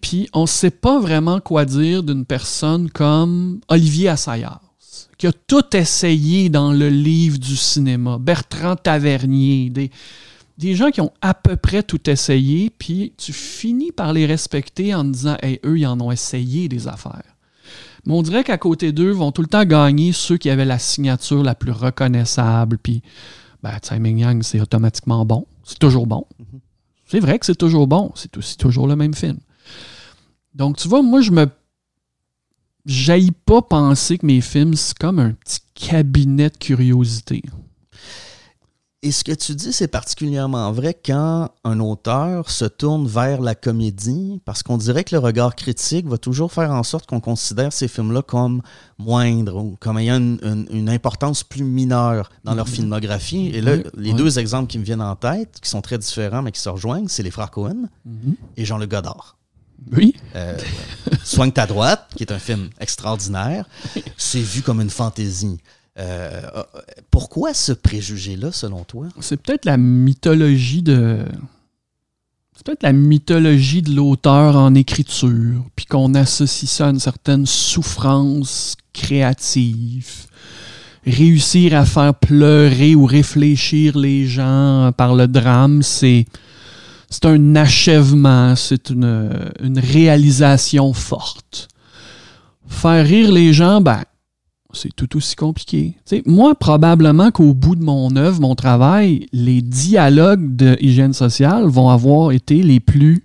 puis 0.00 0.28
on 0.32 0.42
ne 0.42 0.46
sait 0.46 0.70
pas 0.70 0.98
vraiment 0.98 1.40
quoi 1.40 1.64
dire 1.64 2.02
d'une 2.02 2.24
personne 2.24 2.90
comme 2.90 3.60
Olivier 3.68 4.08
Assayas, 4.08 4.60
qui 5.18 5.26
a 5.26 5.32
tout 5.32 5.76
essayé 5.76 6.48
dans 6.48 6.72
le 6.72 6.88
livre 6.88 7.38
du 7.38 7.56
cinéma, 7.56 8.18
Bertrand 8.18 8.76
Tavernier, 8.76 9.70
des, 9.70 9.90
des 10.58 10.74
gens 10.74 10.90
qui 10.90 11.00
ont 11.00 11.12
à 11.20 11.34
peu 11.34 11.56
près 11.56 11.82
tout 11.82 12.08
essayé, 12.08 12.70
puis 12.70 13.12
tu 13.16 13.32
finis 13.32 13.92
par 13.92 14.12
les 14.12 14.26
respecter 14.26 14.94
en 14.94 15.04
disant 15.04 15.36
Hey, 15.42 15.60
eux, 15.64 15.78
ils 15.78 15.86
en 15.86 16.00
ont 16.00 16.12
essayé 16.12 16.68
des 16.68 16.86
affaires. 16.86 17.34
Mais 18.06 18.14
on 18.14 18.22
dirait 18.22 18.44
qu'à 18.44 18.58
côté 18.58 18.92
d'eux 18.92 19.10
vont 19.10 19.32
tout 19.32 19.42
le 19.42 19.48
temps 19.48 19.64
gagner 19.64 20.12
ceux 20.12 20.36
qui 20.36 20.50
avaient 20.50 20.64
la 20.64 20.78
signature 20.78 21.42
la 21.42 21.54
plus 21.54 21.72
reconnaissable. 21.72 22.78
Puis, 22.78 23.02
ben, 23.62 23.78
Tsai 23.78 23.98
Ming-Yang, 23.98 24.42
c'est 24.42 24.60
automatiquement 24.60 25.24
bon. 25.24 25.46
C'est 25.64 25.78
toujours 25.78 26.06
bon. 26.06 26.26
Mm-hmm. 26.40 26.58
C'est 27.06 27.20
vrai 27.20 27.38
que 27.38 27.46
c'est 27.46 27.54
toujours 27.54 27.86
bon. 27.86 28.12
C'est 28.14 28.36
aussi 28.36 28.56
toujours 28.56 28.86
le 28.86 28.96
même 28.96 29.14
film. 29.14 29.38
Donc, 30.54 30.76
tu 30.76 30.88
vois, 30.88 31.02
moi, 31.02 31.20
je 31.20 31.30
me. 31.30 31.46
J'aille 32.84 33.30
pas 33.30 33.62
penser 33.62 34.18
que 34.18 34.26
mes 34.26 34.42
films, 34.42 34.74
c'est 34.74 34.98
comme 34.98 35.18
un 35.18 35.32
petit 35.32 35.60
cabinet 35.74 36.50
de 36.50 36.56
curiosité. 36.58 37.42
Et 39.04 39.12
ce 39.12 39.22
que 39.22 39.32
tu 39.32 39.54
dis, 39.54 39.74
c'est 39.74 39.86
particulièrement 39.86 40.72
vrai 40.72 40.94
quand 40.94 41.50
un 41.62 41.78
auteur 41.78 42.50
se 42.50 42.64
tourne 42.64 43.06
vers 43.06 43.42
la 43.42 43.54
comédie, 43.54 44.40
parce 44.46 44.62
qu'on 44.62 44.78
dirait 44.78 45.04
que 45.04 45.14
le 45.14 45.18
regard 45.18 45.54
critique 45.56 46.06
va 46.06 46.16
toujours 46.16 46.50
faire 46.50 46.70
en 46.70 46.82
sorte 46.82 47.04
qu'on 47.04 47.20
considère 47.20 47.70
ces 47.70 47.86
films-là 47.86 48.22
comme 48.22 48.62
moindres 48.96 49.56
ou 49.56 49.76
comme 49.78 49.98
ayant 49.98 50.16
une, 50.16 50.88
importance 50.88 51.44
plus 51.44 51.64
mineure 51.64 52.30
dans 52.44 52.54
leur 52.54 52.66
mm-hmm. 52.66 52.70
filmographie. 52.70 53.48
Et 53.48 53.60
là, 53.60 53.76
les 53.94 54.14
deux 54.14 54.38
exemples 54.38 54.68
qui 54.68 54.78
me 54.78 54.84
viennent 54.84 55.02
en 55.02 55.16
tête, 55.16 55.58
qui 55.60 55.68
sont 55.68 55.82
très 55.82 55.98
différents 55.98 56.40
mais 56.40 56.52
qui 56.52 56.60
se 56.60 56.70
rejoignent, 56.70 57.08
c'est 57.08 57.22
Les 57.22 57.30
Frères 57.30 57.50
Cohen 57.50 57.90
mm-hmm. 58.08 58.34
et 58.56 58.64
Jean-Luc 58.64 58.90
Godard. 58.90 59.36
Oui. 59.92 60.14
Euh, 60.34 60.56
Soigne 61.24 61.52
ta 61.52 61.66
droite, 61.66 62.06
qui 62.16 62.22
est 62.22 62.32
un 62.32 62.38
film 62.38 62.70
extraordinaire, 62.80 63.68
c'est 64.16 64.40
vu 64.40 64.62
comme 64.62 64.80
une 64.80 64.88
fantaisie. 64.88 65.58
Euh, 65.98 66.42
pourquoi 67.10 67.54
ce 67.54 67.72
préjugé-là, 67.72 68.50
selon 68.50 68.84
toi? 68.84 69.06
C'est 69.20 69.40
peut-être 69.40 69.64
la 69.64 69.76
mythologie 69.76 70.82
de. 70.82 71.18
C'est 72.56 72.66
peut-être 72.66 72.82
la 72.82 72.92
mythologie 72.92 73.82
de 73.82 73.94
l'auteur 73.94 74.56
en 74.56 74.74
écriture, 74.74 75.64
puis 75.74 75.86
qu'on 75.86 76.14
associe 76.14 76.70
ça 76.70 76.86
à 76.86 76.90
une 76.90 77.00
certaine 77.00 77.46
souffrance 77.46 78.76
créative. 78.92 80.26
Réussir 81.06 81.74
à 81.74 81.84
faire 81.84 82.14
pleurer 82.14 82.94
ou 82.94 83.04
réfléchir 83.04 83.98
les 83.98 84.26
gens 84.26 84.90
par 84.96 85.14
le 85.14 85.28
drame, 85.28 85.82
c'est 85.82 86.26
c'est 87.10 87.26
un 87.26 87.54
achèvement, 87.54 88.56
c'est 88.56 88.90
une, 88.90 89.52
une 89.62 89.78
réalisation 89.78 90.92
forte. 90.92 91.68
Faire 92.66 93.06
rire 93.06 93.30
les 93.30 93.52
gens, 93.52 93.80
ben, 93.80 94.02
c'est 94.74 94.94
tout 94.94 95.16
aussi 95.16 95.36
compliqué. 95.36 95.94
moi, 96.26 96.54
probablement 96.54 97.30
qu'au 97.30 97.54
bout 97.54 97.76
de 97.76 97.84
mon 97.84 98.14
œuvre, 98.16 98.40
mon 98.40 98.54
travail, 98.54 99.26
les 99.32 99.62
dialogues 99.62 100.56
de 100.56 100.76
hygiène 100.80 101.12
sociale 101.12 101.66
vont 101.66 101.88
avoir 101.88 102.32
été 102.32 102.62
les 102.62 102.80
plus 102.80 103.24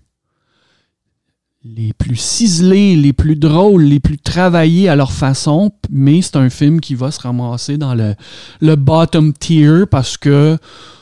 les 1.63 1.91
plus 1.91 2.15
ciselés, 2.15 2.95
les 2.95 3.11
plus 3.11 3.35
drôles, 3.35 3.83
les 3.83 3.99
plus 3.99 4.17
travaillés 4.17 4.87
à 4.87 4.95
leur 4.95 5.11
façon, 5.11 5.71
mais 5.89 6.21
c'est 6.21 6.37
un 6.37 6.49
film 6.49 6.79
qui 6.79 6.95
va 6.95 7.11
se 7.11 7.19
ramasser 7.19 7.77
dans 7.77 7.93
le, 7.95 8.15
le 8.61 8.75
bottom 8.75 9.33
tier 9.33 9.85
parce 9.85 10.15
que 10.15 10.57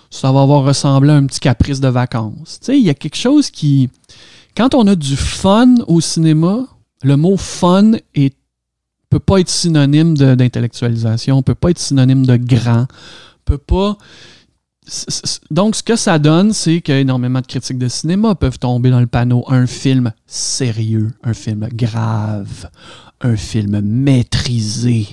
ça 0.10 0.32
va 0.32 0.41
avoir 0.41 0.64
ressemblé 0.64 1.12
à 1.12 1.16
un 1.16 1.26
petit 1.26 1.39
caprice 1.39 1.80
de 1.80 1.88
vacances. 1.88 2.60
Il 2.68 2.80
y 2.80 2.89
a 2.89 2.95
quelque 2.95 3.18
chose 3.18 3.50
qui... 3.52 3.89
Quand 4.56 4.74
on 4.74 4.88
a 4.88 4.95
du 4.95 5.16
fun 5.16 5.76
au 5.88 6.02
cinéma, 6.02 6.66
le 7.04 7.16
mot 7.16 7.38
fun 7.38 7.91
est 8.16 8.36
peut 9.10 9.20
pas 9.20 9.39
être 9.39 9.49
synonyme 9.49 10.18
d'intellectualisation, 10.18 11.41
peut 11.41 11.55
pas 11.55 11.72
être 11.72 11.80
synonyme 11.80 12.26
de 12.26 12.38
grand, 12.38 12.88
peut 13.45 13.58
pas. 13.58 13.97
Donc, 15.51 15.76
ce 15.76 15.84
que 15.84 15.95
ça 15.95 16.18
donne, 16.18 16.53
c'est 16.53 16.82
qu'énormément 16.82 17.41
de 17.41 17.47
critiques 17.47 17.78
de 17.78 17.89
cinéma 17.89 18.36
peuvent 18.36 18.60
tomber 18.60 18.89
dans 18.89 19.01
le 19.01 19.08
panneau 19.08 19.43
un 19.47 19.68
film 19.68 20.14
sérieux, 20.26 21.12
un 21.24 21.34
film 21.34 21.68
grave, 21.74 22.70
un 23.22 23.36
film 23.36 23.82
maîtrisé, 23.82 25.08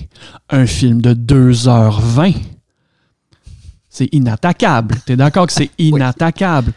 un 0.48 0.66
film 0.66 1.00
de 1.00 1.14
2h20. 1.14 2.34
C'est 3.88 4.08
inattaquable. 4.12 4.96
Tu 5.06 5.12
es 5.12 5.16
d'accord 5.16 5.46
que 5.46 5.52
c'est 5.52 5.70
inattaquable? 5.78 6.72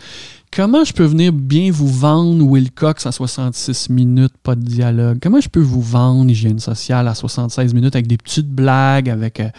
Comment 0.51 0.83
je 0.83 0.93
peux 0.93 1.03
venir 1.03 1.33
bien 1.33 1.71
vous 1.71 1.87
vendre 1.87 2.43
Will 2.43 2.71
Cox 2.71 3.05
à 3.05 3.11
66 3.11 3.89
minutes, 3.89 4.33
pas 4.41 4.55
de 4.55 4.63
dialogue? 4.63 5.19
Comment 5.21 5.41
je 5.41 5.49
peux 5.49 5.59
vous 5.59 5.81
vendre 5.81 6.31
Hygiène 6.31 6.59
sociale 6.59 7.07
à 7.07 7.13
76 7.13 7.73
minutes 7.73 7.95
avec 7.95 8.07
des 8.07 8.17
petites 8.17 8.49
blagues, 8.49 9.09
avec 9.09 9.39
euh, 9.39 9.49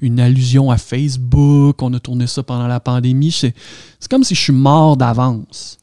une 0.00 0.18
allusion 0.18 0.70
à 0.70 0.78
Facebook? 0.78 1.80
On 1.82 1.92
a 1.92 2.00
tourné 2.00 2.26
ça 2.26 2.42
pendant 2.42 2.66
la 2.66 2.80
pandémie. 2.80 3.30
C'est 3.30 3.54
comme 4.10 4.24
si 4.24 4.34
je 4.34 4.40
suis 4.40 4.52
mort 4.52 4.96
d'avance. 4.96 5.78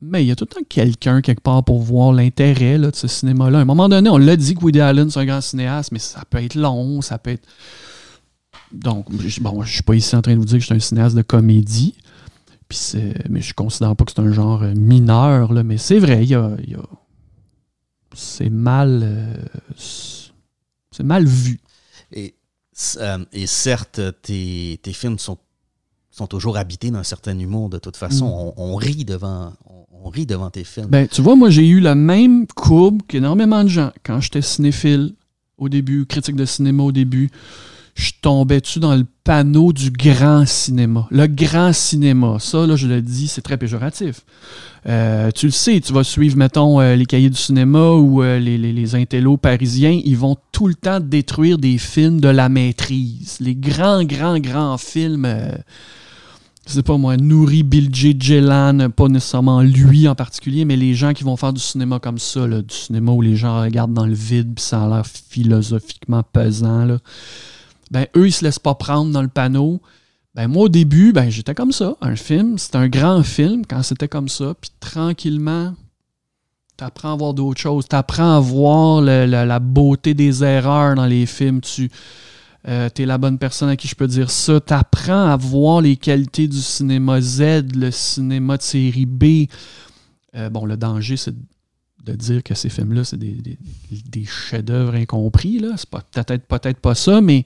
Mais 0.00 0.24
il 0.24 0.28
y 0.28 0.30
a 0.30 0.36
tout 0.36 0.44
le 0.48 0.54
temps 0.54 0.66
quelqu'un 0.68 1.22
quelque 1.22 1.40
part 1.40 1.64
pour 1.64 1.80
voir 1.80 2.12
l'intérêt 2.12 2.78
de 2.78 2.90
ce 2.92 3.08
cinéma-là. 3.08 3.58
À 3.58 3.62
un 3.62 3.64
moment 3.64 3.88
donné, 3.88 4.10
on 4.10 4.18
l'a 4.18 4.36
dit 4.36 4.54
que 4.54 4.60
Woody 4.60 4.80
Allen, 4.80 5.10
c'est 5.10 5.20
un 5.20 5.24
grand 5.24 5.40
cinéaste, 5.40 5.92
mais 5.92 5.98
ça 5.98 6.22
peut 6.28 6.42
être 6.42 6.56
long, 6.56 7.00
ça 7.00 7.18
peut 7.18 7.30
être. 7.30 7.46
Donc, 8.70 9.06
bon, 9.40 9.62
je 9.62 9.72
suis 9.72 9.82
pas 9.82 9.94
ici 9.94 10.14
en 10.14 10.20
train 10.20 10.34
de 10.34 10.38
vous 10.38 10.44
dire 10.44 10.58
que 10.58 10.60
je 10.60 10.66
suis 10.66 10.74
un 10.74 10.80
cinéaste 10.80 11.16
de 11.16 11.22
comédie 11.22 11.94
mais 13.28 13.40
je 13.40 13.54
considère 13.54 13.96
pas 13.96 14.04
que 14.04 14.12
c'est 14.12 14.20
un 14.20 14.32
genre 14.32 14.62
euh, 14.62 14.74
mineur, 14.74 15.52
là, 15.52 15.62
mais 15.62 15.78
c'est 15.78 15.98
vrai, 15.98 16.22
il 16.22 16.30
y 16.30 16.34
a, 16.34 16.56
c'est 18.14 18.50
mal, 18.50 19.00
euh, 19.02 19.34
c'est 20.90 21.04
mal 21.04 21.24
vu. 21.24 21.60
Et, 22.12 22.34
euh, 22.98 23.24
et 23.32 23.46
certes, 23.46 24.00
tes, 24.22 24.78
tes, 24.82 24.92
films 24.92 25.18
sont, 25.18 25.38
sont 26.10 26.26
toujours 26.26 26.56
habités 26.56 26.90
d'un 26.90 27.02
certain 27.02 27.38
humour 27.38 27.68
de 27.68 27.78
toute 27.78 27.96
façon. 27.96 28.52
Mm. 28.56 28.60
On, 28.60 28.76
rit 28.76 29.04
devant, 29.04 29.52
on, 29.90 30.08
rit 30.08 30.26
devant 30.26 30.50
tes 30.50 30.64
films. 30.64 30.86
Ben, 30.88 31.06
tu 31.06 31.22
vois, 31.22 31.36
moi, 31.36 31.50
j'ai 31.50 31.66
eu 31.66 31.80
la 31.80 31.94
même 31.94 32.46
courbe 32.46 33.02
qu'énormément 33.06 33.62
de 33.62 33.68
gens 33.68 33.92
quand 34.04 34.20
j'étais 34.20 34.42
cinéphile 34.42 35.14
au 35.56 35.68
début, 35.68 36.06
critique 36.06 36.36
de 36.36 36.44
cinéma 36.44 36.82
au 36.82 36.92
début 36.92 37.30
je 37.98 38.12
tombais-tu 38.22 38.78
dans 38.78 38.94
le 38.94 39.04
panneau 39.24 39.72
du 39.72 39.90
grand 39.90 40.46
cinéma? 40.46 41.08
Le 41.10 41.26
grand 41.26 41.72
cinéma, 41.72 42.36
ça, 42.38 42.64
là, 42.64 42.76
je 42.76 42.86
le 42.86 43.02
dis, 43.02 43.26
c'est 43.26 43.42
très 43.42 43.56
péjoratif. 43.56 44.20
Euh, 44.86 45.32
tu 45.32 45.46
le 45.46 45.52
sais, 45.52 45.80
tu 45.80 45.92
vas 45.92 46.04
suivre, 46.04 46.36
mettons, 46.36 46.80
euh, 46.80 46.94
les 46.94 47.06
cahiers 47.06 47.28
du 47.28 47.36
cinéma 47.36 47.90
ou 47.90 48.22
euh, 48.22 48.38
les, 48.38 48.94
intellos 48.94 49.36
parisiens, 49.36 50.00
ils 50.04 50.16
vont 50.16 50.36
tout 50.52 50.68
le 50.68 50.76
temps 50.76 51.00
détruire 51.00 51.58
des 51.58 51.76
films 51.76 52.20
de 52.20 52.28
la 52.28 52.48
maîtrise. 52.48 53.38
Les 53.40 53.56
grands, 53.56 54.04
grands, 54.04 54.38
grands 54.38 54.78
films, 54.78 55.26
je 56.68 56.72
sais 56.72 56.84
pas 56.84 56.96
moi, 56.98 57.16
Nouri 57.16 57.64
Bilge 57.64 58.14
Jelan, 58.20 58.90
pas 58.90 59.08
nécessairement 59.08 59.62
lui 59.62 60.06
en 60.06 60.14
particulier, 60.14 60.64
mais 60.64 60.76
les 60.76 60.94
gens 60.94 61.14
qui 61.14 61.24
vont 61.24 61.36
faire 61.36 61.52
du 61.52 61.60
cinéma 61.60 61.98
comme 61.98 62.18
ça, 62.18 62.46
du 62.46 62.62
cinéma 62.74 63.10
où 63.10 63.22
les 63.22 63.34
gens 63.34 63.60
regardent 63.60 63.94
dans 63.94 64.06
le 64.06 64.14
vide, 64.14 64.52
puis 64.54 64.64
ça 64.64 64.84
a 64.84 64.88
l'air 64.88 65.04
philosophiquement 65.04 66.22
pesant, 66.32 66.84
là 66.84 66.98
ben 67.90 68.06
eux, 68.16 68.28
ils 68.28 68.32
se 68.32 68.44
laissent 68.44 68.58
pas 68.58 68.74
prendre 68.74 69.12
dans 69.12 69.22
le 69.22 69.28
panneau. 69.28 69.80
Ben 70.34 70.46
moi, 70.48 70.64
au 70.64 70.68
début, 70.68 71.12
ben 71.12 71.30
j'étais 71.30 71.54
comme 71.54 71.72
ça. 71.72 71.96
Un 72.00 72.16
film, 72.16 72.58
c'est 72.58 72.76
un 72.76 72.88
grand 72.88 73.22
film 73.22 73.64
quand 73.66 73.82
c'était 73.82 74.08
comme 74.08 74.28
ça. 74.28 74.54
Puis 74.60 74.70
tranquillement, 74.78 75.74
tu 76.76 76.84
apprends 76.84 77.12
à 77.12 77.16
voir 77.16 77.34
d'autres 77.34 77.60
choses. 77.60 77.86
Tu 77.88 77.96
apprends 77.96 78.36
à 78.36 78.40
voir 78.40 79.00
la 79.00 79.58
beauté 79.58 80.14
des 80.14 80.44
erreurs 80.44 80.94
dans 80.94 81.06
les 81.06 81.26
films. 81.26 81.60
Tu 81.60 81.90
euh, 82.68 82.88
es 82.96 83.06
la 83.06 83.18
bonne 83.18 83.38
personne 83.38 83.68
à 83.68 83.76
qui 83.76 83.88
je 83.88 83.94
peux 83.94 84.06
dire 84.06 84.30
ça. 84.30 84.60
Tu 84.60 84.72
apprends 84.72 85.26
à 85.26 85.36
voir 85.36 85.80
les 85.80 85.96
qualités 85.96 86.46
du 86.46 86.60
cinéma 86.60 87.20
Z, 87.20 87.74
le 87.74 87.90
cinéma 87.90 88.56
de 88.58 88.62
série 88.62 89.06
B. 89.06 89.46
Euh, 90.36 90.50
bon, 90.50 90.66
le 90.66 90.76
danger, 90.76 91.16
c'est 91.16 91.34
de 92.08 92.16
dire 92.16 92.42
que 92.42 92.54
ces 92.54 92.68
films-là, 92.68 93.04
c'est 93.04 93.18
des, 93.18 94.24
chefs-d'œuvre 94.24 94.94
incompris. 94.94 95.62
C'est 95.76 95.90
peut-être 95.90 96.46
peut-être 96.46 96.78
pas 96.78 96.94
ça, 96.94 97.20
mais 97.20 97.44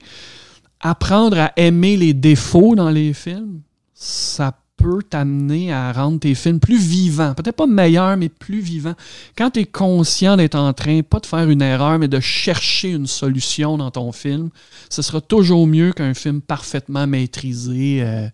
apprendre 0.79 1.37
à 1.39 1.53
aimer 1.55 1.97
les 1.97 2.13
défauts 2.13 2.75
dans 2.75 2.89
les 2.89 3.13
films, 3.13 3.61
ça 3.93 4.57
peut 4.75 5.01
t'amener 5.01 5.71
à 5.71 5.93
rendre 5.93 6.19
tes 6.19 6.35
films 6.35 6.59
plus 6.59 6.77
vivants. 6.77 7.33
Peut-être 7.35 7.55
pas 7.55 7.67
meilleurs, 7.67 8.17
mais 8.17 8.29
plus 8.29 8.59
vivants. 8.59 8.95
Quand 9.37 9.51
tu 9.51 9.61
es 9.61 9.65
conscient 9.65 10.35
d'être 10.35 10.55
en 10.55 10.73
train, 10.73 11.01
pas 11.01 11.19
de 11.19 11.25
faire 11.25 11.49
une 11.49 11.61
erreur, 11.61 11.99
mais 11.99 12.07
de 12.07 12.19
chercher 12.19 12.91
une 12.91 13.07
solution 13.07 13.77
dans 13.77 13.91
ton 13.91 14.11
film, 14.11 14.49
ce 14.89 15.01
sera 15.01 15.21
toujours 15.21 15.67
mieux 15.67 15.93
qu'un 15.93 16.13
film 16.13 16.41
parfaitement 16.41 17.07
maîtrisé. 17.07 17.99
Euh, 18.01 18.27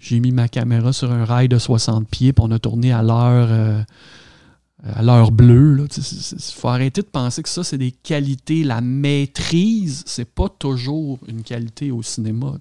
j'ai 0.00 0.20
mis 0.20 0.32
ma 0.32 0.48
caméra 0.48 0.92
sur 0.92 1.10
un 1.12 1.24
rail 1.24 1.48
de 1.48 1.58
60 1.58 2.08
pieds, 2.08 2.32
puis 2.32 2.44
on 2.46 2.50
a 2.50 2.58
tourné 2.58 2.92
à 2.92 3.02
l'heure. 3.02 3.48
Euh, 3.50 3.82
à 4.92 5.02
l'heure 5.02 5.30
bleue. 5.30 5.86
Il 5.96 6.40
faut 6.54 6.68
arrêter 6.68 7.02
de 7.02 7.06
penser 7.06 7.42
que 7.42 7.48
ça, 7.48 7.64
c'est 7.64 7.78
des 7.78 7.92
qualités. 7.92 8.64
La 8.64 8.80
maîtrise, 8.80 10.02
c'est 10.06 10.24
pas 10.26 10.48
toujours 10.48 11.18
une 11.26 11.42
qualité 11.42 11.90
au 11.90 12.02
cinéma. 12.02 12.54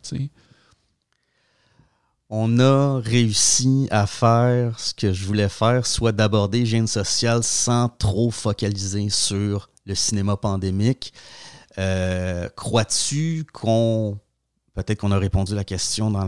On 2.30 2.60
a 2.60 3.00
réussi 3.00 3.88
à 3.92 4.08
faire 4.08 4.80
ce 4.80 4.94
que 4.94 5.12
je 5.12 5.26
voulais 5.26 5.50
faire, 5.50 5.86
soit 5.86 6.14
d'aborder 6.14 6.60
l'hygiène 6.60 6.88
sociale 6.88 7.44
sans 7.44 7.90
trop 7.90 8.32
focaliser 8.32 9.10
sur 9.10 9.70
le 9.86 9.94
cinéma 9.94 10.38
pandémique. 10.38 11.14
Euh, 11.78 12.50
crois-tu 12.56 13.46
qu'on. 13.52 14.18
Peut-être 14.74 15.02
qu'on 15.02 15.12
a 15.12 15.20
répondu 15.20 15.52
à 15.52 15.56
la 15.56 15.64
question 15.64 16.10
dans 16.10 16.26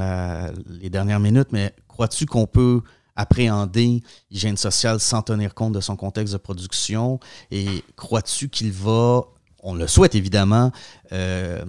les 0.67 0.91
dernières 0.91 1.19
minutes, 1.19 1.47
mais 1.51 1.73
crois-tu 1.87 2.27
qu'on 2.27 2.45
peut 2.45 2.81
appréhender 3.15 4.03
l'hygiène 4.31 4.57
sociale 4.57 4.99
sans 4.99 5.21
tenir 5.21 5.53
compte 5.53 5.73
de 5.73 5.81
son 5.81 5.95
contexte 5.95 6.33
de 6.33 6.37
production? 6.37 7.19
Et 7.51 7.83
crois-tu 7.95 8.49
qu'il 8.49 8.71
va, 8.71 9.23
on 9.63 9.73
le 9.73 9.87
souhaite 9.87 10.15
évidemment, 10.15 10.71
euh, 11.11 11.63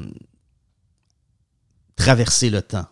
traverser 1.97 2.51
le 2.51 2.63
temps? 2.63 2.87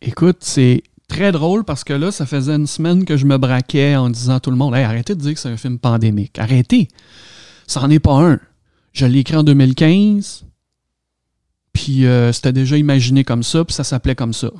Écoute, 0.00 0.38
c'est 0.40 0.82
très 1.08 1.32
drôle 1.32 1.64
parce 1.64 1.84
que 1.84 1.92
là, 1.92 2.12
ça 2.12 2.26
faisait 2.26 2.54
une 2.54 2.66
semaine 2.66 3.04
que 3.04 3.16
je 3.16 3.26
me 3.26 3.38
braquais 3.38 3.96
en 3.96 4.10
disant 4.10 4.34
à 4.34 4.40
tout 4.40 4.50
le 4.50 4.56
monde 4.56 4.74
arrêtez 4.74 5.14
de 5.14 5.20
dire 5.20 5.34
que 5.34 5.40
c'est 5.40 5.48
un 5.48 5.56
film 5.56 5.78
pandémique. 5.78 6.38
Arrêtez. 6.38 6.88
Ça 7.66 7.80
n'en 7.80 7.90
est 7.90 7.98
pas 7.98 8.14
un. 8.14 8.38
Je 8.92 9.06
l'ai 9.06 9.20
écrit 9.20 9.36
en 9.36 9.44
2015. 9.44 10.44
Puis 11.72 12.06
euh, 12.06 12.32
c'était 12.32 12.52
déjà 12.52 12.76
imaginé 12.76 13.24
comme 13.24 13.42
ça, 13.42 13.64
puis 13.64 13.74
ça 13.74 13.84
s'appelait 13.84 14.14
comme 14.14 14.32
ça. 14.32 14.50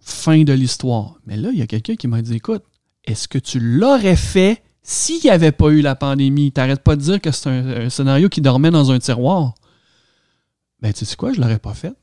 Fin 0.00 0.42
de 0.42 0.52
l'histoire. 0.52 1.16
Mais 1.26 1.36
là, 1.36 1.50
il 1.52 1.58
y 1.58 1.62
a 1.62 1.66
quelqu'un 1.66 1.96
qui 1.96 2.08
m'a 2.08 2.22
dit 2.22 2.34
écoute, 2.34 2.62
est-ce 3.04 3.28
que 3.28 3.38
tu 3.38 3.58
l'aurais 3.60 4.16
fait 4.16 4.62
s'il 4.82 5.22
n'y 5.22 5.30
avait 5.30 5.52
pas 5.52 5.68
eu 5.68 5.80
la 5.80 5.94
pandémie? 5.94 6.52
T'arrêtes 6.52 6.82
pas 6.82 6.96
de 6.96 7.00
dire 7.00 7.20
que 7.20 7.30
c'est 7.30 7.48
un, 7.48 7.90
scénario 7.90 8.28
qui 8.28 8.40
dormait 8.40 8.70
dans 8.70 8.90
un 8.90 8.98
tiroir. 8.98 9.54
Ben, 10.80 10.92
tu 10.92 11.04
sais 11.04 11.16
quoi, 11.16 11.32
je 11.32 11.40
l'aurais 11.40 11.58
pas 11.58 11.74
fait. 11.74 11.94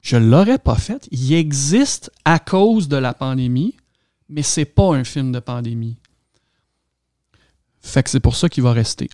Je 0.00 0.16
l'aurais 0.16 0.58
pas 0.58 0.76
fait. 0.76 1.08
Il 1.10 1.32
existe 1.32 2.10
à 2.24 2.38
cause 2.38 2.88
de 2.88 2.96
la 2.96 3.14
pandémie, 3.14 3.76
mais 4.28 4.42
c'est 4.42 4.64
pas 4.64 4.94
un 4.94 5.04
film 5.04 5.32
de 5.32 5.40
pandémie. 5.40 5.96
Fait 7.80 8.02
que 8.02 8.10
c'est 8.10 8.20
pour 8.20 8.36
ça 8.36 8.48
qu'il 8.48 8.62
va 8.62 8.72
rester. 8.72 9.08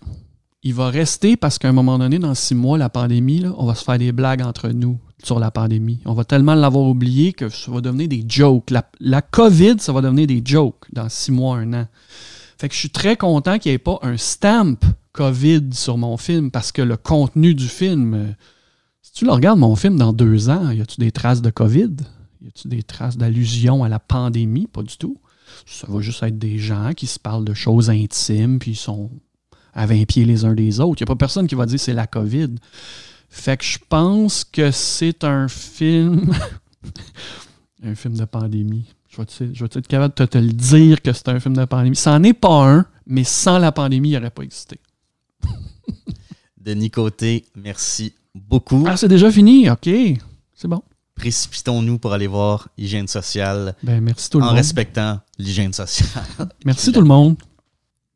Il 0.63 0.73
va 0.73 0.89
rester 0.89 1.37
parce 1.37 1.59
qu'à 1.59 1.69
un 1.69 1.73
moment 1.73 1.99
donné, 1.99 2.17
dans 2.17 2.33
six 2.33 2.55
mois, 2.55 2.77
la 2.77 2.89
pandémie, 2.89 3.45
on 3.57 3.65
va 3.65 3.75
se 3.75 3.83
faire 3.83 3.99
des 3.99 4.11
blagues 4.11 4.41
entre 4.41 4.69
nous 4.69 4.99
sur 5.23 5.39
la 5.39 5.51
pandémie. 5.51 5.99
On 6.05 6.13
va 6.13 6.25
tellement 6.25 6.55
l'avoir 6.55 6.85
oublié 6.85 7.33
que 7.33 7.49
ça 7.49 7.71
va 7.71 7.81
devenir 7.81 8.07
des 8.07 8.23
jokes. 8.27 8.71
La, 8.99 9.21
COVID, 9.21 9.75
ça 9.79 9.93
va 9.93 10.01
devenir 10.01 10.27
des 10.27 10.41
jokes 10.43 10.85
dans 10.91 11.09
six 11.09 11.31
mois, 11.31 11.57
un 11.57 11.73
an. 11.73 11.87
Fait 12.57 12.69
que 12.69 12.73
je 12.73 12.79
suis 12.79 12.89
très 12.89 13.17
content 13.17 13.57
qu'il 13.57 13.71
n'y 13.71 13.75
ait 13.75 13.79
pas 13.79 13.99
un 14.01 14.17
stamp 14.17 14.77
COVID 15.13 15.69
sur 15.73 15.97
mon 15.97 16.17
film 16.17 16.51
parce 16.51 16.71
que 16.71 16.81
le 16.81 16.97
contenu 16.97 17.53
du 17.53 17.67
film, 17.67 18.13
euh, 18.13 18.27
si 19.01 19.13
tu 19.13 19.25
le 19.25 19.31
regardes, 19.31 19.59
mon 19.59 19.75
film, 19.75 19.97
dans 19.97 20.13
deux 20.13 20.49
ans, 20.49 20.69
y 20.71 20.81
a-tu 20.81 20.99
des 20.99 21.11
traces 21.11 21.41
de 21.41 21.49
COVID? 21.49 21.95
Y 22.41 22.47
a-tu 22.47 22.67
des 22.67 22.83
traces 22.83 23.17
d'allusion 23.17 23.83
à 23.83 23.89
la 23.89 23.99
pandémie? 23.99 24.67
Pas 24.67 24.83
du 24.83 24.97
tout. 24.97 25.17
Ça 25.65 25.87
va 25.89 26.01
juste 26.01 26.23
être 26.23 26.37
des 26.37 26.57
gens 26.57 26.91
qui 26.95 27.07
se 27.07 27.19
parlent 27.19 27.45
de 27.45 27.53
choses 27.53 27.89
intimes 27.89 28.59
puis 28.59 28.71
ils 28.71 28.77
sont 28.77 29.09
à 29.73 29.85
20 29.85 30.05
pieds 30.05 30.25
les 30.25 30.45
uns 30.45 30.53
des 30.53 30.79
autres. 30.79 31.01
Il 31.01 31.03
n'y 31.03 31.11
a 31.11 31.13
pas 31.13 31.17
personne 31.17 31.47
qui 31.47 31.55
va 31.55 31.65
dire 31.65 31.79
c'est 31.79 31.93
la 31.93 32.07
COVID. 32.07 32.55
Fait 33.35 33.57
que 33.57 33.65
je 33.65 33.77
pense 33.89 34.45
que 34.45 34.71
c'est 34.71 35.25
un 35.25 35.49
film. 35.49 36.33
un 37.83 37.93
film 37.93 38.15
de 38.15 38.23
pandémie. 38.23 38.85
Je 39.09 39.17
vais, 39.17 39.53
je 39.53 39.59
vais 39.59 39.69
être 39.71 39.87
capable 39.87 40.15
de 40.15 40.25
te, 40.25 40.37
le 40.37 40.53
dire 40.53 41.01
que 41.01 41.11
c'est 41.11 41.27
un 41.27 41.39
film 41.39 41.55
de 41.55 41.65
pandémie? 41.65 41.97
Ça 41.97 42.17
n'en 42.17 42.23
est 42.23 42.33
pas 42.33 42.65
un, 42.65 42.85
mais 43.05 43.25
sans 43.25 43.59
la 43.59 43.73
pandémie, 43.73 44.11
il 44.11 44.13
n'aurait 44.13 44.31
pas 44.31 44.43
existé. 44.43 44.79
Denis 46.57 46.89
Côté, 46.89 47.45
merci 47.55 48.13
beaucoup. 48.33 48.85
Ah, 48.87 48.95
c'est 48.95 49.09
déjà 49.09 49.29
fini? 49.29 49.69
OK. 49.69 49.89
C'est 50.53 50.69
bon. 50.69 50.81
Précipitons-nous 51.13 51.99
pour 51.99 52.13
aller 52.13 52.27
voir 52.27 52.69
Hygiène 52.77 53.09
sociale. 53.09 53.75
Ben, 53.83 54.01
merci 54.01 54.29
tout 54.29 54.39
le 54.39 54.45
en 54.45 54.47
monde. 54.47 54.55
respectant 54.55 55.19
l'hygiène 55.37 55.73
sociale. 55.73 56.49
Merci 56.65 56.93
tout 56.93 57.01
le 57.01 57.07
monde. 57.07 57.35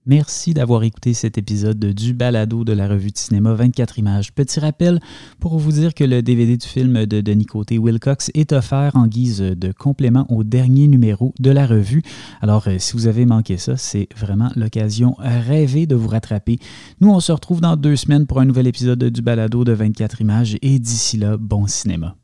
Merci 0.09 0.55
d'avoir 0.55 0.81
écouté 0.81 1.13
cet 1.13 1.37
épisode 1.37 1.77
du 1.77 2.15
balado 2.15 2.63
de 2.63 2.73
la 2.73 2.87
revue 2.87 3.11
de 3.11 3.17
cinéma 3.19 3.53
24 3.53 3.99
images. 3.99 4.33
Petit 4.33 4.59
rappel 4.59 4.99
pour 5.39 5.59
vous 5.59 5.71
dire 5.71 5.93
que 5.93 6.03
le 6.03 6.23
DVD 6.23 6.57
du 6.57 6.65
film 6.65 7.05
de 7.05 7.21
Denis 7.21 7.45
Côté 7.45 7.77
Wilcox 7.77 8.31
est 8.33 8.51
offert 8.51 8.95
en 8.95 9.05
guise 9.05 9.39
de 9.39 9.71
complément 9.71 10.25
au 10.29 10.43
dernier 10.43 10.87
numéro 10.87 11.35
de 11.39 11.51
la 11.51 11.67
revue. 11.67 12.01
Alors 12.41 12.67
euh, 12.67 12.77
si 12.79 12.93
vous 12.93 13.05
avez 13.05 13.27
manqué 13.27 13.57
ça, 13.57 13.77
c'est 13.77 14.07
vraiment 14.17 14.49
l'occasion 14.55 15.15
rêvée 15.19 15.85
de 15.85 15.93
vous 15.93 16.07
rattraper. 16.07 16.57
Nous, 17.01 17.11
on 17.11 17.19
se 17.19 17.31
retrouve 17.31 17.61
dans 17.61 17.75
deux 17.75 17.95
semaines 17.95 18.25
pour 18.25 18.39
un 18.39 18.45
nouvel 18.45 18.65
épisode 18.65 19.03
du 19.03 19.21
balado 19.21 19.63
de 19.63 19.73
24 19.73 20.21
images 20.21 20.57
et 20.63 20.79
d'ici 20.79 21.17
là, 21.17 21.37
bon 21.37 21.67
cinéma. 21.67 22.15